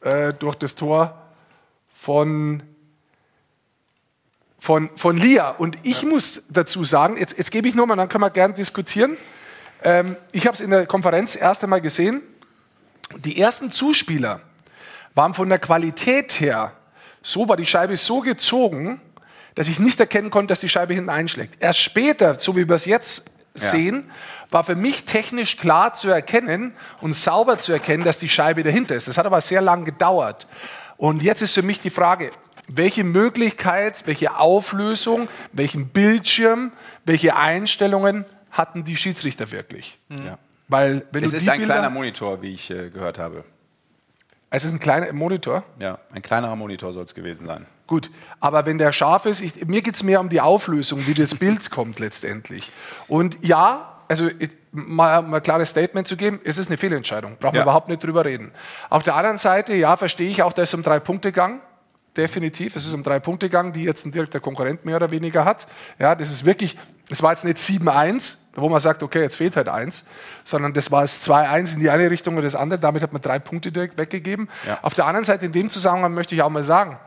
[0.00, 1.20] äh, durch das Tor
[1.94, 2.62] von,
[4.58, 5.50] von, von Lia.
[5.50, 8.54] Und ich muss dazu sagen, jetzt, jetzt gebe ich nur mal, dann können wir gerne
[8.54, 9.16] diskutieren.
[9.82, 12.22] Ähm, ich habe es in der Konferenz erst einmal gesehen.
[13.18, 14.40] Die ersten Zuspieler
[15.14, 16.72] waren von der Qualität her,
[17.22, 19.00] so war die Scheibe so gezogen,
[19.54, 21.56] dass ich nicht erkennen konnte, dass die Scheibe hinten einschlägt.
[21.60, 23.30] Erst später, so wie wir es jetzt
[23.60, 24.10] sehen,
[24.50, 28.94] war für mich technisch klar zu erkennen und sauber zu erkennen, dass die Scheibe dahinter
[28.94, 29.08] ist.
[29.08, 30.46] Das hat aber sehr lange gedauert.
[30.96, 32.30] Und jetzt ist für mich die Frage,
[32.68, 36.72] welche Möglichkeit, welche Auflösung, welchen Bildschirm,
[37.04, 39.98] welche Einstellungen hatten die Schiedsrichter wirklich?
[40.10, 40.38] Ja.
[40.68, 43.44] Weil wenn Es ist ein Bilder, kleiner Monitor, wie ich äh, gehört habe.
[44.50, 45.62] es ist ein kleiner Monitor.
[45.80, 47.66] Ja, ein kleinerer Monitor soll es gewesen sein.
[47.88, 51.14] Gut, aber wenn der scharf ist, ich, mir geht es mehr um die Auflösung, wie
[51.14, 52.70] das Bild kommt letztendlich.
[53.08, 57.38] Und ja, also ich, mal, mal ein klares Statement zu geben, es ist eine Fehlentscheidung,
[57.40, 57.64] brauchen wir Ja.
[57.64, 58.52] überhaupt nicht drüber reden.
[58.90, 61.60] Auf der anderen Seite, ja, verstehe ich auch, da ist um drei Punkte gegangen.
[62.14, 65.46] Definitiv, es ist um drei Punkte gegangen, die jetzt ein direkter Konkurrent mehr oder weniger
[65.46, 65.66] hat.
[65.98, 66.76] Ja, das ist wirklich,
[67.10, 70.04] es war jetzt nicht 7-1, wo man sagt, okay, jetzt fehlt halt eins,
[70.44, 72.80] sondern das war es 2-1 in die eine Richtung oder das andere.
[72.80, 74.50] Damit hat man drei Punkte direkt weggegeben.
[74.66, 74.78] Ja.
[74.82, 76.98] Auf der anderen Seite, in dem Zusammenhang möchte ich auch mal sagen,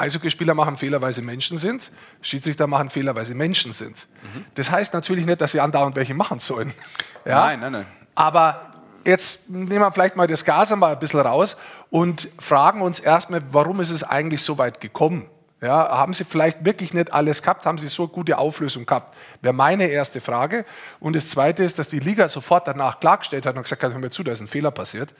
[0.00, 1.90] Eishockeyspieler machen Fehler, weil sie Menschen sind.
[2.22, 4.06] Schiedsrichter machen Fehler, weil sie Menschen sind.
[4.54, 6.72] Das heißt natürlich nicht, dass sie andauernd welche machen sollen.
[7.26, 7.40] Ja?
[7.40, 7.86] Nein, nein, nein.
[8.14, 8.70] Aber
[9.04, 11.58] jetzt nehmen wir vielleicht mal das Gas einmal ein bisschen raus
[11.90, 15.26] und fragen uns erstmal, warum ist es eigentlich so weit gekommen?
[15.60, 17.66] Ja, haben Sie vielleicht wirklich nicht alles gehabt?
[17.66, 19.14] Haben Sie so gute Auflösung gehabt?
[19.42, 20.64] Wäre meine erste Frage.
[20.98, 23.98] Und das Zweite ist, dass die Liga sofort danach klargestellt hat und gesagt hat, hör
[23.98, 25.12] mir zu, da ist ein Fehler passiert.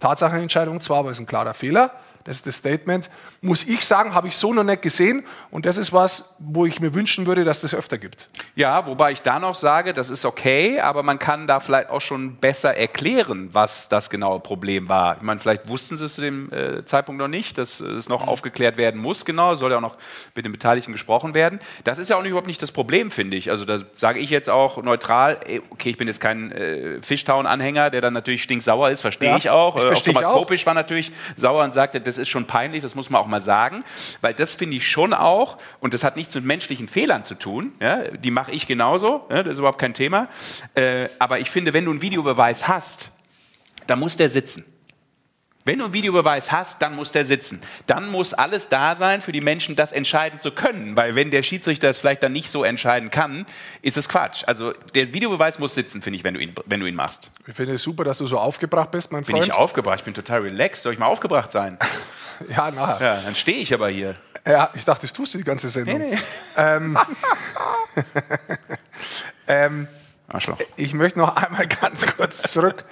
[0.00, 1.92] Tatsachenentscheidung zwar, aber es ist ein klarer Fehler.
[2.24, 3.08] Das ist das Statement.
[3.40, 5.24] Muss ich sagen, habe ich so noch nicht gesehen.
[5.50, 8.28] Und das ist was, wo ich mir wünschen würde, dass das öfter gibt.
[8.54, 12.00] Ja, wobei ich da noch sage, das ist okay, aber man kann da vielleicht auch
[12.00, 15.16] schon besser erklären, was das genaue Problem war.
[15.16, 18.26] Ich meine, vielleicht wussten sie es zu dem äh, Zeitpunkt noch nicht, dass es noch
[18.26, 19.96] aufgeklärt werden muss, genau, soll ja auch noch
[20.34, 21.60] mit den Beteiligten gesprochen werden.
[21.84, 23.50] Das ist ja auch nicht, überhaupt nicht das Problem, finde ich.
[23.50, 27.90] Also da sage ich jetzt auch neutral, ey, okay, ich bin jetzt kein äh, Fishtown-Anhänger,
[27.90, 29.76] der dann natürlich stinksauer ist, verstehe Ja, ich auch.
[29.76, 30.34] ich Äh, auch Thomas auch.
[30.34, 33.40] Popisch war natürlich sauer und sagte, das ist schon peinlich, das muss man auch mal
[33.40, 33.84] sagen,
[34.20, 37.72] weil das finde ich schon auch, und das hat nichts mit menschlichen Fehlern zu tun,
[37.80, 40.28] ja, die mache ich genauso, ja, das ist überhaupt kein Thema,
[40.74, 43.12] äh, aber ich finde, wenn du einen Videobeweis hast,
[43.86, 44.64] dann muss der sitzen.
[45.68, 47.60] Wenn du einen Videobeweis hast, dann muss der sitzen.
[47.86, 50.96] Dann muss alles da sein für die Menschen, das entscheiden zu können.
[50.96, 53.44] Weil wenn der Schiedsrichter es vielleicht dann nicht so entscheiden kann,
[53.82, 54.44] ist es Quatsch.
[54.46, 57.30] Also der Videobeweis muss sitzen, finde ich, wenn du ihn, wenn du ihn machst.
[57.46, 59.46] Ich finde es super, dass du so aufgebracht bist, mein Bin Freund.
[59.46, 60.84] ich aufgebracht, ich bin total relaxed.
[60.84, 61.76] Soll ich mal aufgebracht sein?
[62.48, 63.16] Ja, nachher.
[63.16, 64.14] Ja, dann stehe ich aber hier.
[64.46, 66.00] Ja, ich dachte, das tust du die ganze Sendung.
[66.56, 66.96] Ähm,
[69.48, 69.88] ähm,
[70.28, 70.58] Arschloch.
[70.76, 72.84] Ich möchte noch einmal ganz kurz zurück.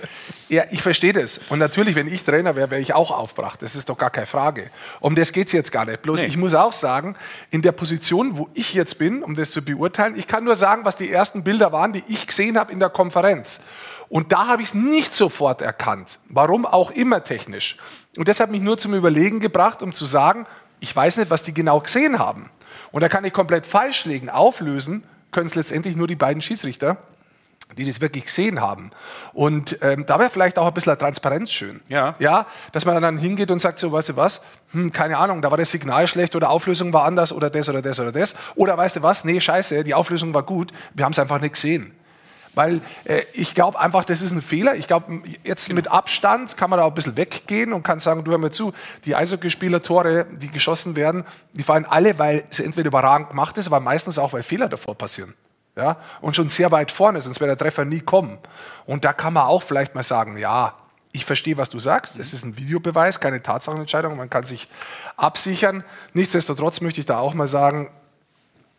[0.49, 1.41] Ja, ich verstehe das.
[1.49, 3.63] Und natürlich, wenn ich Trainer wäre, wäre ich auch aufbracht.
[3.63, 4.71] Das ist doch gar keine Frage.
[5.01, 6.03] Um das geht es jetzt gar nicht.
[6.03, 6.27] Bloß Nee.
[6.29, 7.17] ich muss auch sagen,
[7.51, 10.85] in der Position, wo ich jetzt bin, um das zu beurteilen, ich kann nur sagen,
[10.85, 13.61] was die ersten Bilder waren, die ich gesehen habe in der Konferenz.
[14.09, 16.21] Und da habe ich es nicht sofort erkannt.
[16.29, 17.77] Warum auch immer technisch.
[18.17, 20.47] Und das hat mich nur zum Überlegen gebracht, um zu sagen,
[20.79, 22.51] ich weiß nicht, was die genau gesehen haben.
[22.93, 24.31] Und da kann ich komplett falsch liegen.
[24.31, 25.03] Auflösen
[25.33, 26.99] können es letztendlich nur die beiden Schiedsrichter
[27.77, 28.91] die das wirklich gesehen haben.
[29.33, 31.81] Und ähm, da wäre vielleicht auch ein bisschen Transparenz schön.
[31.89, 32.15] Ja.
[32.19, 32.47] ja.
[32.73, 34.41] Dass man dann hingeht und sagt, so, weißt du was,
[34.73, 37.83] hm, keine Ahnung, da war das Signal schlecht oder Auflösung war anders oder das oder
[37.83, 38.37] das oder das.
[38.55, 41.55] Oder weißt du was, nee, scheiße, die Auflösung war gut, wir haben es einfach nicht
[41.55, 41.93] gesehen.
[42.55, 44.77] Weil äh, ich glaube einfach, das ist ein Fehler.
[44.77, 48.25] Ich glaube, jetzt mit Abstand kann man da auch ein bisschen weggehen und kann sagen,
[48.25, 48.73] du hör mir zu,
[49.05, 53.67] die Eishockeyspieler, Tore, die geschossen werden, die fallen alle, weil es entweder überragend gemacht ist,
[53.67, 55.35] aber meistens auch, weil Fehler davor passieren.
[55.77, 55.99] Ja?
[56.21, 58.39] Und schon sehr weit vorne, sonst wäre der Treffer nie kommen.
[58.87, 60.75] Und da kann man auch vielleicht mal sagen, ja,
[61.13, 62.19] ich verstehe, was du sagst.
[62.19, 64.17] Es ist ein Videobeweis, keine Tatsachenentscheidung.
[64.17, 64.69] Man kann sich
[65.17, 65.85] absichern.
[66.13, 67.91] Nichtsdestotrotz möchte ich da auch mal sagen,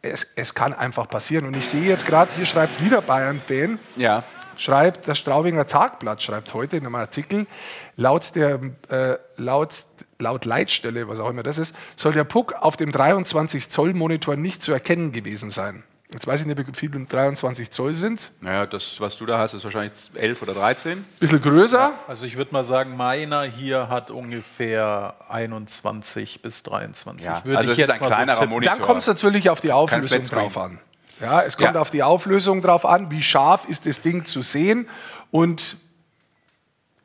[0.04, 1.46] es, es kann einfach passieren.
[1.48, 4.24] Und ich sehe jetzt gerade, hier schreibt wieder Bayern-Fan, Ja.
[4.56, 7.48] schreibt das Straubinger Tagblatt, schreibt heute in einem Artikel,
[7.96, 8.60] laut, der,
[8.90, 9.76] äh, laut,
[10.20, 14.36] laut Leitstelle, was auch immer das ist, soll der Puck auf dem 23 Zoll Monitor
[14.36, 15.84] nicht zu erkennen gewesen sein.
[16.14, 18.32] Jetzt weiß ich nicht, wie viel 23 Zoll sind.
[18.40, 21.04] Naja, das, was du da hast, ist wahrscheinlich 11 oder 13.
[21.20, 21.92] Bisschen größer.
[22.08, 27.26] Also ich würde mal sagen, meiner hier hat ungefähr 21 bis 23.
[27.26, 28.54] Ja, Würde also ich es ist jetzt ein mal kleinerer so tippen.
[28.54, 28.76] Monitor.
[28.76, 30.80] Dann kommt es natürlich auf die Auflösung drauf an.
[31.20, 31.82] Ja, es kommt Ja.
[31.82, 34.88] auf die Auflösung drauf an, wie scharf ist das Ding zu sehen.
[35.30, 35.76] Und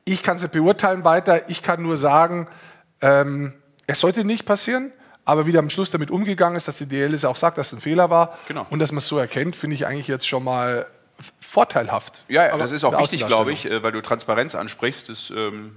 [0.04, 1.48] ich kann es nicht beurteilen weiter.
[1.50, 2.46] Ich kann nur sagen,
[3.00, 3.52] ähm,
[3.88, 4.92] es sollte nicht passieren.
[5.24, 7.68] Aber wie der am Schluss damit umgegangen ist, dass die DL es auch sagt, dass
[7.68, 8.66] es ein Fehler war Genau.
[8.70, 10.86] und dass man es so erkennt, finde ich eigentlich jetzt schon mal
[11.40, 12.24] vorteilhaft.
[12.28, 15.08] Ja, ja Aber das ist auch wichtig, glaube ich, äh, weil du Transparenz ansprichst.
[15.08, 15.76] Das ähm,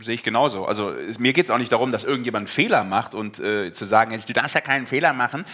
[0.00, 0.64] sehe ich genauso.
[0.66, 3.84] Also mir geht es auch nicht darum, dass irgendjemand einen Fehler macht und äh, zu
[3.84, 5.44] sagen, du darfst ja keinen Fehler machen.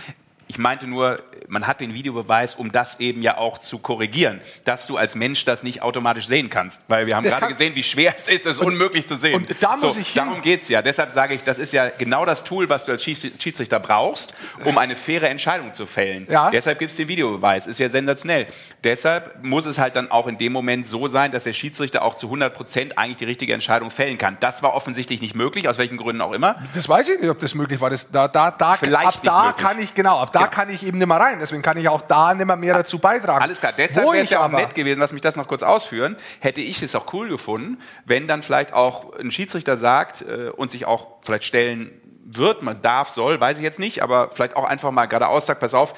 [0.49, 4.87] Ich meinte nur, man hat den Videobeweis, um das eben ja auch zu korrigieren, dass
[4.87, 6.83] du als Mensch das nicht automatisch sehen kannst.
[6.87, 9.35] Weil wir haben Das gerade gesehen, wie schwer es ist, es unmöglich zu sehen.
[9.35, 10.83] und da muss ich hin- Darum geht es ja.
[10.83, 14.35] Deshalb sage ich, das ist ja genau das Tool, was du als Schieds- Schiedsrichter brauchst,
[14.65, 16.27] um eine faire Entscheidung zu fällen.
[16.31, 16.51] Ja.
[16.51, 17.67] Deshalb gibt es den Videobeweis.
[17.67, 18.47] Ist ja sensationell.
[18.85, 22.15] Deshalb muss es halt dann auch in dem Moment so sein, dass der Schiedsrichter auch
[22.15, 24.37] zu 100 Prozent eigentlich die richtige Entscheidung fällen kann.
[24.41, 26.57] Das war offensichtlich nicht möglich, aus welchen Gründen auch immer.
[26.75, 27.91] Das weiß ich nicht, ob das möglich war.
[27.91, 29.63] Das, da, da, da, Vielleicht ab da möglich.
[29.65, 30.47] kann ich, genau, ab da Ja.
[30.49, 31.39] kann ich eben nicht mehr rein.
[31.41, 33.43] Deswegen kann ich auch da nicht mehr mehr dazu beitragen.
[33.43, 36.17] Alles klar, deshalb wäre es ja auch nett gewesen, lass mich das noch kurz ausführen,
[36.41, 40.71] hätte ich es auch cool gefunden, wenn dann vielleicht auch ein Schiedsrichter sagt äh, und
[40.71, 41.91] sich auch vielleicht stellen
[42.29, 45.61] wird, man darf, soll, weiß ich jetzt nicht, aber vielleicht auch einfach mal geradeaus sagt,
[45.61, 45.95] pass auf,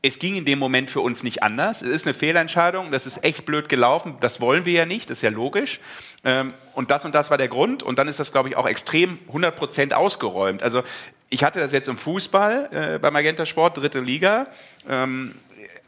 [0.00, 1.82] es ging in dem Moment für uns nicht anders.
[1.82, 5.18] Es ist eine Fehlentscheidung, das ist echt blöd gelaufen, das wollen wir ja nicht, das
[5.18, 5.80] ist ja logisch.
[6.24, 8.66] Ähm, und das und das war der Grund und dann ist das, glaube ich, auch
[8.66, 10.62] extrem 100% ausgeräumt.
[10.62, 10.82] Also
[11.30, 14.46] ich hatte das jetzt im Fußball äh, beim Magenta Sport, dritte Liga.
[14.88, 15.34] Ähm,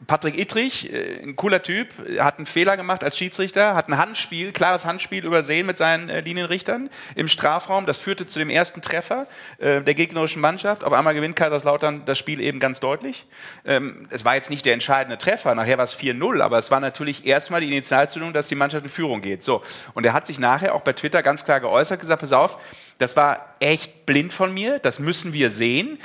[0.07, 3.99] Patrick Ittrich, äh, ein cooler Typ, äh, hat einen Fehler gemacht als Schiedsrichter, hat ein
[3.99, 7.87] Handspiel, klares Handspiel übersehen mit seinen äh, Linienrichtern im Strafraum.
[7.87, 9.27] Das führte zu dem ersten Treffer
[9.59, 10.85] der gegnerischen Mannschaft.
[10.85, 13.27] Auf einmal gewinnt Kaiserslautern das Spiel eben ganz deutlich.
[13.65, 16.81] Ähm, es war jetzt nicht der entscheidende Treffer, nachher war es 4-0, aber es war
[16.81, 19.43] natürlich erstmal die Initialzündung, dass die Mannschaft in Führung geht.
[19.43, 19.63] So.
[19.95, 22.59] Und er hat sich nachher auch bei Twitter ganz klar geäußert, gesagt, pass auf,
[22.99, 25.99] das war echt blind von mir, das müssen wir sehen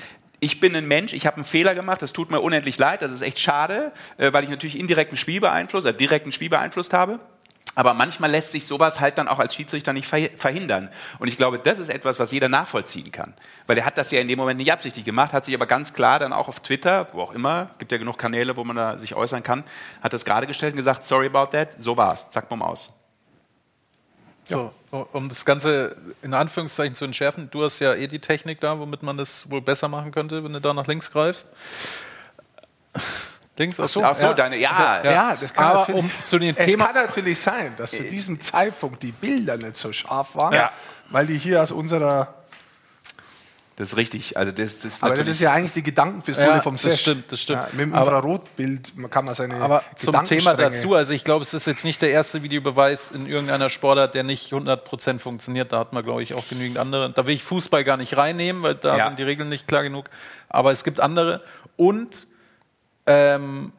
[0.46, 3.12] ich bin ein Mensch, ich habe einen Fehler gemacht, das tut mir unendlich leid, das
[3.12, 7.20] ist echt schade, äh, weil ich natürlich indirekten Spiel beeinflusst, äh, direkten Spiel beeinflusst habe.
[7.78, 10.90] Aber manchmal lässt sich sowas halt dann auch als Schiedsrichter nicht verhi- verhindern.
[11.20, 13.34] Und ich glaube, das ist etwas, was jeder nachvollziehen kann.
[13.68, 15.92] Weil er hat das ja in dem Moment nicht absichtlich gemacht, hat sich aber ganz
[15.92, 18.98] klar dann auch auf Twitter, wo auch immer, gibt ja genug Kanäle, wo man da
[18.98, 19.64] sich äußern kann,
[20.02, 22.94] hat das gerade gestellt und gesagt, sorry about that, so war's, zack, bumm aus.
[24.48, 24.72] So,
[25.12, 29.02] um das Ganze in Anführungszeichen zu entschärfen, du hast ja eh die Technik da, womit
[29.04, 31.48] man das wohl besser machen könnte, wenn du da nach links greifst.
[33.58, 36.56] Links, ach so, Ach so, deine, ja, Ja, das kann Aber natürlich, um zu dem
[36.58, 40.54] es Thema- kann natürlich sein, dass zu diesem Zeitpunkt die Bilder nicht so scharf waren,
[40.54, 40.72] Ja.
[41.10, 42.34] weil die hier aus unserer.
[43.78, 44.38] Das ist richtig.
[44.38, 47.02] Also das, das ist Aber das ist ja eigentlich die Gedankenpistole Ja, vom das Sesh.
[47.02, 47.60] stimmt, das stimmt.
[47.60, 51.54] Ja, mit dem Infrarotbild kann man seine Aber zum Thema dazu, also ich glaube, es
[51.54, 55.74] ist jetzt nicht der erste Videobeweis in irgendeiner Sportart, der nicht 100% funktioniert.
[55.74, 57.12] Da hat man, glaube ich, auch genügend andere.
[57.12, 59.08] Da will ich Fußball gar nicht reinnehmen, weil da Ja.
[59.08, 60.10] sind die Regeln nicht klar genug.
[60.48, 61.44] Aber es gibt andere.
[61.76, 62.28] Und
[63.08, 63.74] ähm,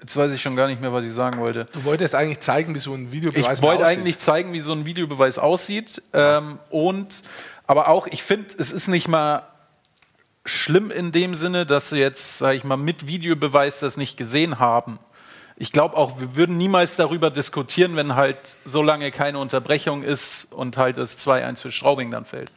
[0.00, 1.66] jetzt weiß ich schon gar nicht mehr, was ich sagen wollte.
[1.72, 3.98] Du wolltest eigentlich zeigen, wie so ein Videobeweis Ich wollte aussieht.
[3.98, 6.00] eigentlich zeigen, wie so ein Videobeweis aussieht.
[6.12, 7.22] Ähm, und
[7.66, 9.42] aber auch, ich finde, es ist nicht mal
[10.44, 14.58] schlimm in dem Sinne, dass sie jetzt, sage ich mal, mit Videobeweis das nicht gesehen
[14.58, 14.98] haben.
[15.58, 20.52] ich glaube auch, wir würden niemals darüber diskutieren, wenn halt so lange keine Unterbrechung ist
[20.52, 22.52] und halt das 2-1 für Straubing dann fällt.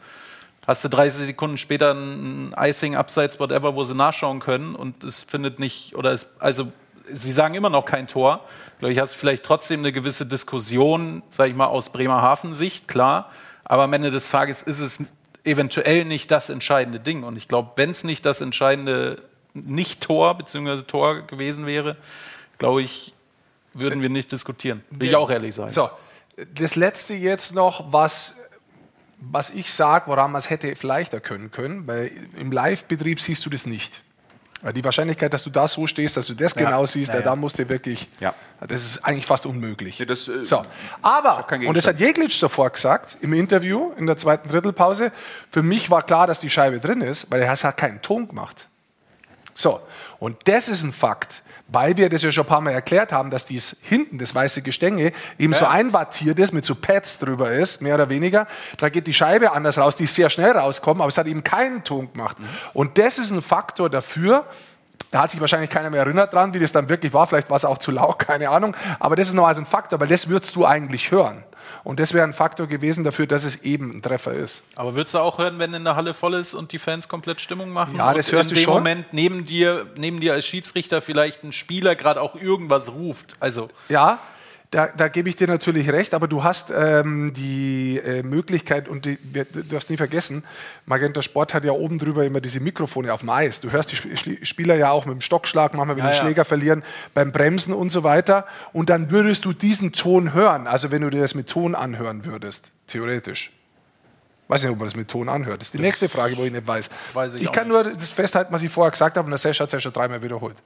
[0.67, 5.23] Hast du 30 Sekunden später ein Icing, Abseits, whatever, wo sie nachschauen können und es
[5.23, 6.71] findet nicht, oder es, also
[7.11, 8.41] sie sagen immer noch kein Tor.
[8.79, 13.31] Glaube ich, hast vielleicht trotzdem eine gewisse Diskussion, sage ich mal, aus Bremerhaven-Sicht, klar.
[13.69, 15.03] Aber am Ende des Tages ist es
[15.45, 17.23] eventuell nicht das entscheidende Ding.
[17.23, 19.21] Und ich glaube, wenn es nicht das entscheidende
[19.53, 20.81] Nicht-Tor bzw.
[20.83, 21.95] Tor gewesen wäre,
[22.57, 23.13] glaube ich,
[23.73, 24.83] würden wir nicht diskutieren.
[24.89, 25.69] Will ich auch ehrlich sein.
[25.69, 25.89] So,
[26.55, 28.37] das letzte jetzt noch, was,
[29.19, 33.51] was ich sage, woran man es hätte leichter können können, weil im Live-Betrieb siehst du
[33.51, 34.01] das nicht.
[34.61, 36.65] Weil Die Wahrscheinlichkeit, dass du da so stehst, dass du das Ja.
[36.65, 38.33] genau siehst, Ja, da musst du wirklich, Ja.
[38.59, 40.03] das ist eigentlich fast unmöglich.
[40.05, 40.65] Das, äh, so.
[41.01, 45.11] Aber, und das hat Jeglitsch sofort gesagt im Interview in der zweiten Drittelpause,
[45.49, 48.67] für mich war klar, dass die Scheibe drin ist, weil er hat keinen Ton gemacht.
[49.53, 49.79] So,
[50.19, 53.29] und das ist ein Fakt, weil wir das ja schon ein paar Mal erklärt haben,
[53.29, 57.81] dass dies hinten, das weiße Gestänge, eben so einwattiert ist, mit so Pads drüber ist,
[57.81, 58.47] mehr oder weniger.
[58.77, 61.83] Da geht die Scheibe anders raus, die sehr schnell rauskommen, aber es hat eben keinen
[61.83, 62.37] Ton gemacht.
[62.73, 64.45] Und das ist ein Faktor dafür,
[65.11, 67.25] da hat sich wahrscheinlich keiner mehr erinnert dran, wie das dann wirklich war.
[67.25, 68.75] Vielleicht war es auch zu laut, keine Ahnung.
[68.99, 71.43] Aber das ist noch also ein Faktor, weil das würdest du eigentlich hören.
[71.83, 74.63] Und das wäre ein Faktor gewesen dafür, dass es eben ein Treffer ist.
[74.75, 77.39] Aber würdest du auch hören, wenn in der Halle voll ist und die Fans komplett
[77.41, 77.95] Stimmung machen?
[77.95, 78.73] Ja, das hörst in du dem schon.
[78.75, 83.33] Moment neben dir, neben dir als Schiedsrichter vielleicht ein Spieler gerade auch irgendwas ruft.
[83.39, 84.19] Also Ja,
[84.71, 89.05] da, da gebe ich dir natürlich recht, aber du hast ähm, die äh, Möglichkeit, und
[89.05, 90.43] die, wir, du darfst nie vergessen,
[90.85, 93.61] Magenta Sport hat ja oben drüber immer diese Mikrofone auf dem Eis.
[93.61, 96.21] Du hörst die Sp- Spieler ja auch mit dem Stockschlag, manchmal, wenn Ja, die ja.
[96.21, 96.83] Schläger verlieren,
[97.15, 98.45] beim Bremsen und so weiter.
[98.71, 102.23] Und dann würdest du diesen Ton hören, also wenn du dir das mit Ton anhören
[102.25, 103.51] würdest, theoretisch.
[104.49, 105.61] Weiß nicht, ob man das mit Ton anhört.
[105.61, 106.89] Das ist die nächste Frage, wo ich nicht weiß.
[107.13, 109.59] Weiß ich ich kann nur das festhalten, was ich vorher gesagt habe, und der Sesh
[109.59, 110.57] hat es ja schon dreimal wiederholt.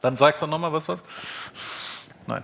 [0.00, 1.04] dann sagst du nochmal was, was?
[2.26, 2.42] Nein.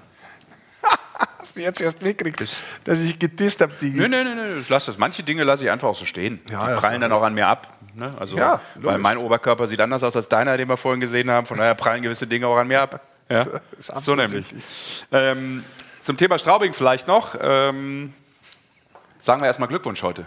[1.38, 4.68] Hast du jetzt erst mitgekriegt, dass ich gedisst habe, die Nö, nö, nö, nö, ich
[4.68, 4.96] lass das.
[4.98, 6.40] Manche Dinge lasse ich einfach auch so stehen.
[6.50, 7.68] Ja, die prallen ist dann auch an mir ab.
[7.94, 8.14] Ne?
[8.18, 11.46] Also, Ja, weil mein Oberkörper sieht anders aus als deiner, den wir vorhin gesehen haben.
[11.46, 13.00] Von daher prallen gewisse Dinge auch an mir ab.
[13.30, 13.44] Ja?
[13.76, 14.44] Das ist so nämlich.
[15.10, 15.64] Ähm,
[16.00, 17.34] zum Thema Straubing vielleicht noch.
[17.40, 18.12] Ähm,
[19.20, 20.26] sagen wir erstmal Glückwunsch heute.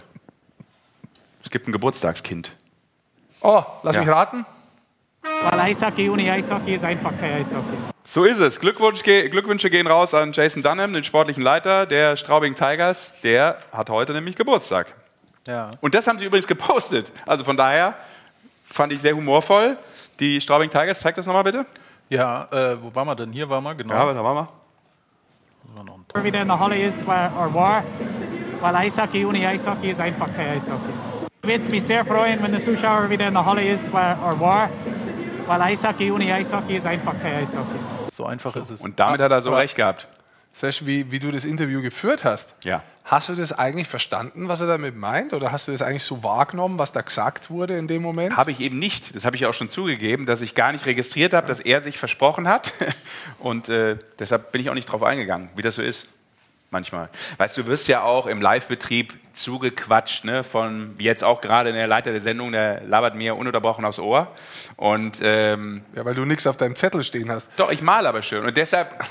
[1.44, 2.52] Es gibt ein Geburtstagskind.
[3.42, 4.02] Oh, lass Ja.
[4.02, 4.46] mich raten.
[5.50, 7.78] Weil Eishockey ohne Eishockey ist einfach kein Eishockey.
[8.04, 8.60] So ist es.
[8.60, 13.20] Glückwunsch, ge Glückwünsche gehen raus an Jason Dunham, den sportlichen Leiter der Straubing Tigers.
[13.22, 14.94] Der hat heute nämlich Geburtstag.
[15.48, 15.72] Ja.
[15.82, 17.12] Und das haben sie übrigens gepostet.
[17.26, 17.96] Also von daher
[18.66, 19.78] fand ich sehr humorvoll.
[20.20, 21.66] Die Straubing Tigers, zeig das nochmal bitte.
[22.10, 23.32] Ja, äh, wo waren wir denn?
[23.32, 23.94] Hier waren wir, genau.
[23.94, 24.48] Ja, da waren wir.
[26.14, 27.84] Wer wieder in der Halle ist war, oder war,
[28.62, 30.94] weil Eishockey ohne Eishockey ist einfach kein Eishockey.
[31.42, 34.40] Ich würde mich sehr freuen, wenn der Zuschauer wieder in der Halle ist war, oder
[34.40, 34.70] war,
[35.48, 37.80] weil Eishockey ohne Eishockey ist einfach kein Eishockey.
[38.12, 38.82] So einfach ist es.
[38.82, 40.08] Und damit hat er so Aber- recht gehabt.
[40.54, 42.56] Sesh, wie, wie du das Interview geführt hast.
[42.64, 42.82] Ja.
[43.04, 45.34] Hast du das eigentlich verstanden, was er damit meint?
[45.34, 48.38] Oder hast du das eigentlich so wahrgenommen, was da gesagt wurde in dem Moment?
[48.38, 49.14] Habe ich eben nicht.
[49.16, 51.98] Das habe ich auch schon zugegeben, dass ich gar nicht registriert habe, dass er sich
[52.00, 52.72] versprochen hat.
[53.40, 56.08] Und äh, deshalb bin ich auch nicht drauf eingegangen, wie das so ist.
[56.76, 57.08] Manchmal.
[57.38, 60.44] Weißt du, du wirst ja auch im Live-Betrieb zugequatscht, ne?
[60.44, 64.28] Von wie jetzt auch gerade der Leiter der Sendung, der labert mir ununterbrochen aufs Ohr.
[64.76, 67.50] Und ähm, Ja, weil du nichts auf deinem Zettel stehen hast.
[67.56, 68.44] Doch, ich mal aber schön.
[68.44, 69.06] Und deshalb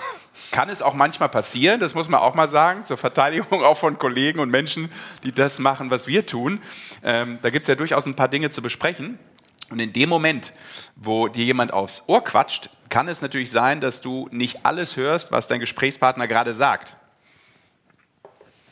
[0.51, 3.99] kann es auch manchmal passieren, das muss man auch mal sagen, zur Verteidigung auch von
[3.99, 4.91] Kollegen und Menschen,
[5.23, 6.61] die das machen, was wir tun.
[7.03, 9.19] Ähm, da gibt es ja durchaus ein paar Dinge zu besprechen.
[9.71, 10.53] Und in dem Moment,
[10.97, 15.33] wo dir jemand aufs Ohr quatscht, kann es natürlich sein, dass du nicht alles hörst,
[15.33, 16.99] was dein Gesprächspartner gerade sagt.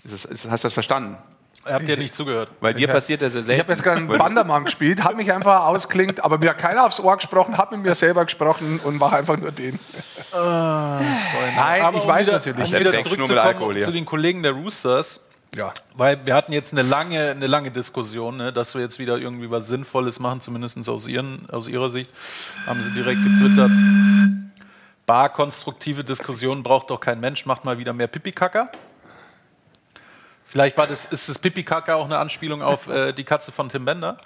[0.05, 1.17] Ist es, ist, hast du das verstanden?
[1.65, 2.51] Ihr habt ja nicht zugehört.
[2.61, 3.63] Weil dir passiert das ja Ich selten.
[3.63, 6.99] habe jetzt gerade einen Bandermann gespielt, habe mich einfach ausklingt, aber mir hat keiner aufs
[6.99, 9.79] Ohr gesprochen, habe mit mir selber gesprochen und war einfach nur den.
[10.33, 12.73] Nein, ich um weiß wieder, natürlich.
[12.75, 13.85] Um wieder mit Alkohol zurückzukommen hier.
[13.85, 15.21] zu den Kollegen der Roosters.
[15.55, 15.73] Ja.
[15.95, 19.51] Weil wir hatten jetzt eine lange, eine lange Diskussion, ne, dass wir jetzt wieder irgendwie
[19.51, 22.11] was Sinnvolles machen, zumindest aus, ihren, aus ihrer Sicht.
[22.67, 23.71] Haben sie direkt getwittert.
[25.05, 28.71] Bar konstruktive Diskussion braucht doch kein Mensch, macht mal wieder mehr Pipi-Kacker.
[30.53, 33.87] Vielleicht war das, ist das Pipi-Kacker auch eine Anspielung auf äh, die Katze von Tim
[33.87, 34.19] Bender.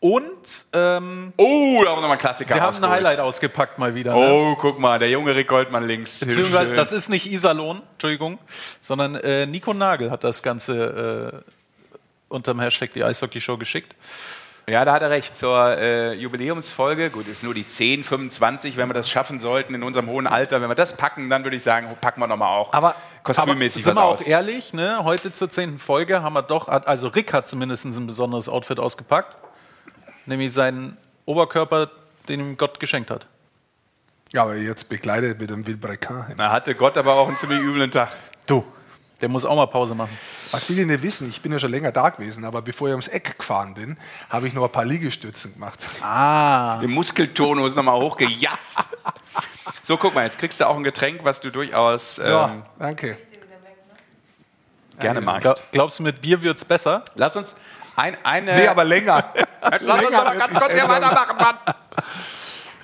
[0.00, 2.90] Und ähm, oh, da haben wir nochmal Klassiker sie haben ein.
[2.90, 4.14] Highlight ausgepackt mal wieder.
[4.14, 4.32] Ne?
[4.32, 6.20] Oh, guck mal, der junge Rick Goldmann links.
[6.20, 8.38] Beziehungsweise, das ist nicht Iserlohn, Entschuldigung,
[8.80, 11.52] sondern äh, Nico Nagel hat das Ganze äh,
[12.30, 13.94] unterm Hashtag die Eishockey Show geschickt.
[14.68, 15.36] Ja, da hat er recht.
[15.36, 19.84] Zur äh, Jubiläumsfolge, gut, ist nur die 10, 25, wenn wir das schaffen sollten in
[19.84, 20.60] unserem hohen Alter.
[20.60, 23.94] Wenn wir das packen, dann würde ich sagen, packen wir nochmal auch Aber- kostümmäßig sind
[23.94, 24.22] was wir auch aus.
[24.22, 25.00] ehrlich, ne?
[25.04, 29.36] heute zur zehnten Folge haben wir doch, also Rick hat zumindest ein besonderes Outfit ausgepackt,
[30.26, 31.90] nämlich seinen Oberkörper,
[32.28, 33.28] den ihm Gott geschenkt hat.
[34.32, 36.34] Ja, aber jetzt begleitet mit dem Wilbrequin.
[36.36, 38.08] Da hatte Gott aber auch einen ziemlich üblen Tag.
[38.48, 38.64] Du,
[39.20, 40.16] der muss auch mal Pause machen.
[40.50, 41.28] Was will ich nicht wissen?
[41.30, 43.96] Ich bin ja schon länger da gewesen, aber bevor ich ums Eck gefahren bin,
[44.28, 45.86] habe ich noch ein paar Liegestützen gemacht.
[46.02, 46.78] Ah.
[46.80, 48.78] Den Muskeltonus nochmal hochgejatzt.
[49.82, 53.16] so, guck mal, jetzt kriegst du auch ein Getränk, was du durchaus So, ähm, danke.
[54.98, 55.42] gerne magst.
[55.42, 57.02] Glaub, glaubst du, mit Bier wird's besser?
[57.14, 57.56] Lass uns
[57.96, 58.54] ein, eine.
[58.54, 59.32] Nee, aber länger.
[59.62, 61.56] Lass uns länger aber wird ganz kurz hier weitermachen, Mann.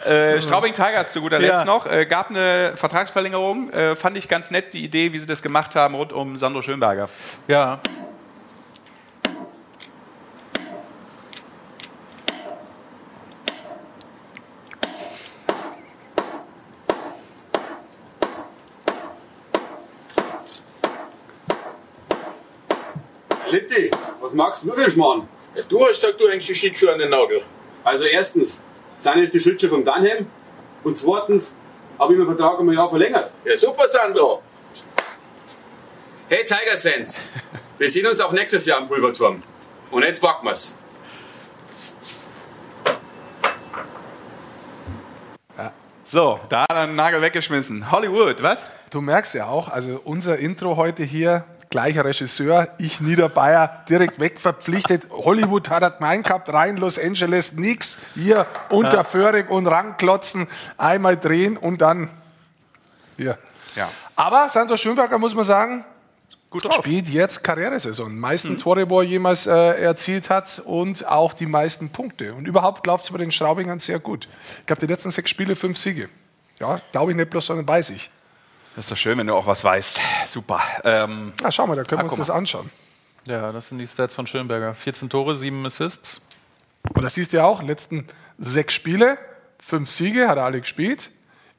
[0.05, 1.55] Äh, Straubing Tigers zu guter Ja.
[1.55, 1.87] Letzt noch.
[1.87, 3.71] Äh, gab eine Vertragsverlängerung.
[3.71, 6.63] Äh, fand ich ganz nett, die Idee, wie sie das gemacht haben rund um Sandro
[6.63, 7.09] Schönberger.
[7.49, 7.81] Ja.
[23.51, 25.29] Litti, was magst du denn, Schmarrn?
[25.69, 27.43] Du hast gesagt, du hängst die Schlittschuhe an den Nagel.
[27.85, 28.65] Also erstens,
[29.03, 30.27] sind jetzt die Schlittschuhe vom Dunham
[30.85, 31.57] und zweitens,
[31.99, 33.33] habe ich meinen Vertrag um ein Jahr verlängert.
[33.45, 34.43] Ja, super, Sandro.
[36.29, 37.23] Hey Tigers-Fans,
[37.79, 39.43] wir sehen uns auch nächstes Jahr am Pulverturm.
[39.91, 40.75] Und jetzt packen wir's.
[46.13, 47.91] So, da hat er einen Nagel weggeschmissen.
[47.91, 48.67] Hollywood, was?
[48.91, 55.07] Du merkst ja auch, also unser Intro heute hier, gleicher Regisseur, ich Niederbayer, direkt wegverpflichtet.
[55.11, 57.99] Hollywood hat er gemeint gehabt, rein Los Angeles, nix.
[58.15, 60.47] Hier unter Föhring und ranklotzen,
[60.77, 62.09] einmal drehen und dann
[63.17, 63.39] hier.
[63.75, 63.89] Ja.
[64.15, 65.85] Aber Sandro Schönberger, muss man sagen,
[66.51, 66.75] Gut drauf.
[66.75, 68.17] spielt jetzt Karrieresaison.
[68.19, 72.35] Meisten Tore, wo er jemals äh, erzielt hat und auch die meisten Punkte.
[72.35, 74.29] Und überhaupt läuft es bei den Straubingern sehr gut.
[74.61, 76.11] Ich glaube, die letzten sechs Spiele, fünf Siege.
[76.61, 78.11] Ja, glaube ich nicht bloß, sondern weiß ich.
[78.77, 80.01] Das ist doch schön, wenn du auch was weißt.
[80.27, 80.61] Super.
[80.85, 82.35] Ähm, Na, schau mal, da können Ah, wir uns das mal.
[82.37, 82.71] anschauen.
[83.27, 84.75] Ja, das sind die Stats von Schönberger.
[84.75, 86.21] 14 Tore, 7 Assists.
[86.95, 88.07] Und das siehst du ja auch, letzten
[88.39, 89.19] sechs Spiele,
[89.61, 91.11] fünf Siege, hat er alle gespielt,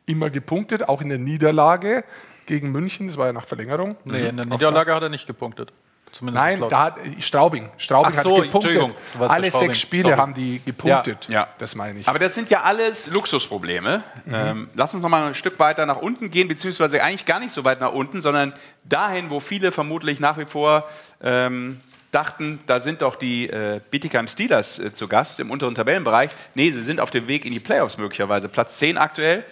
[0.06, 2.04] immer gepunktet, auch in der Niederlage
[2.46, 3.96] gegen München, das war ja nach Verlängerung.
[4.04, 5.72] Nee, in der Auch Niederlage hat er nicht gepunktet.
[6.14, 7.72] Zumindest Nein, da hat Straubing.
[7.78, 8.96] Straubing Ach so, hat gepunktet.
[9.20, 9.52] Alle Straubing.
[9.52, 10.16] sechs Spiele Sorry.
[10.16, 11.28] haben die gepunktet.
[11.28, 11.48] Ja.
[11.58, 12.08] Das meine ich.
[12.08, 14.04] Aber das sind ja alles Luxusprobleme.
[14.32, 17.52] Ähm, lass uns noch mal ein Stück weiter nach unten gehen, beziehungsweise eigentlich gar nicht
[17.52, 18.54] so weit nach unten, sondern
[18.84, 20.88] dahin, wo viele vermutlich nach wie vor
[21.24, 21.80] ähm,
[22.12, 26.30] dachten, da sind doch die äh, Bietigheim Steelers äh, zu Gast im unteren Tabellenbereich.
[26.54, 28.50] Nee, sie sind auf dem Weg in die Playoffs möglicherweise.
[28.50, 29.44] Platz 10 aktuell.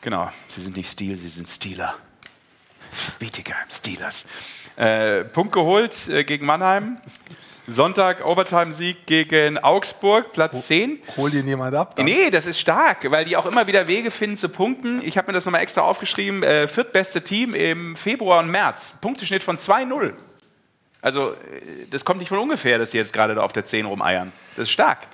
[0.00, 1.94] Genau, sie sind nicht Steel, sie sind Steeler.
[3.20, 4.26] Bietigheim Steelers.
[4.76, 6.98] Äh, Punkt geholt äh, gegen Mannheim.
[7.66, 11.00] Sonntag Overtime-Sieg gegen Augsburg, Platz 10.
[11.16, 11.96] Hol dir jemand ab.
[11.96, 12.04] Dann.
[12.04, 15.00] Nee, das ist stark, weil die auch immer wieder Wege finden zu punkten.
[15.02, 16.42] Ich habe mir das nochmal extra aufgeschrieben.
[16.42, 18.98] Äh, viertbeste Team im Februar und März.
[19.00, 20.12] Punkteschnitt von 2-0.
[21.00, 21.34] Also, äh,
[21.90, 24.30] das kommt nicht von ungefähr, dass die jetzt gerade da auf der 10 rumeiern.
[24.56, 25.08] Das ist stark.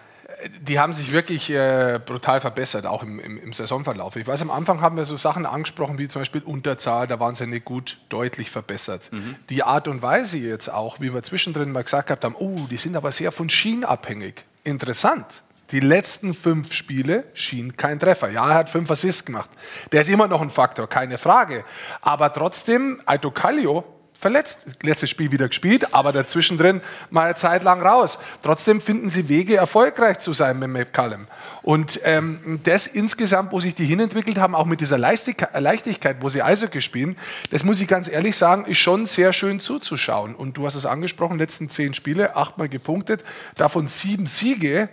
[0.61, 4.17] Die haben sich wirklich äh, brutal verbessert, auch im, im, im Saisonverlauf.
[4.17, 7.35] Ich weiß, am Anfang haben wir so Sachen angesprochen, wie zum Beispiel Unterzahl, da waren
[7.35, 9.11] sie nicht gut, deutlich verbessert.
[9.51, 12.97] Die Art und Weise jetzt auch, wie wir zwischendrin mal gesagt haben, oh, die sind
[12.97, 14.45] aber sehr von Schien abhängig.
[14.65, 15.43] Interessant.
[15.71, 18.29] Die letzten fünf Spiele schien kein Treffer.
[18.29, 19.49] Ja, er hat fünf Assists gemacht.
[19.91, 21.65] Der ist immer noch ein Faktor, keine Frage.
[22.03, 23.85] Aber trotzdem, Aito Kallio
[24.23, 24.61] verletzt.
[24.83, 26.81] Letztes Spiel wieder gespielt, aber dazwischen drin
[27.11, 28.19] mal eine Zeit lang raus.
[28.41, 31.27] Trotzdem finden sie Wege, erfolgreich zu sein mit McCallum.
[31.63, 36.43] Und ähm, das insgesamt, wo sich die hinentwickelt haben, auch mit dieser Leichtigkeit, wo sie
[36.43, 37.17] Eishockey spielen,
[37.51, 40.35] das muss ich ganz ehrlich sagen, ist schon sehr schön zuzuschauen.
[40.35, 43.25] Und du hast es angesprochen, letzten zehn Spiele, achtmal gepunktet,
[43.57, 44.89] davon sieben Siege.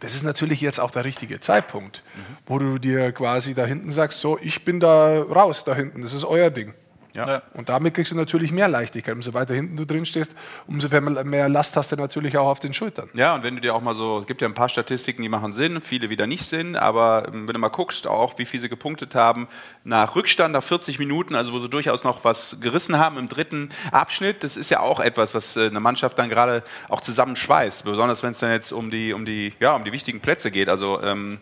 [0.00, 2.02] Das ist natürlich jetzt auch der richtige Zeitpunkt,
[2.46, 6.12] wo du dir quasi da hinten sagst, so, ich bin da raus da hinten, das
[6.12, 6.74] ist euer Ding.
[7.14, 7.42] Ja.
[7.54, 9.14] Und damit kriegst du natürlich mehr Leichtigkeit.
[9.14, 10.34] Umso weiter hinten du drin stehst,
[10.66, 10.88] umso
[11.24, 13.08] mehr Last hast du natürlich auch auf den Schultern.
[13.14, 15.28] Ja, und wenn du dir auch mal so, es gibt ja ein paar Statistiken, die
[15.28, 18.60] machen Sinn, viele wieder nicht Sinn, aber ähm, wenn du mal guckst, auch wie viel
[18.60, 19.48] sie gepunktet haben,
[19.84, 23.70] nach Rückstand, nach 40 Minuten, also wo sie durchaus noch was gerissen haben im dritten
[23.90, 28.22] Abschnitt, das ist ja auch etwas, was äh, eine Mannschaft dann gerade auch zusammenschweißt, besonders
[28.22, 30.68] wenn es dann jetzt um die, um die, ja, um die wichtigen Plätze geht.
[30.68, 31.38] Also ähm,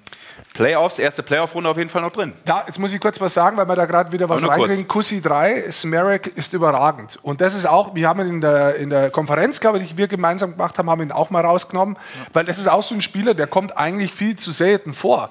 [0.55, 2.33] Playoffs, erste Playoff-Runde auf jeden Fall noch drin.
[2.47, 4.89] Ja, jetzt muss ich kurz was sagen, weil wir da gerade wieder was reinkriegen.
[4.89, 7.19] Kussi 3, Smerek ist überragend.
[7.23, 9.97] Und das ist auch, wir haben ihn in der, in der Konferenz, glaube ich, die
[9.97, 11.97] wir gemeinsam gemacht haben, haben ihn auch mal rausgenommen,
[12.33, 15.31] weil das ist auch so ein Spieler, der kommt eigentlich viel zu selten vor.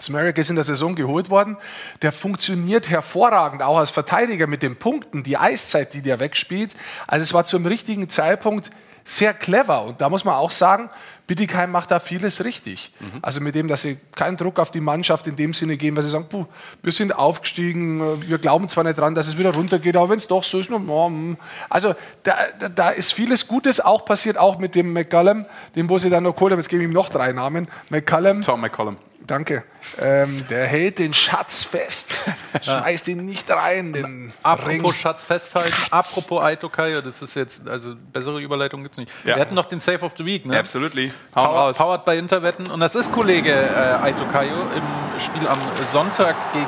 [0.00, 1.56] Smerek ist in der Saison geholt worden.
[2.00, 6.74] Der funktioniert hervorragend, auch als Verteidiger mit den Punkten, die Eiszeit, die der wegspielt.
[7.06, 8.70] Also es war zum richtigen Zeitpunkt
[9.04, 9.84] sehr clever.
[9.84, 10.88] Und da muss man auch sagen,
[11.26, 12.92] Bittigheim macht da vieles richtig.
[13.22, 16.02] Also mit dem, dass sie keinen Druck auf die Mannschaft in dem Sinne geben, weil
[16.02, 16.46] sie sagen, puh,
[16.82, 20.26] wir sind aufgestiegen, wir glauben zwar nicht dran, dass es wieder runtergeht, aber wenn es
[20.26, 21.34] doch so ist, mm.
[21.70, 21.94] also
[22.24, 25.46] da, da, da ist vieles Gutes auch passiert, auch mit dem McCallum,
[25.76, 28.42] dem wo sie dann noch geholt haben, jetzt gebe ich ihm noch drei Namen, McCallum,
[28.42, 28.96] Tom McCollum.
[29.26, 29.64] Danke.
[30.00, 32.24] Ähm, der hält den Schatz fest.
[32.62, 34.92] Schmeißt ihn nicht rein, den Apropos Ring.
[34.94, 39.12] Schatz festhalten, apropos Aito Kayo, das ist jetzt, also bessere Überleitung gibt's nicht.
[39.24, 39.36] Ja.
[39.36, 40.58] Wir hatten noch den Save of the Week, ne?
[40.58, 41.12] Absolutely.
[41.34, 41.78] Hau Power, raus.
[41.78, 42.66] powered by Interwetten.
[42.70, 46.66] Und das ist Kollege äh, Aito Kayo im Spiel am Sonntag gegen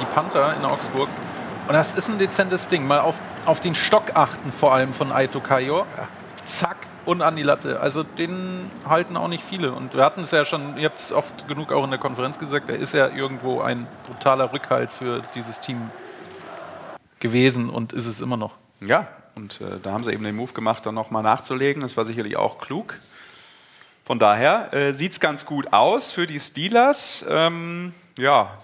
[0.00, 1.08] die Panther in Augsburg.
[1.68, 2.86] Und das ist ein dezentes Ding.
[2.86, 5.84] Mal auf, auf den Stock achten, vor allem von Aito Kayo.
[6.46, 7.80] Zack und an die Latte.
[7.80, 9.72] Also den halten auch nicht viele.
[9.72, 12.38] Und wir hatten es ja schon, ihr habt es oft genug auch in der Konferenz
[12.38, 15.90] gesagt, er ist ja irgendwo ein brutaler Rückhalt für dieses Team
[17.20, 18.54] gewesen und ist es immer noch.
[18.80, 21.82] Ja, und äh, da haben sie eben den Move gemacht, dann nochmal nachzulegen.
[21.82, 22.98] Das war sicherlich auch klug.
[24.04, 27.24] Von daher äh, sieht es ganz gut aus für die Steelers.
[27.28, 28.56] Ähm, ja,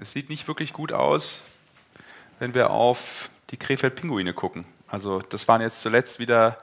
[0.00, 1.42] es sieht nicht wirklich gut aus,
[2.38, 4.64] wenn wir auf die Krefeld-Pinguine gucken.
[4.88, 6.58] Also das waren jetzt zuletzt wieder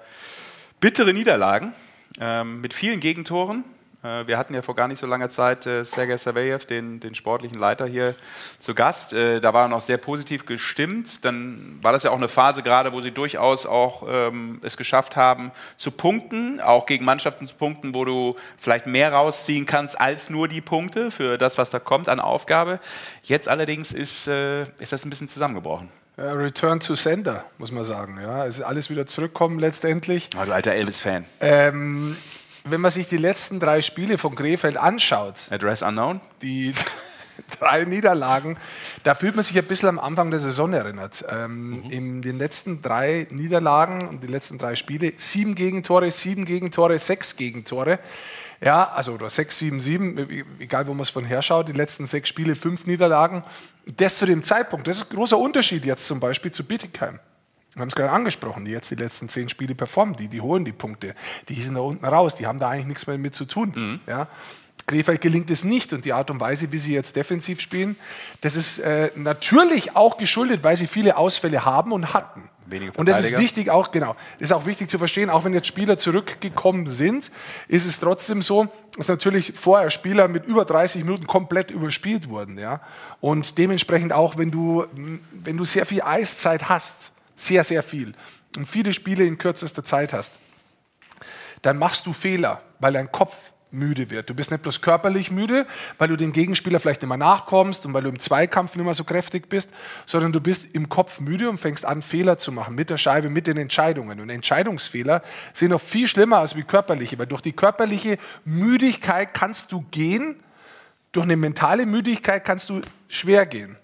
[0.80, 1.74] bittere Niederlagen
[2.20, 3.64] ähm, mit vielen Gegentoren.
[4.02, 7.16] Äh, wir hatten ja vor gar nicht so langer Zeit äh, Sergei Saveyev, den, den
[7.16, 8.16] sportlichen Leiter hier
[8.60, 9.14] zu Gast.
[9.14, 11.26] Äh, da war er noch sehr positiv gestimmt.
[11.26, 15.16] Dann war das ja auch eine Phase gerade, wo sie durchaus auch ähm, es geschafft
[15.16, 20.30] haben zu punkten, auch gegen Mannschaften zu punkten, wo du vielleicht mehr rausziehen kannst als
[20.30, 22.80] nur die Punkte für das, was da kommt an Aufgabe.
[23.24, 25.90] Jetzt allerdings ist, äh, ist das ein bisschen zusammengebrochen.
[26.20, 28.20] Ja, Return to Sender, muss man sagen.
[28.22, 30.30] Ja, es ist alles wieder zurückkommen letztendlich.
[30.38, 31.24] Oh, du alter Elvis-Fan.
[31.40, 32.18] Ähm,
[32.66, 36.20] wenn man sich die letzten drei Spiele von Krefeld anschaut, Address Unknown?
[36.42, 36.74] die
[37.60, 38.58] drei Niederlagen,
[39.04, 41.24] da fühlt man sich ein bisschen am Anfang der Saison erinnert.
[41.30, 47.00] Ähm, In den letzten drei Niederlagen und die letzten drei Spiele sieben Gegentore, sieben Gegentore,
[47.00, 47.98] sechs Gegentore.
[48.62, 52.06] Ja, also oder sechs, sieben, sieben, egal wo man es von her schaut, die letzten
[52.06, 53.44] sechs Spiele fünf Niederlagen.
[53.96, 57.20] Das zu dem Zeitpunkt, das ist ein großer Unterschied jetzt zum Beispiel zu Bietigheim.
[57.74, 60.66] Wir haben es gerade angesprochen, die jetzt die letzten zehn Spiele performen, die, die holen
[60.66, 61.16] die Punkte,
[61.48, 64.02] die sind da unten raus, die haben da eigentlich nichts mehr mit zu tun.
[64.08, 64.28] Ja.
[64.88, 67.96] Krefeld gelingt es nicht und die Art und Weise, wie sie jetzt defensiv spielen,
[68.42, 72.50] das ist äh, natürlich auch geschuldet, weil sie viele Ausfälle haben und hatten.
[72.72, 75.54] Wenige Und das ist wichtig auch, genau, das ist auch wichtig zu verstehen, auch wenn
[75.54, 77.32] jetzt Spieler zurückgekommen sind,
[77.68, 78.68] ist es trotzdem so,
[78.98, 82.82] dass natürlich vorher Spieler mit über 30 Minuten komplett überspielt wurden, ja.
[83.22, 84.86] Und dementsprechend auch, wenn du,
[85.32, 88.14] wenn du sehr viel Eiszeit hast, sehr, sehr viel,
[88.58, 90.40] und viele Spiele in kürzester Zeit hast,
[91.62, 93.36] dann machst du Fehler, weil dein Kopf
[93.72, 94.30] müde wird.
[94.30, 95.68] Du bist nicht bloß körperlich müde,
[95.98, 98.94] weil du dem Gegenspieler vielleicht nicht mehr nachkommst und weil du im Zweikampf nicht mehr
[98.94, 99.72] so kräftig bist,
[100.06, 103.30] sondern du bist im Kopf müde und fängst an, Fehler zu machen mit der Scheibe,
[103.30, 104.20] mit den Entscheidungen.
[104.20, 105.22] Und Entscheidungsfehler
[105.54, 110.44] sind noch viel schlimmer als wie körperliche, weil durch die körperliche Müdigkeit kannst du gehen,
[111.12, 113.78] durch eine mentale Müdigkeit kannst du schwer gehen.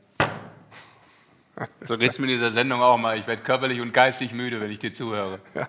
[1.81, 3.17] So geht's mir in dieser Sendung auch mal.
[3.17, 5.39] Ich werde körperlich und geistig müde, wenn ich dir zuhöre.
[5.53, 5.67] Das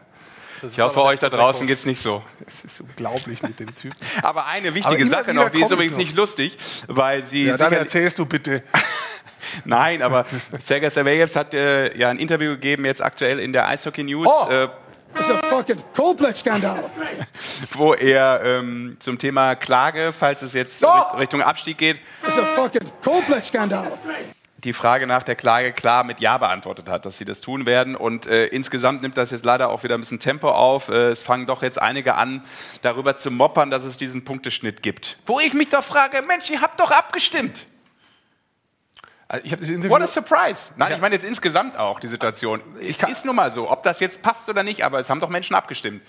[0.66, 2.22] Ich hoffe, euch da draußen geht's nicht so.
[2.46, 3.96] Es ist unglaublich mit dem Typen.
[4.22, 5.98] Aber eine Aber wichtige immer Sache noch, die ist übrigens noch.
[5.98, 6.56] nicht lustig,
[6.88, 8.62] weil sie Ja, dann erzählst du bitte.
[9.64, 10.26] Nein, aber
[10.58, 14.50] Sergei Saveyev hat äh, ja ein Interview gegeben, jetzt aktuell in der Eishockey News, Oh.
[14.50, 14.68] äh,
[15.18, 16.82] It's a fucking Coldplay-Skandal.
[17.72, 20.88] wo er ähm, zum Thema Klage, falls es jetzt Oh.
[20.90, 23.92] Richt- Richtung Abstieg geht, It's a fucking Coldplay-Skandal.
[24.66, 27.96] Die Frage nach der Klage klar mit Ja beantwortet hat, dass sie das tun werden.
[27.96, 30.88] Und äh, insgesamt nimmt das jetzt leider auch wieder ein bisschen Tempo auf.
[30.88, 32.42] Äh, es fangen doch jetzt einige an,
[32.82, 35.18] darüber zu moppern, dass es diesen Punkteschnitt gibt.
[35.24, 37.66] Wo ich mich doch frage, Mensch, ihr habt doch abgestimmt.
[39.28, 39.44] Also.
[39.88, 40.72] What a surprise.
[40.76, 42.60] Nein, ich meine jetzt insgesamt auch die Situation.
[42.80, 45.30] Es ist nun mal so, ob das jetzt passt oder nicht, aber es haben doch
[45.30, 46.02] Menschen abgestimmt.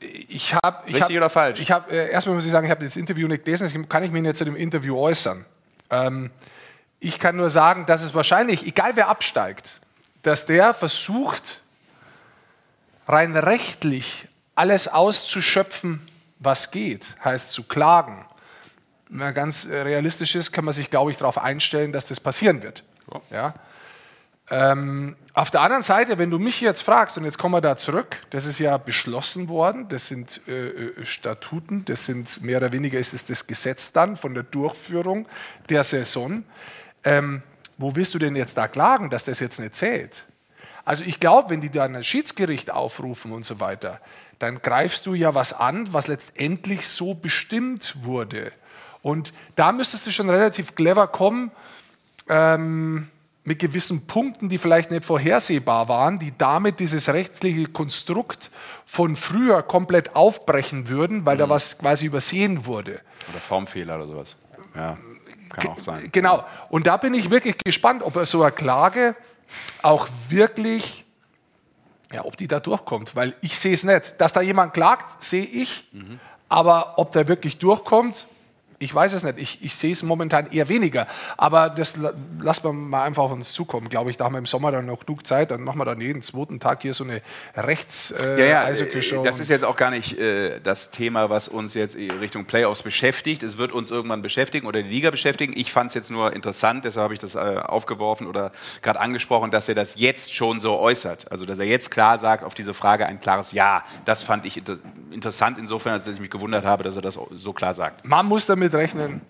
[0.00, 1.60] Ich habe, ich Richtig hab, oder falsch?
[1.60, 4.10] Ich habe äh, erstmal muss ich sagen, ich habe das Interview nicht gelesen, kann ich
[4.10, 5.44] mich nicht zu dem Interview äußern.
[5.90, 6.30] Ähm,
[7.02, 9.80] ich kann nur sagen, dass es wahrscheinlich, egal wer absteigt,
[10.22, 11.60] dass der versucht,
[13.08, 16.06] rein rechtlich alles auszuschöpfen,
[16.38, 18.24] was geht, heißt zu klagen.
[19.08, 22.62] Wenn man ganz realistisch ist, kann man sich, glaube ich, darauf einstellen, dass das passieren
[22.62, 22.84] wird.
[23.30, 23.54] Ja?
[24.50, 27.76] Ähm, auf der anderen Seite, wenn du mich jetzt fragst, und jetzt kommen wir da
[27.76, 32.70] zurück, das ist ja beschlossen worden, das sind äh, äh, Statuten, das sind mehr oder
[32.72, 35.26] weniger ist es das Gesetz dann von der Durchführung
[35.68, 36.44] der Saison.
[37.04, 37.42] Ähm,
[37.78, 40.24] wo willst du denn jetzt da klagen, dass das jetzt nicht zählt?
[40.84, 44.00] Also ich glaube, wenn die dann ein Schiedsgericht aufrufen und so weiter,
[44.38, 48.52] dann greifst du ja was an, was letztendlich so bestimmt wurde.
[49.00, 51.52] Und da müsstest du schon relativ clever kommen,
[52.28, 53.08] ähm,
[53.44, 58.50] mit gewissen Punkten, die vielleicht nicht vorhersehbar waren, die damit dieses rechtliche Konstrukt
[58.86, 63.00] von früher komplett aufbrechen würden, weil da was quasi übersehen wurde.
[63.30, 64.36] Oder Formfehler oder sowas.
[64.76, 64.96] Ja,
[65.52, 66.08] kann auch sein.
[66.12, 66.44] Genau.
[66.70, 69.14] Und da bin ich wirklich gespannt, ob so eine Klage
[69.82, 71.04] auch wirklich,
[72.12, 73.14] ja, ob die da durchkommt.
[73.14, 74.20] Weil ich sehe es nicht.
[74.20, 75.88] Dass da jemand klagt, sehe ich.
[76.48, 78.26] Aber ob der wirklich durchkommt,
[78.82, 79.38] Ich weiß es nicht.
[79.38, 81.06] Ich, ich sehe es momentan eher weniger.
[81.36, 84.16] Aber das la- lassen wir mal einfach auf uns zukommen, glaube ich.
[84.16, 85.50] Da haben wir im Sommer dann noch genug Zeit.
[85.50, 87.22] Dann machen wir dann jeden zweiten Tag hier so eine
[87.56, 91.48] rechts äh, Ja, ja, äh, das ist jetzt auch gar nicht äh, das Thema, was
[91.48, 93.42] uns jetzt in Richtung Playoffs beschäftigt.
[93.42, 95.52] Es wird uns irgendwann beschäftigen oder die Liga beschäftigen.
[95.56, 98.52] Ich fand es jetzt nur interessant, deshalb habe ich das äh, aufgeworfen oder
[98.82, 101.30] gerade angesprochen, dass er das jetzt schon so äußert.
[101.30, 103.82] Also, dass er jetzt klar sagt auf diese Frage ein klares Ja.
[104.04, 104.76] Das fand ich inter
[105.10, 108.04] interessant insofern, als ich mich gewundert habe, dass er das so klar sagt.
[108.06, 109.20] Man muss damit rechnen.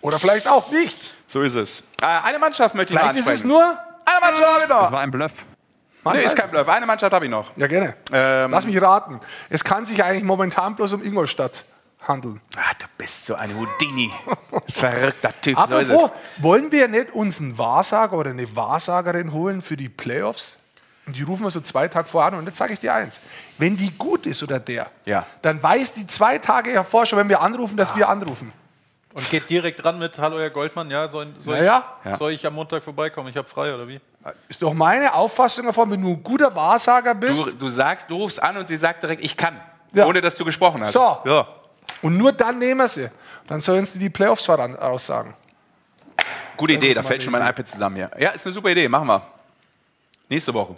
[0.00, 1.12] Oder vielleicht auch nicht.
[1.26, 1.82] So ist es.
[2.00, 3.62] Äh, eine Mannschaft möchte ich Vielleicht noch ist es nur.
[3.62, 4.80] Eine Mannschaft habe ich noch.
[4.82, 5.32] Das war ein Bluff.
[6.04, 6.68] Man Nee, ist kein Bluff.
[6.68, 7.50] Eine Mannschaft habe ich noch.
[7.56, 7.94] Ja, gerne.
[8.12, 9.20] Ähm, Lass mich raten.
[9.50, 11.64] Es kann sich eigentlich momentan bloß um Ingolstadt
[12.06, 12.40] handeln.
[12.56, 14.10] Ah, du bist so ein Houdini.
[14.72, 15.58] Verrückter Typ.
[15.68, 16.42] So ist Apropos, es.
[16.42, 20.56] wollen wir nicht uns einen Wahrsager oder eine Wahrsagerin holen für die Playoffs?
[21.08, 22.34] Und die rufen wir so zwei Tage vor an.
[22.34, 23.18] Und jetzt sage ich dir eins.
[23.56, 25.24] Wenn die gut ist oder der, Ja.
[25.40, 28.52] dann weiß die zwei Tage hervor schon, wenn wir anrufen, dass wir anrufen.
[29.14, 31.64] Und geht direkt ran mit Hallo Herr Goldmann, ja, soll, soll, Ja,
[32.04, 32.12] ja.
[32.12, 33.30] ich, soll ich am Montag vorbeikommen?
[33.30, 33.98] Ich habe frei oder wie?
[34.50, 37.46] Ist doch meine Auffassung davon, wenn du ein guter Wahrsager bist.
[37.46, 39.58] Du, du sagst, du rufst an und sie sagt direkt, ich kann.
[39.94, 40.04] Ja.
[40.04, 40.92] Ohne dass du gesprochen hast.
[40.92, 41.16] So.
[41.24, 41.48] Ja.
[42.02, 43.08] Und nur dann nehmen wir sie.
[43.46, 45.32] Dann sollen sie die Playoffs voran aussagen.
[46.58, 47.50] Gute Das Idee, da fällt schon mein Idee.
[47.52, 48.10] iPad zusammen hier.
[48.18, 49.22] Ja, ist eine super Idee, machen wir.
[50.28, 50.76] Nächste Woche.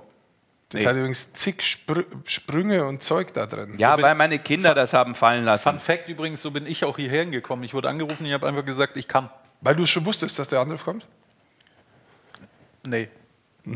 [0.72, 0.86] Das Nee.
[0.86, 3.74] hat übrigens zig Sprü Sprünge und Zeug da drin.
[3.78, 5.68] Ja, bin- weil meine Kinder das haben fallen lassen.
[5.68, 7.64] Fun Fact übrigens, so bin ich auch hierher gekommen.
[7.64, 9.30] Ich wurde angerufen, ich habe einfach gesagt, ich kann.
[9.62, 11.06] Weil du schon wusstest, dass der Anruf kommt?
[12.86, 13.08] Nee.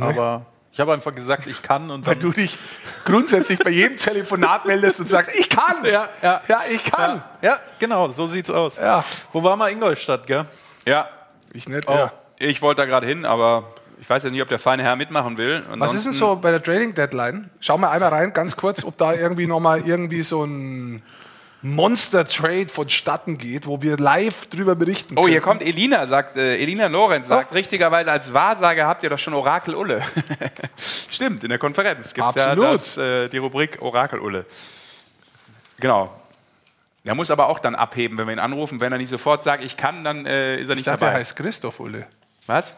[0.01, 2.59] Aber ich habe einfach gesagt, ich kann und Weil du dich
[3.05, 5.85] grundsätzlich bei jedem Telefonat meldest und sagst, ich kann.
[5.85, 6.43] Ja, ja.
[6.49, 7.23] ja ich kann.
[7.43, 8.79] Ja, genau, so sieht's aus.
[8.79, 9.05] Ja.
[9.33, 10.47] Wo war mal Ingolstadt, gell?
[10.87, 11.09] Ja,
[11.53, 12.13] Ich nicht, oh, ja.
[12.39, 13.73] ich wollte da gerade hin, aber
[14.05, 15.55] ich weiß ja nicht, ob der feine Herr mitmachen will.
[15.55, 17.49] Was ist denn Ansonsten- so bei der Trading Deadline?
[17.61, 21.03] Schau mal einmal rein, ganz kurz, ob da irgendwie nochmal irgendwie so ein
[21.63, 25.59] Monster-Trade vonstatten geht, wo wir live drüber berichten Oh, hier können.
[25.61, 27.55] kommt Elina, sagt äh, Elina Lorenz, sagt Oh.
[27.55, 30.03] richtigerweise, als Wahrsager habt ihr doch schon Orakel Ulle.
[31.11, 34.45] Stimmt, in der Konferenz gibt es ja das, äh, die Rubrik Orakel Ulle.
[35.81, 36.13] Genau.
[37.05, 38.81] Der muss aber auch dann abheben, wenn wir ihn anrufen.
[38.81, 41.13] Wenn er nicht sofort sagt, ich kann, dann äh, ist er Ich nicht dachte, dabei.
[41.13, 42.07] er heißt Christoph Ulle.
[42.47, 42.77] Was?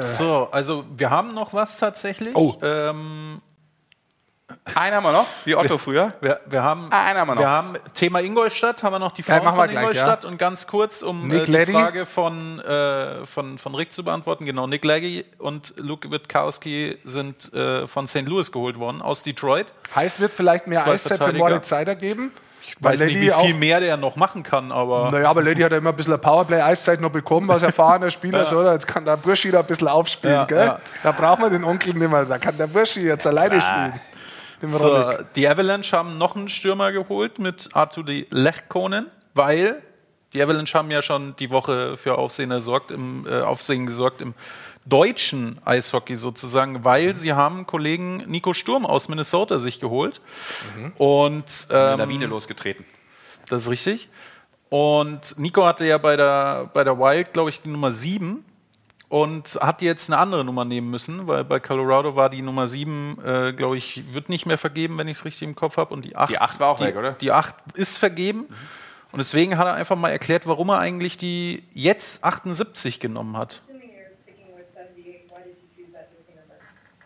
[0.00, 2.34] So, also wir haben noch was tatsächlich.
[2.34, 2.54] Oh.
[2.62, 3.40] Ähm,
[4.74, 6.14] Einen haben wir noch, wie Otto früher.
[6.20, 7.42] wir, wir haben, Ah, einen haben wir noch.
[7.42, 10.38] wir haben Thema Ingolstadt, haben wir noch die Ja, Frauen wir von gleich, Ingolstadt und
[10.38, 11.72] ganz kurz, um äh, die Leddy.
[11.72, 14.44] Frage von, äh, von, von Rick zu beantworten.
[14.46, 18.22] Genau, Nick Leggy und Luke Witkowski sind äh, von St.
[18.26, 19.66] Louis geholt worden, aus Detroit.
[19.94, 21.32] Heißt, wird vielleicht mehr Eiszeit für.
[21.34, 22.32] Moritz Seider geben?
[22.80, 25.62] Weiß nicht, Lady wie auch- viel mehr der noch machen kann, aber Naja, aber Lady
[25.62, 28.44] hat ja immer ein bisschen Powerplay-Eiszeit noch bekommen, als erfahrener Spieler.
[28.44, 28.72] so, oder?
[28.72, 30.36] Jetzt kann der Burschi da ein bisschen aufspielen.
[30.36, 30.66] Ja, gell?
[30.66, 30.80] ja.
[31.02, 32.24] Da brauchen wir den Onkel nicht mehr.
[32.24, 34.00] Da kann der Burschi jetzt alleine spielen.
[34.62, 39.76] So, die Avalanche haben noch einen Stürmer geholt mit Arturi Lechkonen, weil
[40.32, 44.34] die Avalanche haben ja schon die Woche für Aufsehen, gesorgt im, äh, Aufsehen gesorgt im
[44.88, 50.20] deutschen Eishockey sozusagen, weil sie haben Kollegen Nico Sturm aus Minnesota sich geholt.
[50.96, 52.84] Und Eine ähm, Lawine losgetreten.
[53.48, 54.08] das ist richtig.
[54.70, 58.44] Und Nico hatte ja bei der, bei der Wild, glaube ich, die Nummer 7
[59.08, 63.18] und hat jetzt eine andere Nummer nehmen müssen, weil bei Colorado war die Nummer 7,
[63.24, 65.94] äh, glaube ich, wird nicht mehr vergeben, wenn ich es richtig im Kopf habe.
[65.94, 67.12] Und die 8, Die acht war auch die, weg, oder?
[67.12, 68.44] Die 8 ist vergeben.
[69.10, 73.62] Und deswegen hat er einfach mal erklärt, warum er eigentlich die jetzt 78 genommen hat.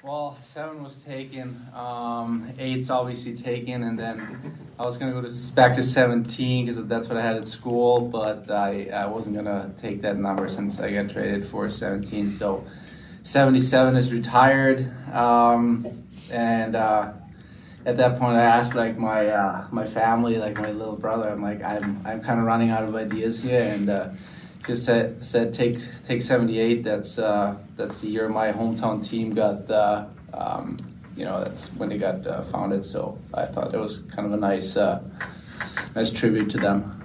[0.03, 1.63] Well, seven was taken.
[1.73, 6.85] Um, eight's obviously taken, and then I was gonna go to back to seventeen because
[6.87, 8.01] that's what I had at school.
[8.01, 12.29] But I, I wasn't gonna take that number since I got traded for seventeen.
[12.29, 12.67] So
[13.23, 15.87] seventy-seven is retired, um,
[16.33, 17.13] and uh,
[17.87, 21.29] at that point I asked like my uh, my family, like my little brother.
[21.29, 23.89] I'm like I'm I'm kind of running out of ideas here, and.
[23.89, 24.09] Uh,
[24.67, 26.83] just said, said take take 78.
[26.85, 29.71] That's uh, that's the year my hometown team got.
[29.71, 30.79] Uh, um,
[31.17, 32.85] you know, that's when they got uh, founded.
[32.85, 35.01] So I thought it was kind of a nice uh,
[35.95, 36.99] nice tribute to them.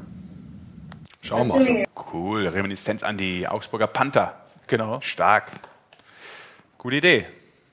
[1.21, 1.85] Schauen wir mal.
[2.13, 4.33] Cool, Reminiszenz an die Augsburger Panther.
[4.67, 5.01] Genau.
[5.01, 5.51] Stark.
[6.77, 7.25] Gute Idee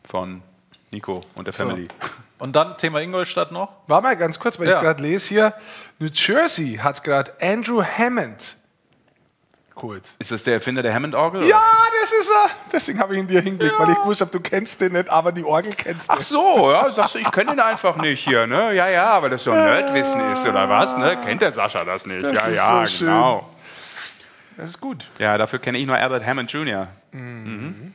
[0.05, 0.43] von
[0.91, 1.89] Nico und der Family.
[2.39, 3.73] Und dann Thema Ingolstadt noch.
[3.87, 4.79] War mal ganz kurz, weil Ja.
[4.79, 5.55] ich gerade lese hier,
[6.01, 8.57] New Jersey hat gerade Andrew Hammond
[9.75, 10.13] geholt.
[10.19, 11.45] Ist das der Erfinder der Hammond-Orgel?
[11.45, 11.63] Ja,
[12.01, 12.51] das ist er.
[12.73, 15.45] Deswegen habe ich ihn dir hingelegt, weil ich wusste, du kennst den nicht, aber die
[15.45, 16.13] Orgel kennst du.
[16.15, 18.73] Ach so, ja, sagst du, ich kenne ihn einfach nicht hier, ne?
[18.75, 21.19] Ja, ja, weil das so ein Nerdwissen ist oder was, ne?
[21.25, 22.23] Kennt der Sascha das nicht?
[22.23, 23.07] Das ja, ist ja, so schön.
[23.09, 23.51] genau.
[24.57, 25.05] Das ist gut.
[25.19, 26.87] Ja, dafür kenne ich nur Albert Hammond Jr.
[27.13, 27.93] Mhm.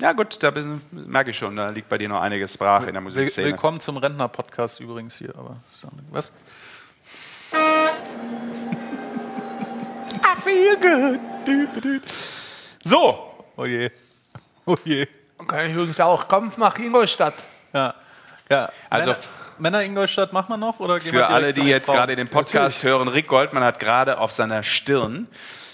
[0.00, 2.92] Ja gut, da bin- merke ich schon, da liegt bei dir noch einiges brach in
[2.94, 3.46] der Musikszene.
[3.46, 5.32] willkommen zum Rentner-Podcast übrigens hier.
[5.38, 5.58] Aber
[6.10, 6.32] was?
[10.44, 12.02] Feel good.
[12.84, 13.34] So.
[13.56, 13.90] Oh je.
[14.66, 15.06] Oh je.
[15.46, 16.28] Kann ich übrigens auch.
[16.28, 17.34] Kampf nach Ingolstadt.
[17.72, 17.94] Ja.
[18.48, 18.70] ja.
[18.90, 19.18] Also Männer,
[19.58, 20.80] Männer Ingolstadt machen wir noch?
[20.80, 24.18] Oder gehen wir Für alle, die jetzt gerade den Podcast hören, Rick Goldmann hat gerade
[24.18, 25.26] auf seiner Stirn,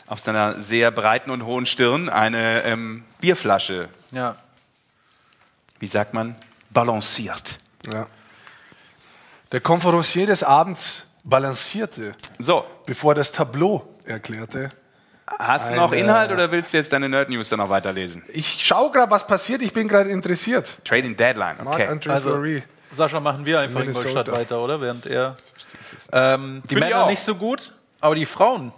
[0.06, 4.36] auf seiner sehr breiten und hohen Stirn, eine ähm, Bierflasche, Ja.
[5.78, 6.34] wie sagt man,
[6.70, 7.58] balanciert.
[7.92, 8.06] Ja.
[9.52, 14.68] Der Konferencier des Abends balancierte, So, bevor das Tableau erklärte.
[15.38, 18.22] hast du noch Inhalt oder willst du jetzt deine Nerd News dann noch weiterlesen?
[18.28, 19.62] Ich schaue gerade, was passiert.
[19.62, 20.78] Ich bin gerade interessiert.
[20.84, 21.86] Trading Deadline, Mark okay.
[21.86, 22.62] Andrew Also, Fleury.
[22.90, 24.08] Sascha, machen wir einfach Minnesota.
[24.08, 24.80] Ingolstadt weiter, oder?
[24.80, 25.36] Während er.
[26.12, 27.10] Ähm, die Finde ich Männer auch.
[27.10, 28.72] nicht so gut, aber die Frauen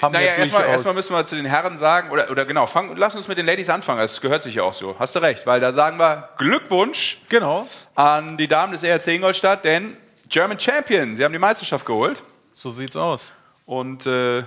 [0.00, 2.94] haben Naja, ja erstmal, erstmal müssen wir zu den Herren sagen, oder, oder genau, fang,
[2.96, 4.94] lass uns mit den Ladies anfangen, das gehört sich ja auch so.
[4.98, 7.66] Hast du recht, weil da sagen wir Glückwunsch Genau.
[7.94, 9.96] an die Damen des ERC Ingolstadt, denn
[10.28, 12.22] German Champion, sie haben die Meisterschaft geholt.
[12.54, 13.32] So sieht's aus.
[13.66, 14.44] Und äh,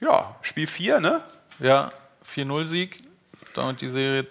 [0.00, 1.22] ja, Spiel 4, ne?
[1.58, 1.90] Ja,
[2.24, 2.98] 4-0-Sieg.
[3.54, 4.26] Damit die Serie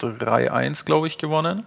[0.00, 1.64] 3-1, glaube ich, gewonnen.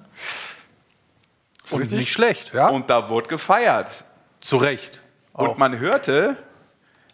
[1.72, 2.00] Und richtig?
[2.00, 2.54] nicht schlecht.
[2.54, 2.68] Ja?
[2.68, 4.04] Und da wurde gefeiert.
[4.42, 5.02] Zu Recht.
[5.34, 5.58] Und Auch.
[5.58, 6.36] man hörte,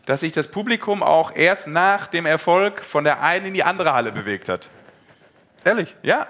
[0.05, 3.93] dass sich das Publikum auch erst nach dem Erfolg von der einen in die andere
[3.93, 4.69] Halle bewegt hat.
[5.63, 5.95] Ehrlich?
[6.01, 6.27] Ja,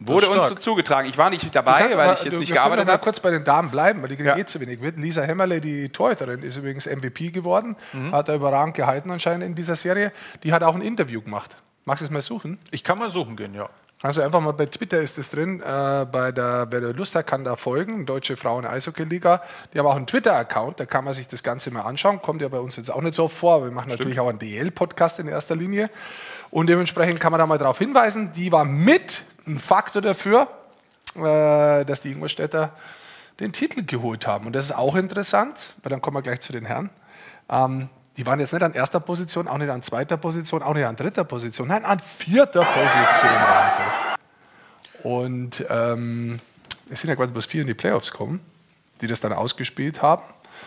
[0.00, 1.08] wurde uns so zugetragen.
[1.08, 2.98] Ich war nicht dabei, weil aber- ich jetzt du- nicht gearbeitet habe.
[3.02, 4.36] kurz bei den Damen bleiben, weil die kriegen Ja.
[4.36, 4.98] eh zu wenig wird.
[4.98, 7.76] Lisa Hemmerle, die Torhüterin, ist übrigens MVP geworden.
[7.92, 8.12] Mhm.
[8.12, 10.12] Hat er überragend gehalten anscheinend in dieser Serie.
[10.42, 11.56] Die hat auch ein Interview gemacht.
[11.84, 12.58] Magst du es mal suchen?
[12.70, 13.68] Ich kann mal suchen gehen, ja.
[14.02, 15.60] Also einfach mal bei Twitter ist es drin.
[15.60, 18.04] Äh, bei der, wer Lust hat, kann da folgen.
[18.04, 19.40] Deutsche Frauen Eishockey Liga.
[19.72, 20.78] Die haben auch einen Twitter-Account.
[20.80, 22.20] Da kann man sich das Ganze mal anschauen.
[22.20, 23.64] Kommt ja bei uns jetzt auch nicht so vor.
[23.64, 25.88] Wir machen natürlich auch einen DL-Podcast in erster Linie.
[26.50, 28.32] Und dementsprechend kann man da mal darauf hinweisen.
[28.32, 30.48] Die war mit ein Faktor dafür,
[31.16, 32.72] äh, dass die Ingolstädter
[33.40, 34.46] den Titel geholt haben.
[34.46, 36.90] Und das ist auch interessant, weil dann kommen wir gleich zu den Herren.
[37.48, 40.86] Ähm, die waren jetzt nicht an erster Position, auch nicht an zweiter Position, auch nicht
[40.86, 45.08] an dritter Position, nein, an vierter Position waren sie.
[45.08, 46.40] Und ähm,
[46.90, 48.40] es sind ja quasi bloß vier in die Playoffs kommen,
[49.00, 50.22] die das dann ausgespielt haben.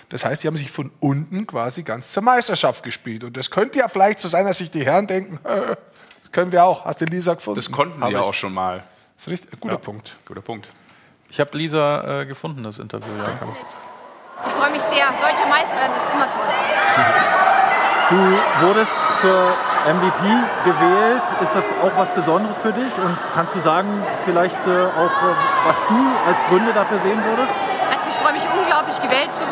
[0.10, 3.24] Das heißt, die haben sich von unten quasi ganz zur Meisterschaft gespielt.
[3.24, 5.40] Und das könnte ja vielleicht zu sein, dass sich die Herren denken,
[6.28, 6.84] das können wir auch.
[6.84, 7.58] Hast du Lisa gefunden?
[7.58, 8.84] Das konnten sie ja auch schon mal.
[9.16, 10.18] Das ist richtig, guter Punkt.
[10.26, 10.68] Guter Punkt.
[11.30, 13.08] Ich habe Lisa äh, gefunden, das Interview.
[13.18, 13.26] Ja.
[14.46, 15.06] Ich freue mich sehr.
[15.22, 16.42] Deutsche Meister werden ist immer toll.
[18.10, 18.16] Du
[18.66, 19.52] wurdest zur
[19.84, 20.24] MVP
[20.64, 21.22] gewählt.
[21.42, 22.88] Ist das auch was Besonderes für dich?
[23.04, 25.36] Und kannst du sagen, vielleicht äh, auch, äh,
[25.66, 27.52] was du als Gründe dafür sehen würdest?
[27.92, 29.44] Also ich freue mich unglaublich, gewählt zu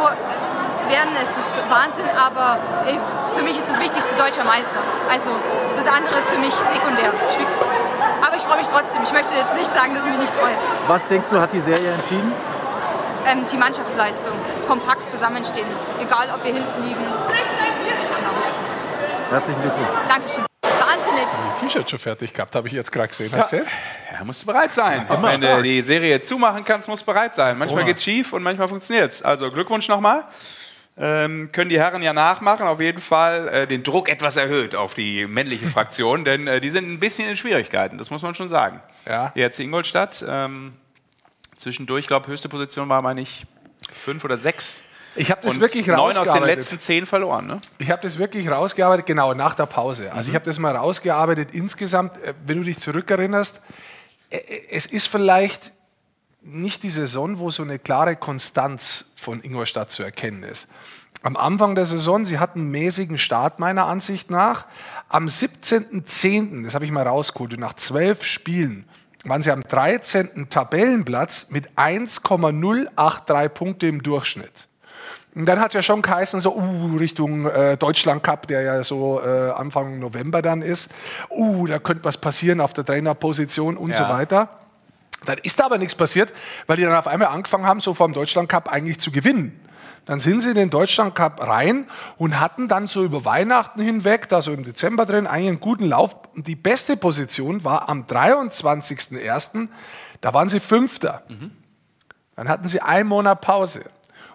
[0.89, 1.13] werden.
[1.21, 2.97] Es ist Wahnsinn, aber äh,
[3.35, 4.79] für mich ist das Wichtigste deutscher Meister.
[5.09, 5.31] Also
[5.75, 7.11] das andere ist für mich sekundär.
[7.27, 7.37] Ich
[8.25, 9.03] Aber ich freue mich trotzdem.
[9.03, 10.55] Ich möchte jetzt nicht sagen, dass ich mich nicht freue.
[10.87, 12.33] Was denkst du, hat die Serie entschieden?
[13.27, 14.33] Ähm, die Mannschaftsleistung.
[14.67, 15.67] Kompakt zusammenstehen.
[15.99, 17.01] Egal, ob wir hinten liegen.
[17.01, 18.35] Genau.
[19.31, 19.89] Herzlichen Glückwunsch.
[20.07, 20.45] Dankeschön.
[20.61, 21.27] Wahnsinnig.
[21.59, 23.31] T-Shirt schon fertig gehabt, habe ich jetzt gerade gesehen.
[23.31, 23.65] Gesehen?
[24.13, 25.05] Ja, musst du bereit sein.
[25.09, 27.57] Immer Wenn du die Serie zumachen kannst, musst du bereit sein.
[27.57, 27.87] Manchmal Immer.
[27.87, 29.21] geht's schief und manchmal funktioniert's.
[29.23, 30.23] Also Glückwunsch nochmal.
[30.97, 32.67] Ähm, können die Herren ja nachmachen.
[32.67, 36.69] Auf jeden Fall äh, den Druck etwas erhöht auf die männliche Fraktion, denn äh, die
[36.69, 38.79] sind ein bisschen in Schwierigkeiten, das muss man schon sagen.
[39.05, 39.31] Ja.
[39.35, 40.23] Jetzt Ingolstadt.
[40.27, 40.73] Ähm,
[41.57, 43.45] zwischendurch, ich glaube, höchste Position war, meine ich,
[43.93, 44.83] fünf oder sechs.
[45.17, 46.57] Ich habe das Und wirklich neun aus den rausgearbeitet.
[46.57, 47.47] letzten zehn verloren.
[47.47, 47.61] Ne?
[47.77, 50.11] Ich habe das wirklich rausgearbeitet, genau, nach der Pause.
[50.13, 53.61] Also ich habe das mal rausgearbeitet insgesamt, äh, wenn du dich zurückerinnerst,
[54.29, 55.71] äh, äh, es ist vielleicht
[56.45, 60.67] nicht die Saison, wo so eine klare Konstanz von Ingolstadt zu erkennen ist.
[61.23, 64.65] Am Anfang der Saison, sie hatten einen mäßigen Start meiner Ansicht nach.
[65.09, 68.85] Am 17.10., das habe ich mal rausgeholt, nach zwölf Spielen
[69.27, 70.49] waren sie am 13.
[70.49, 74.67] Tabellenplatz mit 1,083 Punkte im Durchschnitt.
[75.33, 78.83] Und dann hat es ja schon geheißen, so uh, Richtung äh, Deutschland Cup, der ja
[78.83, 80.89] so äh, Anfang November dann ist.
[81.29, 83.95] Uh, da könnte was passieren auf der Trainerposition und Ja.
[83.95, 84.49] so weiter.
[85.25, 86.33] Dann ist da aber nichts passiert,
[86.67, 89.59] weil die dann auf einmal angefangen haben, so vor dem Deutschland Cup eigentlich zu gewinnen.
[90.05, 91.87] Dann sind sie in den Deutschland Cup rein
[92.17, 95.85] und hatten dann so über Weihnachten hinweg, da so im Dezember drin, eigentlich einen guten
[95.85, 96.15] Lauf.
[96.35, 99.67] Und die beste Position war am 23.01.,
[100.21, 101.23] da waren sie Fünfter.
[102.35, 103.83] Dann hatten sie einen Monat Pause.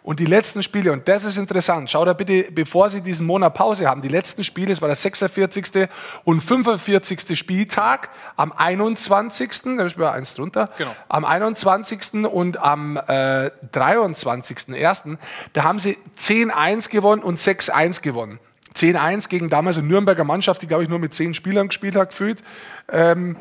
[0.03, 3.53] Und die letzten Spiele, und das ist interessant, schau da bitte, bevor Sie diesen Monat
[3.53, 5.89] Pause haben, die letzten Spiele, es war der 46.
[6.25, 7.39] und 45.
[7.39, 10.95] Spieltag am 21., da ist mir eins drunter, Genau.
[11.09, 12.25] am 21.
[12.25, 15.19] und am äh, 23.01.,
[15.53, 18.39] da haben sie 10-1 gewonnen und 6-1 gewonnen.
[18.75, 22.11] 10-1 gegen damals eine Nürnberger Mannschaft, die, glaube ich, nur mit zehn Spielern gespielt hat,
[22.11, 22.43] gefühlt.
[22.89, 23.37] Ähm,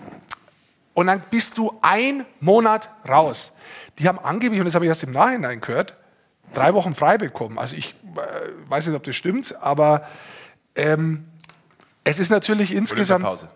[0.93, 3.53] und dann bist du ein Monat raus.
[3.99, 5.95] Die haben angeblich, und das habe ich erst im Nachhinein gehört,
[6.53, 7.57] drei Wochen frei bekommen.
[7.59, 10.07] Also ich äh, weiß nicht, ob das stimmt, aber
[10.75, 11.25] ähm,
[12.03, 13.25] es ist natürlich insgesamt.
[13.25, 13.49] Pause.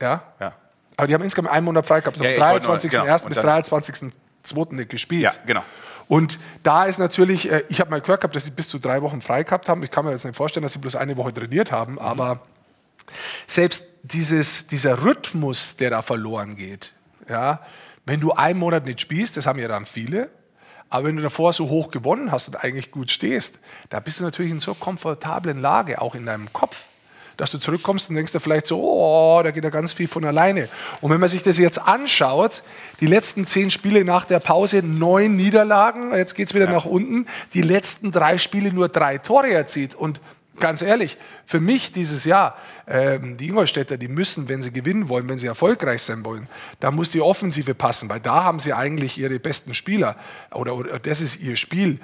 [0.00, 0.22] Ja?
[0.40, 0.52] Ja.
[0.96, 2.16] Aber die haben insgesamt einen Monat frei gehabt.
[2.16, 2.90] So Ja, am ich wollte nur- 23.01.
[2.90, 3.14] genau.
[3.28, 4.74] bis Und dann- 23.02.
[4.74, 5.22] nicht gespielt.
[5.22, 5.62] Ja, genau.
[6.08, 9.00] Und da ist natürlich, äh, ich habe mal gehört gehabt, dass sie bis zu drei
[9.02, 9.82] Wochen frei gehabt haben.
[9.82, 11.98] Ich kann mir jetzt nicht vorstellen, dass sie bloß eine Woche trainiert haben, Mhm.
[12.00, 12.40] aber
[13.46, 16.92] selbst dieses, dieser Rhythmus, der da verloren geht,
[17.28, 17.60] ja,
[18.06, 20.30] wenn du einen Monat nicht spielst, das haben ja dann viele,
[20.90, 24.24] aber wenn du davor so hoch gewonnen hast und eigentlich gut stehst, da bist du
[24.24, 26.84] natürlich in so komfortablen Lage, auch in deinem Kopf,
[27.36, 30.24] dass du zurückkommst und denkst dir vielleicht so, oh, da geht ja ganz viel von
[30.24, 30.68] alleine.
[31.00, 32.62] Und wenn man sich das jetzt anschaut,
[33.00, 37.62] die letzten zehn Spiele nach der Pause, neun Niederlagen, jetzt geht's wieder nach unten, die
[37.62, 39.94] letzten drei Spiele nur drei Tore erzielt.
[39.94, 40.20] Und
[40.58, 41.16] ganz ehrlich,
[41.46, 42.56] für mich dieses Jahr,
[42.86, 46.48] ähm, die Ingolstädter, die müssen, wenn sie gewinnen wollen, wenn sie erfolgreich sein wollen,
[46.80, 50.16] da muss die Offensive passen, weil da haben sie eigentlich ihre besten Spieler
[50.52, 52.00] oder, oder das ist ihr Spiel.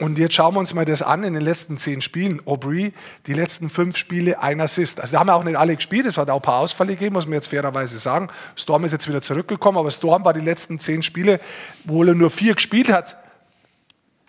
[0.00, 2.42] Und jetzt schauen wir uns mal das an in den letzten zehn Spielen.
[2.46, 2.92] Aubry,
[3.26, 5.00] die letzten fünf Spiele, ein Assist.
[5.00, 7.14] Also da haben ja auch nicht alle gespielt, es hat auch ein paar Ausfälle gegeben,
[7.14, 8.28] muss man jetzt fairerweise sagen.
[8.56, 11.40] Storm ist jetzt wieder zurückgekommen, aber Storm war die letzten zehn Spiele,
[11.84, 13.16] wo er nur vier gespielt hat,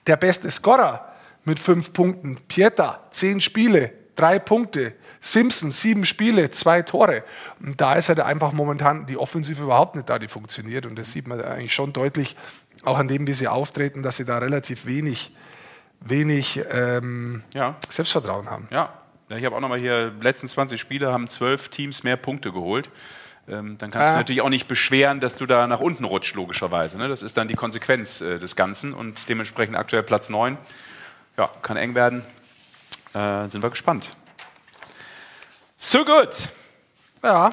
[0.06, 1.15] der beste Scorer
[1.46, 2.38] mit fünf Punkten.
[2.48, 4.94] Pieta, zehn Spiele, drei Punkte.
[5.20, 7.24] Simpson, sieben Spiele, zwei Tore.
[7.60, 10.86] Und da ist halt einfach momentan die Offensive überhaupt nicht da, die funktioniert.
[10.86, 12.36] Und das sieht man eigentlich schon deutlich,
[12.84, 15.34] auch an dem, wie sie auftreten, dass sie da relativ wenig,
[16.02, 17.76] wenig ähm, Ja.
[17.90, 18.68] Selbstvertrauen haben.
[18.70, 18.94] Ja,
[19.30, 22.92] ich habe auch nochmal hier, letzten 20 Spiele haben zwölf Teams mehr Punkte geholt.
[23.48, 24.12] Ähm, dann kannst Ah.
[24.14, 26.98] du natürlich auch nicht beschweren, dass du da nach unten rutscht, logischerweise.
[26.98, 27.08] Ne?
[27.08, 30.58] Das ist dann die Konsequenz äh, des Ganzen und dementsprechend aktuell Platz 9.
[31.38, 32.24] Ja, kann eng werden.
[33.14, 34.10] Äh, sind wir gespannt.
[35.78, 36.50] So gut.
[37.24, 37.50] Ja.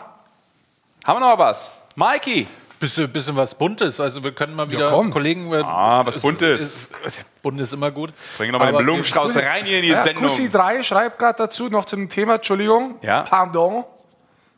[1.04, 1.72] Haben wir noch was?
[1.96, 2.46] Mikey.
[2.78, 4.00] Bisschen, bisschen was Buntes.
[4.00, 5.10] Also wir können mal Ja, wieder komm.
[5.12, 5.52] Kollegen.
[5.54, 6.90] Ah, was es- Buntes.
[7.04, 8.12] es- Bunt ist immer gut.
[8.38, 10.24] Bring noch mal den Blumenstrauß rein hier in die Ja, Sendung.
[10.24, 13.22] Kussi 3 schreibt gerade dazu noch zu dem Thema, Entschuldigung, Ja.
[13.22, 13.84] pardon,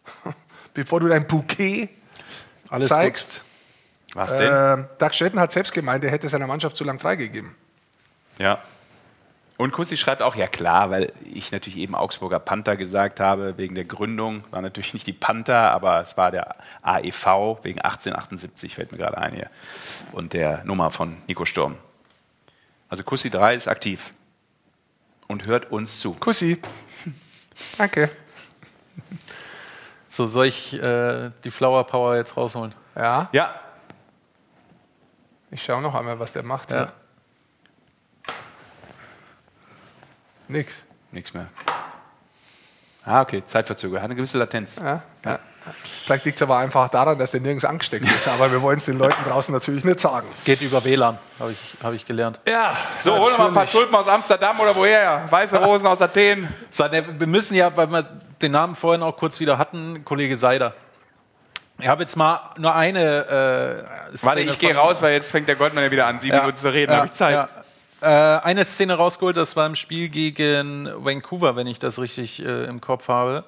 [0.75, 1.91] bevor du dein Bouquet
[2.71, 3.43] Alles zeigst.
[4.15, 4.53] Was denn?
[4.53, 7.55] Äh, Doug Shelton hat selbst gemeint, er hätte seiner Mannschaft zu lang freigegeben.
[8.39, 8.63] Ja.
[9.57, 13.77] Und Kussi schreibt auch, ja klar, weil ich natürlich eben Augsburger Panther gesagt habe, wegen
[13.77, 14.43] der Gründung.
[14.51, 19.19] War natürlich nicht die Panther, aber es war der AEV, wegen 1878 fällt mir gerade
[19.19, 19.51] ein hier.
[20.11, 21.77] Und der Nummer von Nico Sturm.
[22.89, 24.13] Also Kussi 3 ist aktiv
[25.29, 26.15] und hört uns zu.
[26.15, 26.61] Kussi.
[27.79, 28.11] Danke.
[30.09, 32.75] So, soll ich äh, die Flower Power jetzt rausholen?
[32.97, 33.29] Ja.
[33.33, 33.55] Ja.
[35.51, 36.73] Ich schaue noch einmal, was der macht.
[36.73, 36.77] Ja.
[36.77, 36.93] hier.
[40.49, 40.83] Nix.
[41.13, 41.47] Nichts mehr.
[43.07, 43.99] Ah, okay, Zeitverzögerung.
[43.99, 44.77] Hat eine gewisse Latenz.
[44.83, 45.39] Ja, ja.
[46.05, 48.29] Vielleicht liegt es aber einfach daran, dass der nirgends angesteckt ist.
[48.29, 50.27] Aber wir wollen es den Leuten draußen natürlich nicht sagen.
[50.45, 52.39] Geht über WLAN, habe ich, hab ich gelernt.
[52.47, 55.25] Ja, So, hol doch mal ein paar Tulpen aus Amsterdam oder woher?
[55.31, 56.49] Weiße Rosen aus Athen.
[56.71, 58.03] So, ne, wir müssen ja, weil wir
[58.43, 60.75] den Namen vorhin auch kurz wieder hatten, Kollege Seider.
[61.79, 63.85] Ich habe jetzt mal nur eine.
[64.13, 66.41] Äh, Warte, ich gehe raus, weil jetzt fängt der Goldmann ja wieder an, sieben Ja,
[66.43, 66.93] Minuten zu reden.
[66.93, 67.33] ja, habe ich Zeit.
[67.35, 67.49] ja.
[68.05, 72.65] Äh, eine Szene rausgeholt, das war im Spiel gegen Vancouver, wenn ich das richtig äh,
[72.65, 73.45] im Kopf habe.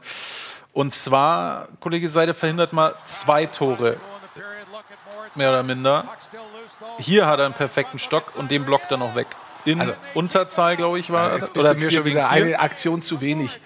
[0.72, 3.98] Und zwar, Kollege Seide verhindert mal zwei Tore.
[5.34, 6.04] Mehr oder minder.
[6.98, 9.26] Hier hat er einen perfekten Stock und den blockt er noch weg.
[9.66, 13.20] In Also- Unterzahl, glaube ich, war Jetzt bist du mir schon wieder eine Aktion zu
[13.20, 13.60] wenig.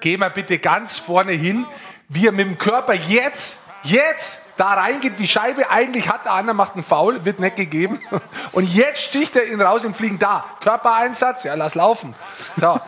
[0.00, 1.64] Geh mal bitte ganz vorne hin,
[2.08, 6.54] wie er mit dem Körper jetzt, jetzt da reingeht, die Scheibe eigentlich hat, der andere
[6.54, 8.00] macht einen Foul, wird nicht gegeben.
[8.52, 10.18] Und jetzt sticht er ihn raus im Fliegen.
[10.18, 12.14] Da, Körpereinsatz, ja, lass laufen.
[12.56, 12.80] So.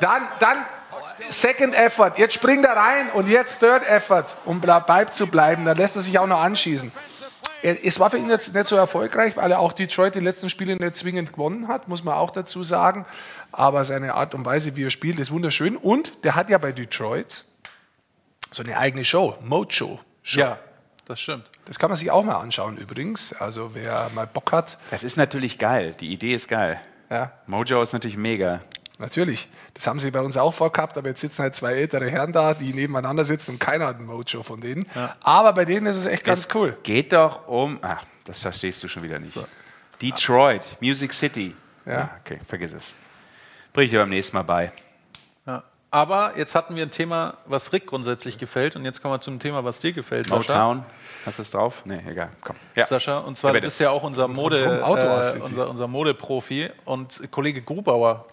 [0.00, 0.58] Dann, dann
[1.28, 5.64] Second Effort, jetzt springt er rein und jetzt Third Effort, um bleibt zu bleiben.
[5.64, 6.92] Dann lässt er sich auch noch anschießen.
[7.62, 10.76] Es war für ihn jetzt nicht so erfolgreich, weil er auch Detroit die letzten Spiele
[10.76, 13.06] nicht zwingend gewonnen hat, muss man auch dazu sagen.
[13.50, 15.76] Aber seine Art und Weise, wie er spielt, ist wunderschön.
[15.76, 17.44] Und der hat ja bei Detroit
[18.56, 20.00] so eine eigene Show, Mojo.
[20.22, 20.40] Show.
[20.40, 20.58] Ja,
[21.06, 21.44] das stimmt.
[21.66, 23.34] Das kann man sich auch mal anschauen übrigens.
[23.34, 24.78] Also wer mal Bock hat.
[24.90, 25.94] Das ist natürlich geil.
[26.00, 26.80] Die Idee ist geil.
[27.10, 27.32] Ja.
[27.46, 28.62] Mojo ist natürlich mega.
[28.98, 29.48] Natürlich.
[29.74, 32.54] Das haben sie bei uns auch vorgehabt, aber jetzt sitzen halt zwei ältere Herren da,
[32.54, 34.86] die nebeneinander sitzen und keiner hat ein Mojo von denen.
[35.22, 36.78] Aber bei denen ist es echt ganz es cool.
[36.82, 37.78] Geht doch um.
[37.82, 39.38] Ach, das verstehst du schon wieder nicht.
[40.00, 41.54] Detroit, Music City.
[41.84, 42.10] Ja.
[42.20, 42.96] okay, vergiss es.
[43.74, 44.72] Bring ich dir beim nächsten Mal bei.
[45.96, 48.76] Aber jetzt hatten wir ein Thema, was Rick grundsätzlich gefällt.
[48.76, 50.36] Und jetzt kommen wir zum Thema, was dir gefällt, Sascha.
[50.36, 50.84] Motown.
[51.24, 51.80] Hast du es drauf?
[51.86, 52.28] Nee, egal.
[52.42, 52.54] Komm.
[52.74, 52.84] Ja.
[52.84, 57.62] Sascha, und zwar Ja, bist ja auch unser Mode, äh, unser, unser Modeprofi und Kollege
[57.62, 58.26] Grubauer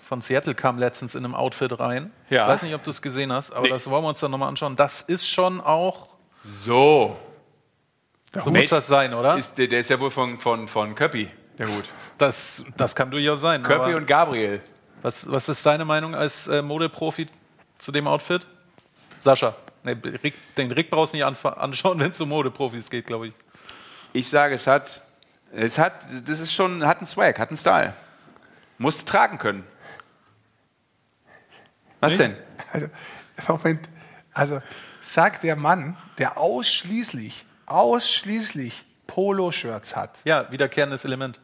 [0.00, 2.10] von Seattle kam letztens in einem Outfit rein.
[2.30, 2.44] Ja.
[2.44, 3.68] Ich weiß nicht, ob du es gesehen hast, aber Nee.
[3.68, 4.74] das wollen wir uns dann nochmal anschauen.
[4.74, 6.04] Das ist schon auch.
[6.42, 7.18] So.
[8.32, 9.36] So muss das sein, oder?
[9.36, 11.28] Ist, der, der ist ja wohl von, von, von Köppi,
[11.58, 11.84] der Hut.
[12.16, 13.62] Das, das kann durchaus sein.
[13.62, 14.62] Köppi aber und Gabriel.
[15.02, 17.28] Was, was ist deine Meinung als äh, Modeprofi
[17.78, 18.46] zu dem Outfit?
[19.20, 19.54] Sascha.
[19.82, 23.34] Nee, Rick, den Rick brauchst du nicht anschauen, wenn es um Modeprofis geht, glaube ich.
[24.12, 25.02] Ich sage, es hat,
[25.52, 25.94] es hat,
[26.26, 27.94] das ist schon, hat einen Swag, hat einen Style.
[28.78, 29.64] Muss tragen können.
[32.00, 32.36] Was denn?
[32.72, 32.88] Also,
[33.48, 33.88] Moment,
[34.32, 34.60] also
[35.00, 40.22] sagt der Mann, der ausschließlich, ausschließlich Poloshirts hat.
[40.24, 41.40] Ja, wiederkehrendes Element.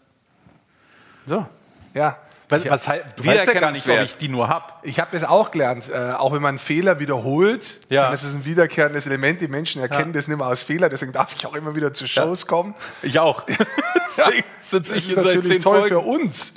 [1.27, 1.47] So.
[1.95, 2.19] Ja.
[2.48, 4.73] Was, was, hei- du weißt ja gar nicht, ob ich die nur habe.
[4.85, 5.89] Ich habe das auch gelernt.
[5.89, 8.05] Äh, auch wenn man Fehler wiederholt, Ja.
[8.05, 9.40] dann ist ein wiederkehrendes Element.
[9.40, 10.89] Die Menschen erkennen das nicht mehr als Fehler.
[10.89, 12.74] Deswegen darf ich auch immer wieder zu Shows kommen.
[13.02, 13.43] Ich auch.
[14.06, 15.89] Deswegen sitze Das ich ist hier seit zehn toll Folgen.
[15.89, 16.52] für uns.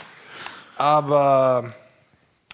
[0.77, 1.73] Aber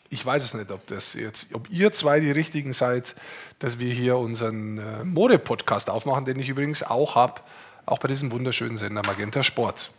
[0.10, 3.16] ich weiß es nicht, ob das jetzt, ob ihr zwei die richtigen seid,
[3.60, 7.42] dass wir hier unseren äh, Mode-Podcast aufmachen, den ich übrigens auch habe,
[7.86, 9.92] auch bei diesem wunderschönen Sender Magenta Sport.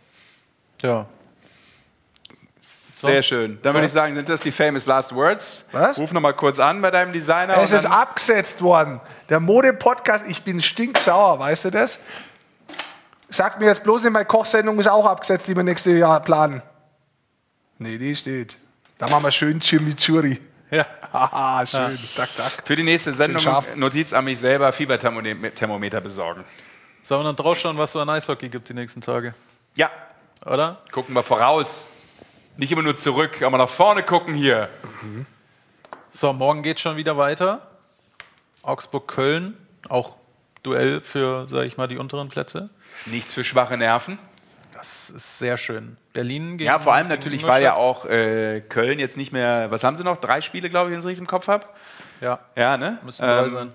[0.81, 1.05] Ja.
[2.99, 3.59] Sehr schön.
[3.61, 5.65] Dann würde ich sagen, sind das die famous last words?
[5.71, 5.99] Was?
[5.99, 7.57] Ruf nochmal kurz an bei deinem Designer.
[7.57, 8.99] Es ist abgesetzt worden.
[9.29, 11.99] Der Mode-Podcast, ich bin stinksauer, weißt du das?
[13.29, 16.61] Sag mir jetzt bloß nicht, meine Kochsendung ist auch abgesetzt, die wir nächstes Jahr planen.
[17.77, 18.57] Nee, die steht.
[18.97, 20.39] Da machen wir schön Chimichurri.
[20.71, 20.85] Ja.
[21.13, 21.99] Haha, schön.
[22.15, 22.51] Tak, tak.
[22.65, 23.43] Für die nächste Sendung.
[23.75, 26.43] Notiz an mich selber, Fieberthermometer besorgen.
[27.03, 29.33] Sollen wir dann drauf schauen, was so an Eishockey gibt die nächsten Tage?
[29.75, 29.91] Ja,
[30.45, 30.81] Oder?
[30.91, 31.87] gucken wir voraus.
[32.57, 34.69] Nicht immer nur zurück, aber nach vorne gucken hier.
[36.11, 37.67] So, morgen geht schon wieder weiter.
[38.63, 39.55] Augsburg-Köln,
[39.89, 40.15] auch
[40.63, 42.69] Duell für, sage ich mal, die unteren Plätze.
[43.05, 44.19] Nichts für schwache Nerven.
[44.73, 45.97] Das ist sehr schön.
[46.13, 49.83] Berlin gegen Ja, vor allem natürlich, weil ja auch äh, Köln jetzt nicht mehr, was
[49.83, 50.17] haben sie noch?
[50.17, 51.65] Drei Spiele, glaube ich, wenn ich es richtig im Kopf habe.
[52.21, 52.97] Ja, Ja, ne?
[53.05, 53.71] müssen drei Ähm, sein.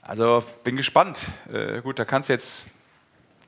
[0.00, 1.18] Also bin gespannt.
[1.52, 2.66] Äh, gut, da kannst du jetzt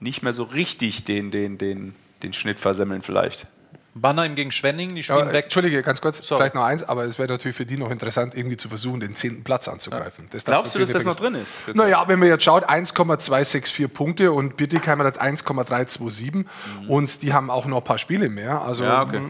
[0.00, 3.46] nicht mehr so richtig den, den, den, den Schnitt versemmeln vielleicht.
[3.96, 5.44] Bannheim gegen Schwenning, die Ja, spielen äh, weg.
[5.44, 6.38] Entschuldige, ganz kurz, Sorry.
[6.40, 9.14] vielleicht noch eins, aber es wäre natürlich für die noch interessant, irgendwie zu versuchen, den
[9.14, 10.26] zehnten Platz anzugreifen.
[10.30, 11.76] Darfst Glaubst du, dass das noch drin ist?
[11.76, 16.44] Naja, wenn man jetzt schaut, 1,264 Punkte und Bietigheim hat 1,327
[16.88, 18.60] und die haben auch noch ein paar Spiele mehr.
[18.62, 18.90] Also Mhm.
[18.90, 19.22] Ja, okay.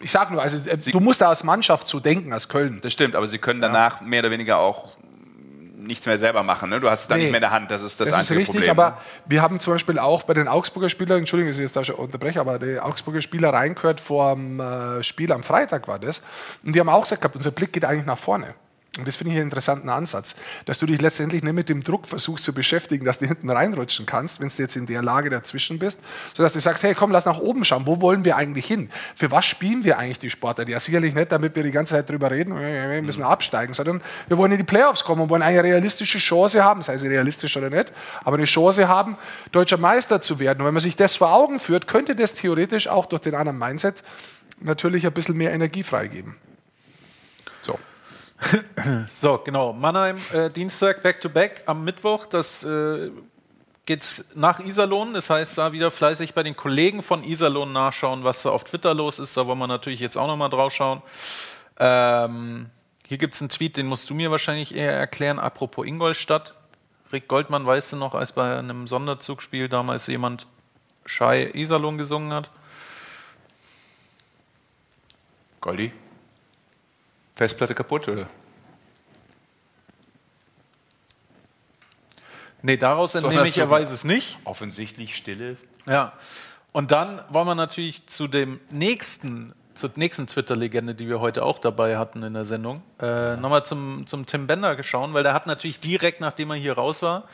[0.00, 2.80] ich sag nur, also äh, du musst da als Mannschaft so denken, als Köln.
[2.82, 4.97] Das stimmt, aber sie können danach mehr oder weniger auch
[5.88, 6.70] nichts mehr selber machen.
[6.70, 6.78] Ne?
[6.78, 7.24] Du hast es dann Nee.
[7.24, 7.70] nicht mehr in der Hand.
[7.72, 8.70] Das ist das, Das, ist einzige richtig, Problem.
[8.78, 11.82] aber wir haben zum Beispiel auch bei den Augsburger Spielern, Entschuldigung, dass ich jetzt da
[11.84, 16.22] schon unterbreche, aber die Augsburger Spieler reingehört vor dem äh, Spiel am Freitag war das.
[16.62, 18.54] Und die haben auch gesagt gehabt, unser Blick geht eigentlich nach vorne.
[18.98, 20.34] Und das finde ich einen interessanten Ansatz,
[20.64, 24.06] dass du dich letztendlich nicht mit dem Druck versuchst zu beschäftigen, dass du hinten reinrutschen
[24.06, 26.00] kannst, wenn du jetzt in der Lage dazwischen bist,
[26.34, 28.90] sondern dass du sagst, hey, komm, lass nach oben schauen, wo wollen wir eigentlich hin?
[29.14, 30.68] Für was spielen wir eigentlich die Sportler?
[30.68, 34.02] Ja, sicherlich nicht, damit wir die ganze Zeit drüber reden, äh, müssen wir absteigen, sondern
[34.26, 37.56] wir wollen in die Playoffs kommen und wollen eine realistische Chance haben, sei sie realistisch
[37.56, 37.92] oder nicht,
[38.24, 39.16] aber eine Chance haben,
[39.52, 40.58] deutscher Meister zu werden.
[40.60, 43.58] Und wenn man sich das vor Augen führt, könnte das theoretisch auch durch den anderen
[43.58, 44.02] Mindset
[44.60, 46.34] natürlich ein bisschen mehr Energie freigeben.
[49.08, 49.38] So.
[49.38, 49.72] Genau.
[49.72, 51.62] Mannheim, äh, Dienstag, Back-to-Back.
[51.66, 53.10] Am Mittwoch, das äh,
[53.86, 55.14] geht's nach Iserlohn.
[55.14, 58.94] Das heißt, da wieder fleißig bei den Kollegen von Iserlohn nachschauen, was da auf Twitter
[58.94, 59.36] los ist.
[59.36, 61.02] Da wollen wir natürlich jetzt auch nochmal drauf schauen.
[61.78, 62.66] Ähm,
[63.06, 65.38] hier gibt es einen Tweet, den musst du mir wahrscheinlich eher erklären.
[65.38, 66.54] Apropos Ingolstadt.
[67.10, 70.46] Rick Goldmann, weißt du noch, als bei einem Sonderzugspiel damals jemand
[71.06, 72.50] Schei Iserlohn gesungen hat?
[75.62, 75.90] Goldi?
[77.38, 78.26] Festplatte kaputt, oder?
[82.62, 84.38] Nee, daraus entnehme ich, so- er weiß es nicht.
[84.44, 85.56] Offensichtlich Stille.
[85.86, 86.12] Ja.
[86.72, 91.60] Und dann wollen wir natürlich zu dem nächsten, zur nächsten Twitter-Legende, die wir heute auch
[91.60, 95.46] dabei hatten in der Sendung, äh, nochmal zum, zum Tim Bender geschaut, weil der hat
[95.46, 97.24] natürlich direkt, nachdem er hier raus war,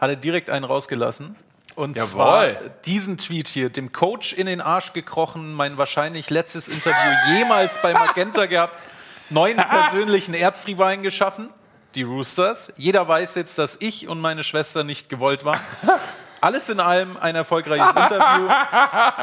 [0.00, 1.36] hat er direkt einen rausgelassen.
[1.76, 2.08] Und Jawohl.
[2.10, 2.48] zwar
[2.84, 7.92] diesen Tweet hier, dem Coach in den Arsch gekrochen, mein wahrscheinlich letztes Interview jemals bei
[7.94, 8.82] Magenta gehabt,
[9.32, 11.48] neuen persönlichen Erzrivalen geschaffen,
[11.94, 12.72] die Roosters.
[12.76, 15.60] Jeder weiß jetzt, dass ich und meine Schwester nicht gewollt waren.
[16.40, 18.50] Alles in allem ein erfolgreiches Interview.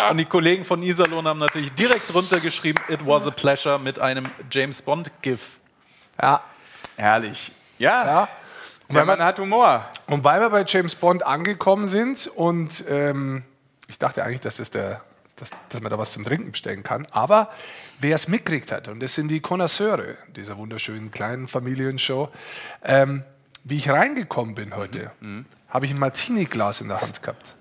[0.09, 3.99] Und die Kollegen von Iserlohn haben natürlich direkt drunter geschrieben, it was a pleasure mit
[3.99, 5.57] einem James Bond-GIF.
[6.21, 6.41] Ja.
[6.95, 7.51] Herrlich.
[7.77, 8.05] Ja.
[8.05, 8.29] ja.
[8.87, 9.85] Der Mann hat Humor.
[10.07, 13.43] Und weil wir bei James Bond angekommen sind und ähm,
[13.87, 15.01] ich dachte eigentlich, dass, das der,
[15.35, 17.49] dass, dass man da was zum Trinken bestellen kann, aber
[17.99, 22.29] wer es mitgekriegt hat, und das sind die Connoisseure dieser wunderschönen kleinen Familienshow,
[22.83, 23.23] ähm,
[23.63, 25.11] wie ich reingekommen bin heute,
[25.69, 27.55] habe ich ein Martini-Glas in der Hand gehabt,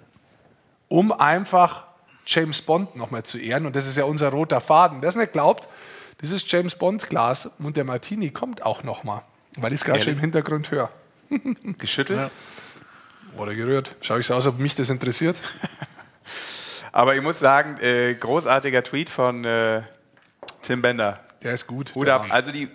[0.89, 1.85] um einfach
[2.27, 3.67] James Bond nochmal zu ehren.
[3.67, 5.01] Und das ist ja unser roter Faden.
[5.01, 5.67] Wer es nicht glaubt,
[6.21, 9.23] dieses James Bond-Glas und der Martini kommt auch nochmal,
[9.57, 10.91] weil ich es gerade schon im Hintergrund höre.
[11.79, 12.21] Geschüttelt?
[12.21, 12.31] Ja.
[13.39, 13.95] Oder gerührt.
[14.01, 15.41] Schau ich so aus, ob mich das interessiert.
[16.93, 19.83] Aber ich muss sagen, äh, großartiger Tweet von äh,
[20.69, 21.21] Tim Bender.
[21.43, 21.95] Der ist gut.
[21.95, 22.27] Hut der ab.
[22.29, 22.69] Also die,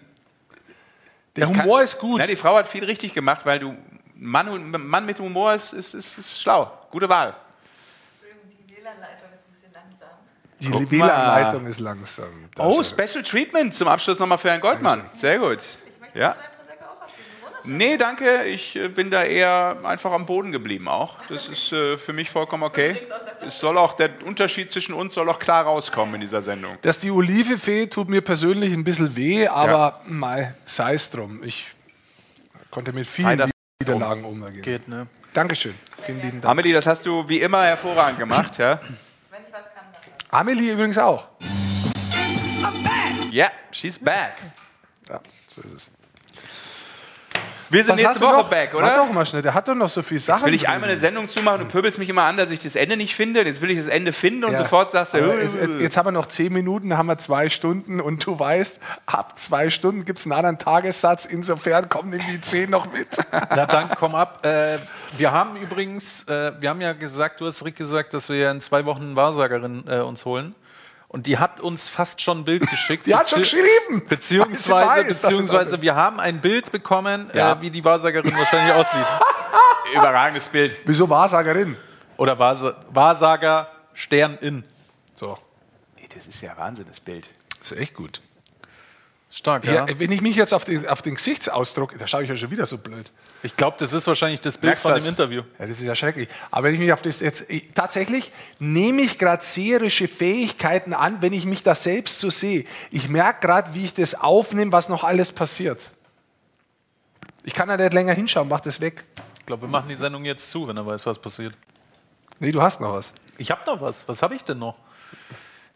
[1.35, 2.17] Der ich Humor ist gut.
[2.19, 3.75] Na, die Frau hat viel richtig gemacht, weil du
[4.15, 6.71] Mann, Mann mit Humor ist, ist, ist, ist schlau.
[6.89, 7.35] Gute Wahl.
[10.59, 12.49] Die Guck WLAN-Leitung ist langsam.
[12.55, 15.09] Das Oh, ist- Special Treatment zum Abschluss nochmal für Herrn Goldmann.
[15.13, 15.59] Sehr gut.
[16.13, 16.35] Ja.
[17.65, 18.43] Nee, danke.
[18.43, 21.17] Ich äh, bin da eher einfach am Boden geblieben auch.
[21.29, 23.01] Das ist äh, für mich vollkommen okay.
[23.45, 26.77] Es soll auch, der Unterschied zwischen uns soll auch klar rauskommen in dieser Sendung.
[26.81, 31.43] Dass die Olive fehlt, tut mir persönlich ein bisschen weh, aber mei, sei es drum.
[31.43, 31.65] Ich
[32.71, 33.49] konnte mit vielen
[33.81, 34.61] Niederlagen umgehen.
[34.61, 35.07] Geht, ne?
[35.33, 35.73] Dankeschön.
[36.01, 36.51] Vielen lieben Dank.
[36.51, 38.79] Amelie, das hast du wie immer hervorragend gemacht, ja?
[40.29, 41.29] Amelie übrigens auch.
[43.31, 44.33] Ja, she's back.
[45.09, 45.19] Ja,
[45.49, 45.91] so ist es.
[47.73, 48.49] Wir sind Was nächste Woche noch?
[48.49, 48.95] back, Warte oder?
[49.05, 50.39] doch mal schnell, der hat doch noch so viele Sachen.
[50.39, 52.75] Jetzt will ich einmal eine Sendung zumachen und pöbelst mich immer an, dass ich das
[52.75, 53.43] Ende nicht finde.
[53.43, 54.59] Jetzt will ich das Ende finden und Ja.
[54.59, 57.49] sofort sagst du, äh, es, jetzt haben wir noch zehn Minuten, dann haben wir zwei
[57.49, 61.25] Stunden und du weißt, ab zwei Stunden gibt es einen anderen Tagessatz.
[61.25, 63.07] Insofern kommen die zehn noch mit.
[63.31, 64.45] Na dann, komm ab.
[64.45, 64.77] Äh,
[65.17, 68.51] wir haben übrigens, äh, wir haben ja gesagt, du hast Rick gesagt, dass wir ja
[68.51, 70.53] in zwei Wochen eine Wahrsagerin äh, uns holen.
[71.13, 73.05] Und die hat uns fast schon ein Bild geschickt.
[73.05, 74.01] Die hat schon geschrieben.
[74.09, 77.53] Beziehungsweise, weiß, beziehungsweise wir haben ein Bild bekommen, Ja.
[77.53, 79.05] äh, wie die Wahrsagerin wahrscheinlich aussieht.
[79.93, 80.75] Überragendes Bild.
[80.85, 81.77] Wieso Wahrsagerin?
[82.17, 84.63] Oder Wahrsa Wahrsager Stern in.
[85.15, 85.37] So,
[85.97, 87.29] Ey, das ist ja Wahnsinn, das Bild.
[87.59, 88.19] das ist echt gut.
[89.35, 89.87] Stark, ja.
[89.87, 92.51] Ja, wenn ich mich jetzt auf den, auf den Gesichtsausdruck, da schaue ich ja schon
[92.51, 93.11] wieder so blöd.
[93.41, 95.07] Ich glaube, das ist wahrscheinlich das Bild Merkst von dem?
[95.07, 95.41] Interview.
[95.57, 96.29] Ja, das ist ja schrecklich.
[96.51, 101.23] Aber wenn ich mich auf das jetzt ich, tatsächlich nehme ich gerade seherische Fähigkeiten an,
[101.23, 102.65] wenn ich mich da selbst so sehe.
[102.91, 105.89] Ich merke gerade, wie ich das aufnehme, was noch alles passiert.
[107.43, 109.03] Ich kann da nicht länger hinschauen, mach das weg.
[109.39, 111.55] Ich glaube, wir machen die Sendung jetzt zu, wenn er weiß, was passiert.
[112.39, 113.15] Nee, du hast noch was.
[113.39, 114.07] Ich habe noch was.
[114.07, 114.75] Was habe ich denn noch?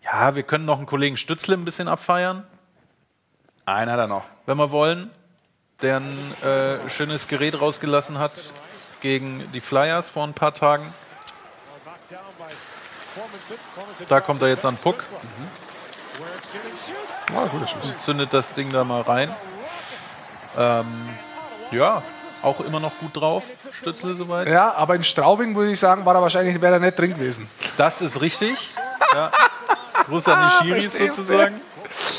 [0.03, 2.45] Ja, wir können noch einen Kollegen Stützle ein bisschen abfeiern,
[3.67, 4.23] Einen hat er noch.
[4.45, 5.11] wenn wir wollen,
[5.81, 8.53] der ein äh, schönes Gerät rausgelassen hat
[9.01, 10.85] gegen die Flyers vor ein paar Tagen.
[14.07, 15.03] Da kommt er jetzt an Puck.
[17.35, 17.91] Ah, guter Schuss.
[17.91, 19.35] und zündet das Ding da mal rein.
[20.57, 20.85] Ähm,
[21.71, 22.01] ja,
[22.43, 24.47] auch immer noch gut drauf, Stützle soweit.
[24.47, 27.49] Ja, aber in Straubing würde ich sagen, war er wahrscheinlich wäre er nicht drin gewesen.
[27.75, 28.69] Das ist richtig.
[29.13, 29.29] Ja.
[30.05, 31.59] Gruß an die Schiris sozusagen.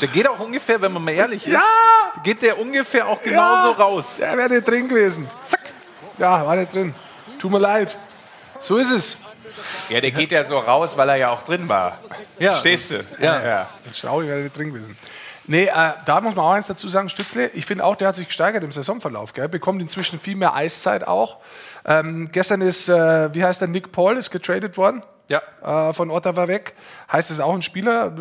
[0.01, 2.21] Der geht auch ungefähr, wenn man mal ehrlich ist, Ja!
[2.23, 4.19] geht der ungefähr auch genauso Ja, raus.
[4.19, 5.27] Er wäre nicht drin gewesen.
[5.45, 5.61] Zack.
[6.17, 6.93] Ja, war nicht drin.
[7.39, 7.97] Tut mir leid.
[8.59, 9.17] So ist es.
[9.89, 11.97] Ja, der geht ja so raus, weil er ja auch drin war.
[12.37, 12.95] Ja, Stehst du?
[13.23, 13.45] ja.
[13.45, 13.69] ja.
[13.85, 14.97] In Straubing wäre er nicht drin gewesen.
[15.47, 18.15] Nee, äh, da muss man auch eins dazu sagen, Stützle, ich finde auch, der hat
[18.15, 19.33] sich gesteigert im Saisonverlauf.
[19.33, 19.49] Gell?
[19.49, 21.37] Bekommt inzwischen viel mehr Eiszeit auch.
[21.85, 25.41] Ähm, gestern ist, äh, wie heißt der, Nick Paul ist getradet worden Ja.
[25.89, 26.73] äh, von Ottawa weg.
[27.11, 28.13] Heißt es auch ein Spieler,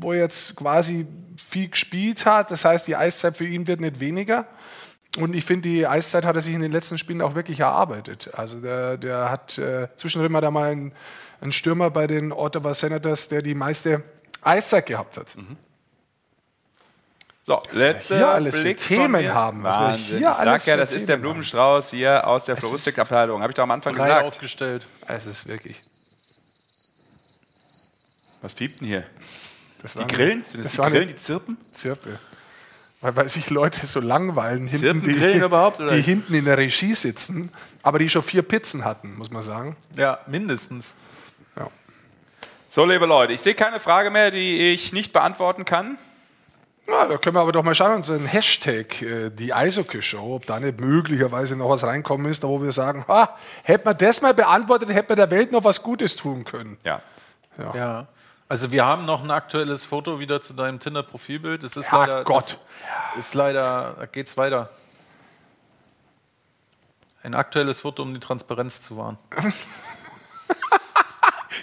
[0.00, 1.06] wo er jetzt quasi
[1.36, 2.50] viel gespielt hat.
[2.50, 4.46] Das heißt, die Eiszeit für ihn wird nicht weniger.
[5.16, 8.30] Und ich finde, die Eiszeit hat er sich in den letzten Spielen auch wirklich erarbeitet.
[8.34, 10.92] Also der, der hat äh, zwischendrin mal da mal einen,
[11.40, 14.02] einen Stürmer bei den Ottawa Senators, der die meiste
[14.42, 15.34] Eiszeit gehabt hat.
[17.42, 19.32] So, letzter hier alles Blick Themen mir.
[19.32, 20.18] haben, was wir Wahnsinn.
[20.18, 21.32] hier ich sag alles ja, das ist der Themen haben.
[21.32, 23.40] Blumenstrauß hier aus der Floristikabteilung.
[23.40, 24.24] Habe ich doch am Anfang gesagt.
[24.24, 24.86] aufgestellt.
[25.06, 25.80] Es ist wirklich.
[28.42, 29.04] Was piept denn hier?
[29.94, 30.44] Das Die war eine- Grillen?
[30.44, 31.56] Sind das, das die war eine- Grillen, die zirpen?
[31.72, 32.18] Zirpe.
[33.02, 35.94] Weil, weil sich Leute so langweilen, hinten, Zirpen die, Grillen überhaupt, oder?
[35.94, 37.50] die hinten in der Regie sitzen,
[37.82, 39.76] aber die schon vier Pizzen hatten, muss man sagen.
[39.96, 40.94] Ja, mindestens.
[42.68, 45.96] So, liebe Leute, ich sehe keine Frage mehr, die ich nicht beantworten kann.
[46.86, 50.60] Ja, da können wir aber doch mal schauen, unseren Hashtag, äh, die Eishockey-Show, ob da
[50.60, 54.34] nicht möglicherweise noch was reinkommen ist, da wo wir sagen, ha, hätte man das mal
[54.34, 56.76] beantwortet, hätte man der Welt noch was Gutes tun können.
[56.84, 57.00] Ja.
[57.74, 58.06] Ja.
[58.48, 61.64] Also wir haben noch ein aktuelles Foto wieder zu deinem Tinder-Profilbild.
[61.64, 62.24] Das ist Ja, leider.
[62.24, 62.58] Gott.
[63.16, 63.96] Das ist leider.
[63.98, 64.70] Da geht's weiter.
[67.22, 69.18] Ein aktuelles Foto, um die Transparenz zu wahren.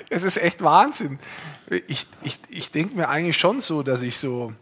[0.09, 1.19] Es ist echt Wahnsinn.
[1.87, 4.53] Ich, ich, ich denke mir eigentlich schon so, dass ich so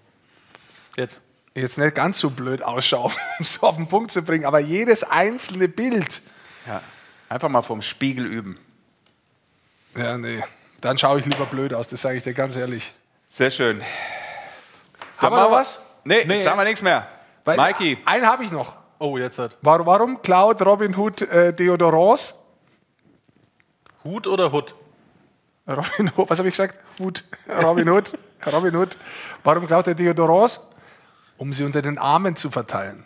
[0.96, 1.22] Jetzt.
[1.56, 3.06] jetzt nicht ganz so blöd ausschaue,
[3.40, 6.22] um es auf den Punkt zu bringen, aber jedes einzelne Bild.
[6.68, 6.82] ja.
[7.28, 8.60] Einfach mal vom Spiegel üben.
[9.96, 10.44] Ja, nee.
[10.82, 12.92] Dann schaue ich lieber blöd aus, das sage ich dir ganz ehrlich.
[13.30, 13.82] Sehr schön.
[15.20, 15.82] Haben wir noch was?
[16.04, 16.36] Nee, Nee.
[16.36, 17.08] jetzt haben wir nichts mehr.
[17.46, 18.00] Weil- Mikey.
[18.06, 18.76] Einen habe ich noch.
[19.00, 19.56] Oh, jetzt hat.
[19.62, 22.36] Warum, warum klaut Robin Hood äh, Deodorants?
[24.04, 24.76] Hut oder Hut?
[25.68, 26.76] Robin Hood, was habe ich gesagt?
[27.00, 27.24] Hut.
[27.64, 28.18] Robin Hood.
[28.52, 28.98] Robin Hood.
[29.44, 30.60] Warum klaut er Deodorants?
[31.38, 33.06] Um sie unter den Armen zu verteilen.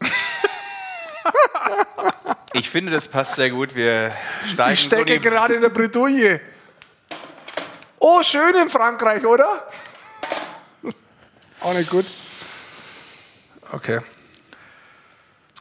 [2.54, 3.74] Ich finde, das passt sehr gut.
[3.74, 4.12] Wir
[4.52, 6.40] steigen Ich stecke so die gerade in der Bredouille.
[7.98, 9.66] Oh, schön in Frankreich, oder?
[11.60, 12.06] Auch nicht gut.
[13.70, 14.00] Okay.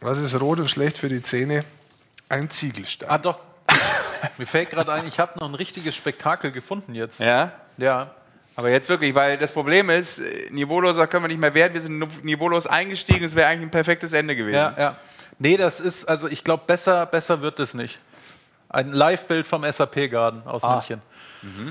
[0.01, 1.63] Was ist rot und schlecht für die Zähne?
[2.27, 3.09] Ein Ziegelstein.
[3.09, 3.39] Ah, doch.
[4.37, 7.19] Mir fällt gerade ein, ich habe noch ein richtiges Spektakel gefunden jetzt.
[7.19, 7.53] Ja?
[7.77, 8.15] Ja.
[8.55, 11.73] Aber jetzt wirklich, weil das Problem ist, äh, niveauloser können wir nicht mehr werden.
[11.73, 13.23] Wir sind niveaulos eingestiegen.
[13.23, 14.55] Es wäre eigentlich ein perfektes Ende gewesen.
[14.55, 14.95] Ja, ja.
[15.43, 17.99] Nee, das ist, also ich glaube, besser, besser wird es nicht.
[18.69, 20.75] Ein Live-Bild vom SAP-Garden aus Ah.
[20.75, 21.01] München.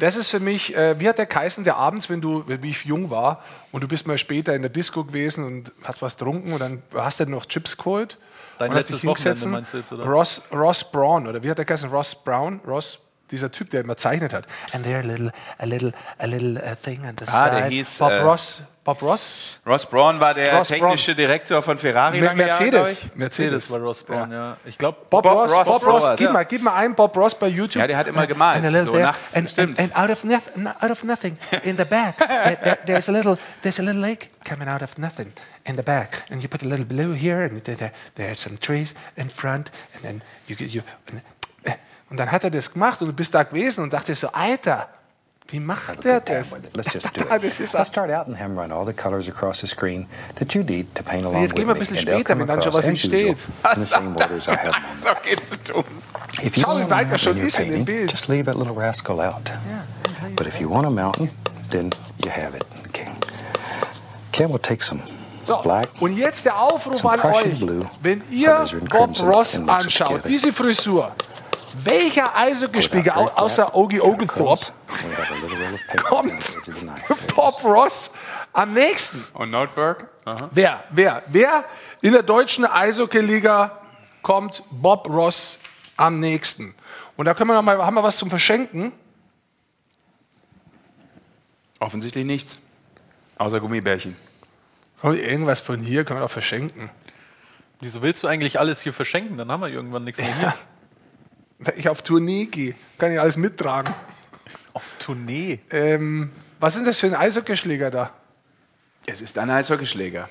[0.01, 2.85] Das ist für mich, äh, wie hat der geheißen, der abends, wenn du, wie ich
[2.85, 6.53] jung war und du bist mal später in der Disco gewesen und hast was getrunken
[6.53, 8.19] und dann hast du noch Chips geholt.
[8.59, 9.43] Dein und hast letztes dich hingesetzt.
[9.43, 10.05] Wochenende meinst du jetzt, oder?
[10.05, 11.89] Ross, Ross Braun, oder wie hat der geheißen?
[11.91, 12.61] Ross Brown?
[12.67, 12.99] Ross,
[13.31, 14.47] dieser Typ, der immer zeichnet hat.
[14.73, 17.61] And there a little, a little, a little uh, thing on the Ah, side.
[17.61, 18.62] der hieß, Bob äh, Ross.
[18.82, 19.61] Bob Ross?
[19.66, 22.19] Ross Braun war der Ross technische Direktor von Ferrari.
[22.19, 23.02] Mit lange Jahre, Mercedes.
[23.15, 24.57] Mercedes war Ross Brown, ja.
[24.65, 26.32] Ich glaube, Bob, Bob Ross, Ross, Bob Ross, sowas, gib, ja.
[26.32, 27.81] mal, gib mal ein Bob Ross bei YouTube.
[27.81, 29.59] Ja, der hat immer gemalt, And so there, nachts, and.
[29.59, 32.16] And, and out, of out of nothing, in the back,
[32.65, 35.35] there, there's a little, there's a little lake coming out of nothing
[35.65, 38.57] in the back, and you put a little blue here, and there, there, there's some
[38.57, 41.20] trees in front, and then you, you and,
[42.11, 44.89] und dann hat er das gemacht und du bist da gewesen und dachtest so, Alter,
[45.49, 46.55] wie macht der das?
[46.74, 47.43] Let's just do it.
[47.43, 50.07] das I'll start out and him run all the colors across the screen
[50.39, 52.73] that you need to paint along Jetzt gehen wir ein bisschen später, wenn dann schon
[52.73, 53.49] was entsteht.
[53.65, 54.16] I have them.
[54.93, 55.85] So geht's zu tun.
[56.57, 58.11] Schau, wie weit er schon ist in dem Bild.
[58.11, 59.51] just leave that little rascal out.
[60.37, 61.31] But if you want a mountain,
[61.70, 61.91] then
[62.24, 62.65] you have it.
[62.89, 63.09] Okay.
[64.32, 65.01] Ken will take some
[65.45, 65.89] So, black.
[65.99, 67.61] und jetzt der Aufruf an euch.
[68.03, 71.11] Wenn ihr Bob Ross anschaut, diese Frisur,
[71.85, 74.67] welcher Eishockeyspieler au außer Ogie Oglethorpe
[75.89, 76.57] paper kommt.
[77.35, 78.13] Bob Ross
[78.53, 79.25] am nächsten?
[79.35, 80.09] Und Notberg?
[80.51, 80.85] Wer?
[80.91, 81.23] Wer?
[81.27, 81.65] Wer
[82.01, 83.79] in der deutschen Eishockey-Liga
[84.23, 85.59] kommt Bob Ross
[85.97, 86.75] am nächsten?
[87.17, 88.93] Und da können wir noch mal, haben wir was zum Verschenken?
[91.79, 92.59] Offensichtlich nichts.
[93.39, 94.17] Außer Gummibärchen.
[95.03, 96.91] Irgendwas von hier können wir doch verschenken.
[97.81, 99.39] Wieso willst du eigentlich alles hier verschenken?
[99.39, 100.55] Dann haben wir irgendwann nichts mehr hier.
[101.62, 103.93] Wenn ich auf Tournee gehe, kann ich alles mittragen.
[104.73, 105.61] Auf Tournee?
[105.70, 108.12] Ähm, was ist das für ein Eishockeyschläger da?
[109.07, 110.28] Es ist ein Eishockeyschläger.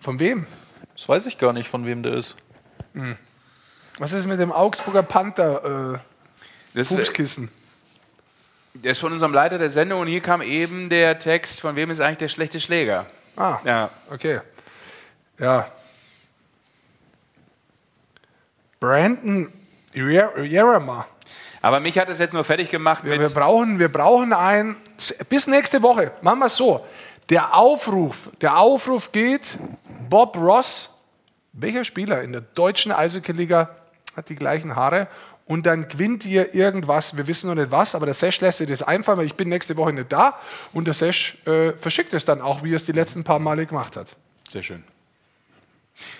[0.00, 0.46] Von wem?
[0.94, 2.36] Das weiß ich gar nicht, von wem der ist.
[2.94, 3.16] Hm.
[3.98, 5.98] Was ist mit dem Augsburger Panther äh,
[6.74, 7.48] Das, Fußkissen?
[8.74, 11.90] der ist von unserem Leiter der Sendung und hier kam eben der Text, von wem
[11.90, 13.06] ist eigentlich der schlechte Schläger?
[13.36, 13.90] Ah, Ja.
[14.10, 14.40] okay.
[15.38, 15.70] Ja.
[18.80, 19.50] Brandon
[19.96, 21.06] Jerema.
[21.62, 23.20] Aber mich hat es jetzt nur fertig gemacht Wir, mit.
[23.22, 24.76] wir, brauchen, wir brauchen ein.
[25.28, 26.12] Bis nächste Woche.
[26.20, 26.84] Machen wir es so.
[27.28, 29.58] Der Aufruf, der Aufruf geht:
[30.08, 30.90] Bob Ross,
[31.52, 33.70] welcher Spieler in der deutschen Eishockey-Liga
[34.14, 35.08] hat die gleichen Haare?
[35.46, 37.16] Und dann gewinnt ihr irgendwas.
[37.16, 39.48] Wir wissen noch nicht was, aber der Sesh lässt sich das einfallen, weil ich bin
[39.48, 40.38] nächste Woche nicht da.
[40.72, 43.64] Und der Sesh äh, verschickt es dann auch, wie er es die letzten paar Male
[43.64, 44.16] gemacht hat.
[44.48, 44.82] Sehr schön.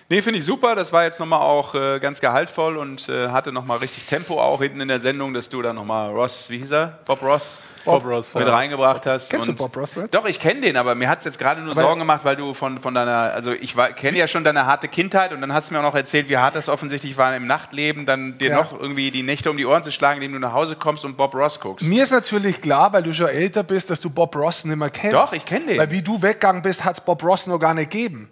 [0.09, 0.74] Nee, finde ich super.
[0.74, 4.61] Das war jetzt nochmal auch äh, ganz gehaltvoll und äh, hatte nochmal richtig Tempo auch
[4.62, 6.98] hinten in der Sendung, dass du da nochmal Ross, wie hieß er?
[7.07, 7.59] Bob Ross?
[7.85, 8.53] Bob Ross, Mit ja.
[8.55, 9.31] reingebracht hast.
[9.31, 10.09] Kennst du Bob Ross, ne?
[10.11, 12.35] Doch, ich kenne den, aber mir hat es jetzt gerade nur Aber- Sorgen gemacht, weil
[12.35, 15.70] du von, von deiner, also ich kenne ja schon deine harte Kindheit und dann hast
[15.70, 18.57] du mir auch noch erzählt, wie hart das offensichtlich war im Nachtleben, dann dir Ja.
[18.57, 21.16] noch irgendwie die Nächte um die Ohren zu schlagen, indem du nach Hause kommst und
[21.16, 21.86] Bob Ross guckst.
[21.86, 24.90] Mir ist natürlich klar, weil du schon älter bist, dass du Bob Ross nicht mehr
[24.90, 25.15] kennst.
[25.15, 25.78] Doch, ich kenn den.
[25.78, 28.31] Weil wie du weggegangen bist, hat es Bob Ross noch gar nicht gegeben.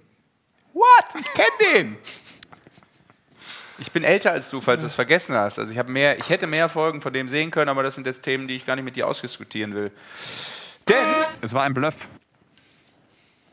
[0.75, 1.21] What?
[1.21, 1.97] Ich kenne den!
[3.79, 5.59] Ich bin älter als du, falls du es vergessen hast.
[5.59, 8.07] Also ich, habe mehr, ich hätte mehr Folgen von dem sehen können, aber das sind
[8.07, 9.91] jetzt Themen, die ich gar nicht mit dir ausdiskutieren will.
[10.89, 11.05] Denn
[11.41, 12.09] es war ein Bluff.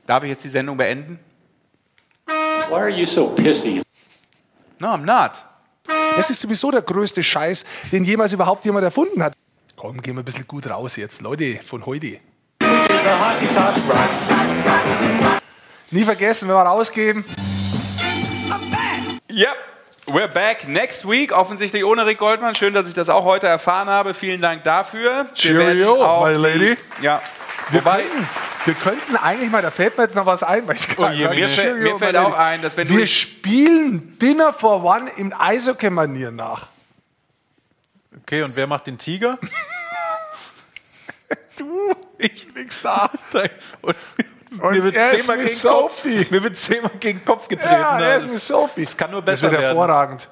[0.05, 1.19] Darf ich jetzt die Sendung beenden?
[2.25, 3.81] Why are you so pissy?
[4.79, 5.31] No, I'm not.
[6.15, 9.33] Das ist sowieso der größte Scheiß, den jemals überhaupt jemand erfunden hat.
[9.75, 12.19] Komm, gehen wir ein bisschen gut raus jetzt, Leute, von heute.
[15.91, 17.25] Nie vergessen, wenn wir rausgehen.
[19.29, 19.55] Yep.
[20.07, 22.55] We're back next week, offensichtlich ohne Rick Goldmann.
[22.55, 24.13] Schön, dass ich das auch heute erfahren habe.
[24.13, 25.27] Vielen Dank dafür.
[25.33, 26.77] Cheerio, auch my die- lady.
[27.01, 27.21] Ja.
[27.69, 28.27] Wir, Wobei, könnten,
[28.65, 31.23] wir könnten eigentlich mal, da fällt mir jetzt noch was ein, weil ich gerade je,
[31.23, 34.83] sage, mir fällt- Cheerio, mir fällt auch ein, dass wenn du- Wir spielen Dinner for
[34.83, 36.67] One im Eishockey-Manier nach.
[38.23, 39.37] Okay, und wer macht den Tiger?
[41.57, 43.09] Du, ich nix da.
[43.83, 43.95] Und,
[44.51, 46.17] Und mir wird er ist gegen Sophie.
[46.23, 47.71] Kopf, mir wird zehnmal gegen den Kopf getreten.
[47.71, 48.81] Ja, er ist Also, mit Sophie.
[48.81, 49.77] Es kann nur Das besser wird werden.
[49.77, 50.27] hervorragend.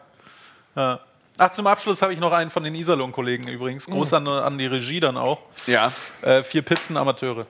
[0.76, 1.00] Ja.
[1.38, 3.86] Ach, zum Abschluss habe ich noch einen von den Iserlohn-Kollegen übrigens.
[3.86, 5.40] Groß an, an die Regie dann auch.
[5.68, 5.90] Ja.
[6.22, 7.46] Äh, vier Pizzen Amateure.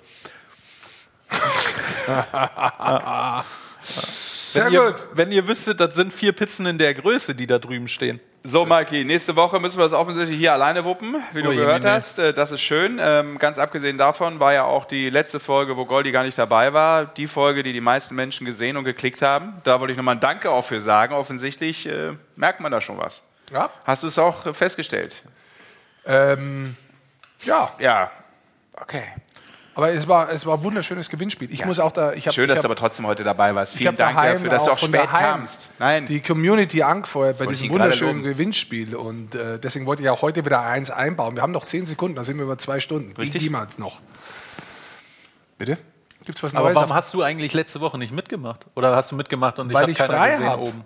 [4.51, 5.05] Sehr wenn ihr, gut.
[5.13, 8.19] Wenn ihr wüsstet, das sind vier Pizzen in der Größe, die da drüben stehen.
[8.43, 11.83] So, Mikey, nächste Woche müssen wir das offensichtlich hier alleine wuppen, wie du Oh gehört
[11.83, 11.91] Mine.
[11.95, 12.19] hast.
[12.19, 12.97] Äh, Das ist schön.
[13.01, 16.71] Ähm, ganz abgesehen davon war ja auch die letzte Folge, wo Goldi gar nicht dabei
[16.71, 19.61] war, die Folge, die die meisten Menschen gesehen und geklickt haben.
[19.65, 21.13] Da wollte ich nochmal ein Danke auch für sagen.
[21.13, 23.23] Offensichtlich äh, merkt man da schon was.
[23.51, 23.69] Ja.
[23.83, 25.21] Hast du es auch festgestellt?
[26.05, 26.77] Ähm,
[27.43, 27.69] ja.
[27.79, 28.09] Ja.
[28.81, 29.03] Okay.
[29.79, 31.49] Aber es war, es war ein wunderschönes Gewinnspiel.
[31.53, 32.11] Ich muss auch da.
[32.11, 33.71] Ich hab, Schön, ich dass hab, du aber trotzdem heute dabei warst.
[33.71, 35.69] ich Vielen Dank daheim dafür, dass du auch spät kamst.
[35.79, 36.05] Nein.
[36.05, 38.21] Die Community angefeuert bei diesem wunderschönen.
[38.21, 38.93] Gewinnspiel.
[38.93, 41.35] Und äh, deswegen wollte ich auch heute wieder eins einbauen.
[41.37, 43.13] Wir haben noch zehn Sekunden, da sind wir über zwei Stunden.
[43.15, 43.41] Richtig.
[43.41, 44.01] Die niemals noch.
[45.57, 45.77] Bitte?
[46.25, 46.75] Gibt's was Aber Neues?
[46.75, 48.65] warum auf- hast du eigentlich letzte Woche nicht mitgemacht?
[48.75, 50.59] Oder hast du mitgemacht und Weil ich ich habe keiner frei gesehen hab.
[50.59, 50.83] oben?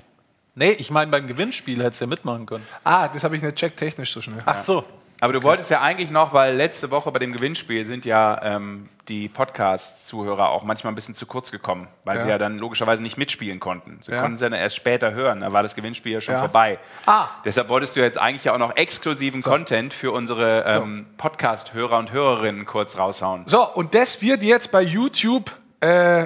[0.54, 2.64] Nee, ich meine beim Gewinnspiel hättest du ja mitmachen können.
[2.84, 4.44] ah, das habe ich nicht checkt technisch so schnell.
[4.46, 4.84] Ach so.
[5.24, 8.90] Aber du wolltest ja eigentlich noch, weil letzte Woche bei dem Gewinnspiel sind ja ähm,
[9.08, 12.34] die Podcast-Zuhörer auch manchmal ein bisschen zu kurz gekommen, weil sie Ja.
[12.34, 14.00] ja dann logischerweise nicht mitspielen konnten.
[14.02, 14.20] Sie Ja.
[14.20, 16.40] konnten es ja dann erst später hören, da war das Gewinnspiel ja schon Ja.
[16.42, 16.78] vorbei.
[17.06, 17.28] Ah.
[17.46, 22.12] Deshalb wolltest du jetzt eigentlich ja auch noch exklusiven Content für unsere ähm, Podcast-Hörer und
[22.12, 23.44] Hörerinnen kurz raushauen.
[23.46, 25.52] So, und das wird jetzt bei YouTube.
[25.80, 26.26] Äh,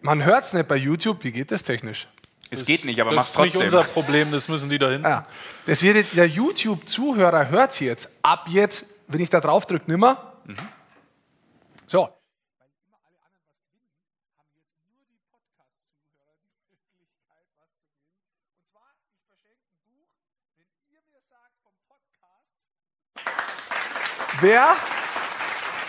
[0.00, 1.22] man hört es nicht bei YouTube.
[1.22, 2.08] Wie geht das technisch?
[2.50, 3.78] Es geht nicht, aber Das mach's ist nicht trotzdem.
[3.78, 5.06] unser Problem, das müssen die da hinten.
[5.06, 5.26] Ja.
[5.66, 8.12] Das wird der YouTube-Zuhörer hört es jetzt.
[8.22, 10.32] Ab jetzt, wenn ich da drauf drücke, nimmer.
[11.86, 12.08] So.
[24.40, 24.76] Wer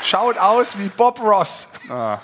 [0.03, 1.69] schaut aus wie Bob Ross?
[1.89, 2.19] Ah.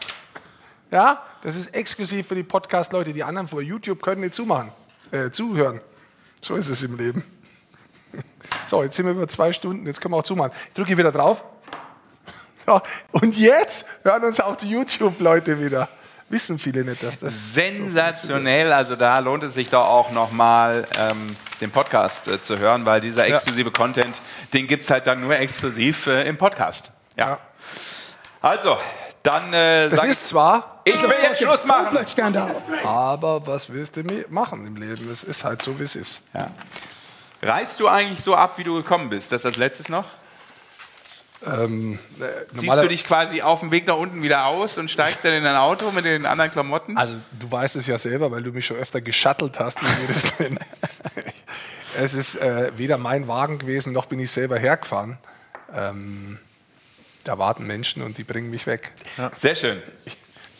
[0.92, 3.14] Ja, das ist exklusiv für die Podcast-Leute.
[3.14, 4.72] Die anderen vor YouTube können nicht zumachen,
[5.12, 5.80] äh, zuhören.
[6.42, 7.24] So ist es im Leben.
[8.68, 10.52] So, jetzt sind wir über zwei Stunden, jetzt können wir auch zumachen.
[10.70, 11.44] Ich drücke wieder drauf.
[12.66, 12.80] So,
[13.12, 15.90] und jetzt hören uns auch die YouTube-Leute wieder.
[16.30, 17.54] Wissen viele nicht, dass das.
[17.54, 22.86] Sensationell, also da lohnt es sich doch auch nochmal ähm, den Podcast äh, zu hören,
[22.86, 23.36] weil dieser Ja.
[23.36, 24.16] exklusive Content,
[24.54, 26.92] den gibt es halt dann nur exklusiv äh, im Podcast.
[27.18, 27.40] Ja.
[28.42, 28.78] Also,
[29.24, 30.82] dann äh, Das ist zwar.
[30.84, 31.98] ich, will jetzt Schluss machen.
[32.84, 35.10] Aber was willst du machen im Leben?
[35.12, 36.22] Es ist halt so, wie es ist.
[36.34, 36.52] Ja.
[37.42, 39.32] Reist du eigentlich so ab, wie du gekommen bist?
[39.32, 40.06] Das als letztes noch?
[41.46, 45.26] Ähm, äh, Ziehst du dich quasi auf dem Weg nach unten wieder aus und steigst
[45.26, 46.98] dann in dein Auto mit den anderen Klamotten?
[46.98, 49.80] Also du weißt es ja selber, weil du mich schon öfter geschattelt hast,
[52.00, 55.18] es ist äh, weder mein Wagen gewesen, noch bin ich selber hergefahren.
[55.76, 56.40] Ähm,
[57.24, 58.92] da warten Menschen und die bringen mich weg.
[59.34, 59.82] Sehr schön.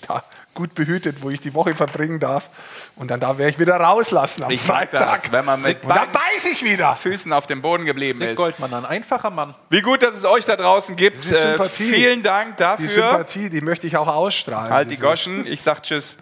[0.08, 0.24] Da,
[0.54, 2.50] gut behütet, wo ich die Woche verbringen darf.
[2.96, 5.24] Und dann da werde ich wieder rauslassen am Ich Freitag.
[5.24, 6.96] das, wenn man mit da beiden beiß ich wieder.
[6.96, 8.38] Füßen auf dem Boden geblieben Rick ist.
[8.38, 9.56] Goldmann, ein einfacher Mann.
[9.70, 11.18] Wie gut, dass es euch da draußen gibt.
[11.18, 11.92] Äh, Sympathie.
[11.92, 12.86] vielen Dank dafür.
[12.86, 14.72] Die Sympathie, die möchte ich auch ausstrahlen.
[14.72, 15.46] Halt die Goschen.
[15.48, 16.18] Ich sag Tschüss.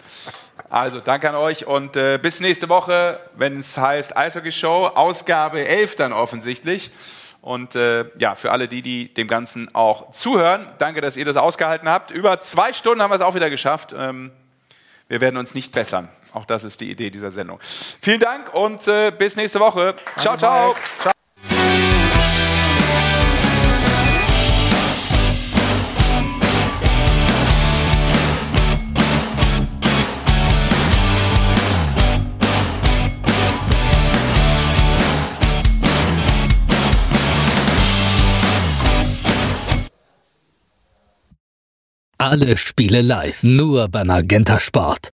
[0.70, 5.66] Also, danke an euch und äh, bis nächste Woche, wenn es heißt Eishockey Show, Ausgabe
[5.66, 6.90] 11 dann offensichtlich.
[7.42, 11.36] Und äh, ja, für alle die, die dem Ganzen auch zuhören, danke, dass ihr das
[11.36, 12.12] ausgehalten habt.
[12.12, 13.92] Über zwei Stunden haben wir es auch wieder geschafft.
[13.96, 14.30] Ähm,
[15.08, 16.08] wir werden uns nicht bessern.
[16.32, 17.58] Auch das ist die Idee dieser Sendung.
[18.00, 19.96] Vielen Dank und äh, bis nächste Woche.
[20.18, 20.74] Ciao, ciao.
[21.00, 21.12] Ciao.
[42.22, 45.08] Alle Spiele live, nur beim Magenta Sport.